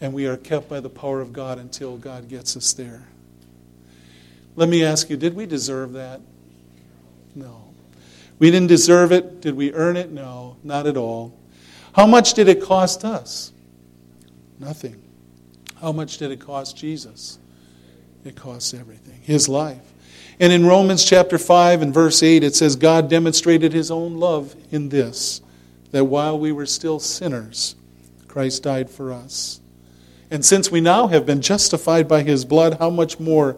And 0.00 0.12
we 0.12 0.26
are 0.26 0.36
kept 0.36 0.68
by 0.68 0.80
the 0.80 0.88
power 0.88 1.20
of 1.20 1.32
God 1.32 1.58
until 1.58 1.96
God 1.96 2.28
gets 2.28 2.56
us 2.56 2.72
there. 2.72 3.06
Let 4.56 4.68
me 4.68 4.82
ask 4.82 5.08
you, 5.10 5.16
did 5.16 5.36
we 5.36 5.46
deserve 5.46 5.92
that? 5.92 6.20
No. 7.36 7.67
We 8.38 8.50
didn't 8.50 8.68
deserve 8.68 9.12
it. 9.12 9.40
Did 9.40 9.56
we 9.56 9.72
earn 9.72 9.96
it? 9.96 10.10
No, 10.10 10.56
not 10.62 10.86
at 10.86 10.96
all. 10.96 11.36
How 11.92 12.06
much 12.06 12.34
did 12.34 12.48
it 12.48 12.62
cost 12.62 13.04
us? 13.04 13.52
Nothing. 14.58 15.02
How 15.80 15.92
much 15.92 16.18
did 16.18 16.30
it 16.30 16.40
cost 16.40 16.76
Jesus? 16.76 17.38
It 18.24 18.36
costs 18.36 18.74
everything. 18.74 19.20
His 19.22 19.48
life. 19.48 19.94
And 20.40 20.52
in 20.52 20.66
Romans 20.66 21.04
chapter 21.04 21.38
5 21.38 21.82
and 21.82 21.92
verse 21.92 22.22
8, 22.22 22.44
it 22.44 22.54
says, 22.54 22.76
God 22.76 23.10
demonstrated 23.10 23.72
his 23.72 23.90
own 23.90 24.18
love 24.18 24.54
in 24.70 24.88
this, 24.88 25.40
that 25.90 26.04
while 26.04 26.38
we 26.38 26.52
were 26.52 26.66
still 26.66 27.00
sinners, 27.00 27.74
Christ 28.28 28.62
died 28.62 28.90
for 28.90 29.12
us. 29.12 29.60
And 30.30 30.44
since 30.44 30.70
we 30.70 30.80
now 30.80 31.08
have 31.08 31.26
been 31.26 31.40
justified 31.40 32.06
by 32.06 32.22
his 32.22 32.44
blood, 32.44 32.76
how 32.78 32.90
much 32.90 33.18
more 33.18 33.56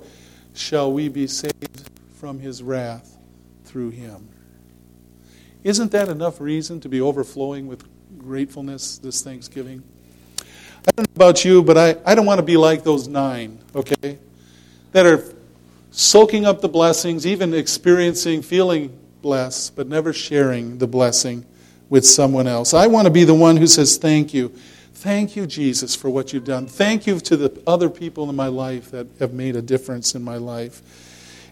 shall 0.55 0.91
we 0.93 1.09
be 1.09 1.27
saved 1.27 1.91
from 2.15 2.39
his 2.39 2.63
wrath 2.63 3.19
through 3.65 3.91
him? 3.91 4.29
Isn't 5.63 5.93
that 5.93 6.09
enough 6.09 6.41
reason 6.41 6.81
to 6.81 6.89
be 6.89 7.01
overflowing 7.01 7.67
with 7.67 7.85
gratefulness 8.19 8.99
this 8.99 9.23
Thanksgiving? 9.23 9.83
I 10.39 10.91
don't 10.97 11.09
know 11.09 11.27
about 11.27 11.45
you, 11.45 11.63
but 11.63 11.77
I, 11.77 11.97
I 12.07 12.15
don't 12.15 12.25
want 12.25 12.39
to 12.39 12.45
be 12.45 12.57
like 12.57 12.83
those 12.83 13.07
nine, 13.07 13.59
okay, 13.75 14.19
that 14.93 15.05
are 15.05 15.23
soaking 15.91 16.47
up 16.47 16.63
the 16.63 16.69
blessings, 16.69 17.27
even 17.27 17.53
experiencing, 17.53 18.41
feeling 18.41 18.97
blessed, 19.21 19.77
but 19.77 19.87
never 19.87 20.15
sharing 20.15 20.79
the 20.79 20.87
blessing 20.87 21.45
with 21.91 22.07
someone 22.07 22.47
else. 22.47 22.73
I 22.73 22.87
want 22.87 23.07
to 23.07 23.11
be 23.11 23.25
the 23.25 23.35
one 23.35 23.59
who 23.59 23.67
says, 23.67 23.99
Thank 23.99 24.33
you. 24.33 24.49
Thank 24.95 25.35
you, 25.35 25.47
Jesus, 25.47 25.95
for 25.95 26.11
what 26.11 26.33
you've 26.33 26.45
done. 26.45 26.67
Thank 26.67 27.07
you 27.07 27.21
to 27.21 27.37
the 27.37 27.63
other 27.67 27.89
people 27.89 28.29
in 28.29 28.37
my 28.37 28.49
life 28.49 28.91
that 28.91 29.07
have 29.19 29.33
made 29.33 29.57
a 29.57 29.63
difference 29.63 30.15
in 30.15 30.23
my 30.23 30.37
life. 30.37 30.83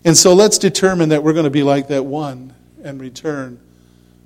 And 0.04 0.16
so 0.16 0.34
let's 0.34 0.58
determine 0.58 1.08
that 1.10 1.22
we're 1.22 1.32
going 1.32 1.44
to 1.44 1.50
be 1.50 1.62
like 1.62 1.88
that 1.88 2.04
one 2.04 2.54
and 2.82 3.00
return 3.00 3.58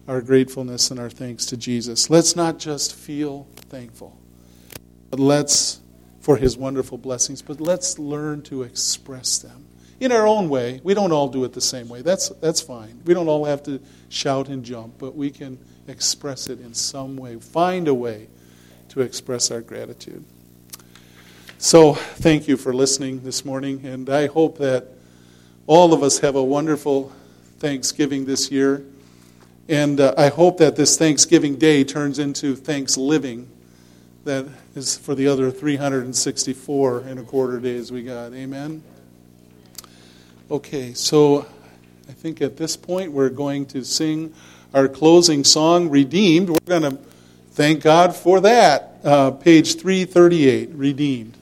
our 0.09 0.21
gratefulness 0.21 0.91
and 0.91 0.99
our 0.99 1.11
thanks 1.11 1.47
to 1.47 1.57
Jesus. 1.57 2.11
Let's 2.11 2.35
not 2.35 2.59
just 2.59 2.95
feel 2.95 3.47
thankful, 3.55 4.17
but 5.11 5.21
let's, 5.21 5.81
for 6.21 6.37
his 6.37 6.57
wonderful 6.57 6.99
blessings, 6.99 7.43
but 7.43 7.61
let's 7.61 7.99
learn 7.99 8.43
to 8.43 8.63
express 8.63 9.39
them 9.39 9.67
in 10.01 10.11
our 10.11 10.27
own 10.27 10.49
way. 10.49 10.81
We 10.83 10.95
don't 10.95 11.13
all 11.13 11.29
do 11.29 11.45
it 11.45 11.53
the 11.53 11.61
same 11.61 11.89
way. 11.89 12.03
That's, 12.03 12.31
that's 12.41 12.61
fine. 12.61 13.01
We 13.05 13.15
don't 13.15 13.29
all 13.29 13.45
have 13.45 13.63
to 13.65 13.81
shout 14.09 14.49
and 14.49 14.65
jump, 14.65 14.99
but 14.99 15.15
we 15.15 15.31
can 15.31 15.59
express 15.87 16.49
it 16.49 16.61
in 16.61 16.75
some 16.75 17.17
way. 17.17 17.37
Find 17.37 17.87
a 17.87 17.95
way 17.95 18.27
to 18.89 19.01
express 19.01 19.51
our 19.51 19.61
gratitude. 19.61 20.25
So, 21.59 21.95
thank 21.95 22.49
you 22.49 22.57
for 22.57 22.75
listening 22.75 23.23
this 23.23 23.45
morning, 23.45 23.87
and 23.87 24.11
I 24.11 24.27
hope 24.27 24.59
that 24.59 24.89
all 25.69 25.95
of 25.95 26.03
us 26.03 26.19
have 26.19 26.35
a 26.35 26.43
wonderful 26.43 27.13
Thanksgiving 27.61 28.25
this 28.25 28.51
year. 28.51 28.85
And 29.73 30.01
uh, 30.01 30.13
I 30.19 30.29
hope 30.29 30.59
that 30.59 30.77
this 30.77 30.99
Thanksgiving 30.99 31.57
Day 31.57 31.83
turns 31.83 32.19
into 32.19 32.55
thanks 32.55 32.99
living 32.99 33.49
that 34.25 34.47
is 34.75 34.99
for 34.99 35.15
the 35.15 35.27
other 35.27 35.51
364 35.51 37.01
and 37.01 37.19
a 37.19 37.23
quarter 37.23 37.59
days 37.59 37.91
we 37.91 38.03
got. 38.03 38.35
Amen? 38.35 38.83
Okay, 40.51 40.93
so 40.93 41.47
I 42.07 42.13
think 42.13 42.43
at 42.43 42.59
this 42.59 42.77
point 42.77 43.13
we're 43.13 43.31
going 43.31 43.65
to 43.69 43.83
sing 43.83 44.35
our 44.75 44.89
closing 44.89 45.43
song, 45.43 45.89
Redeemed. 45.89 46.51
We're 46.51 46.79
going 46.81 46.83
to 46.83 46.99
thank 47.53 47.83
God 47.83 48.15
for 48.15 48.41
that. 48.41 48.97
Uh, 49.03 49.31
page 49.31 49.81
338, 49.81 50.69
Redeemed. 50.75 51.39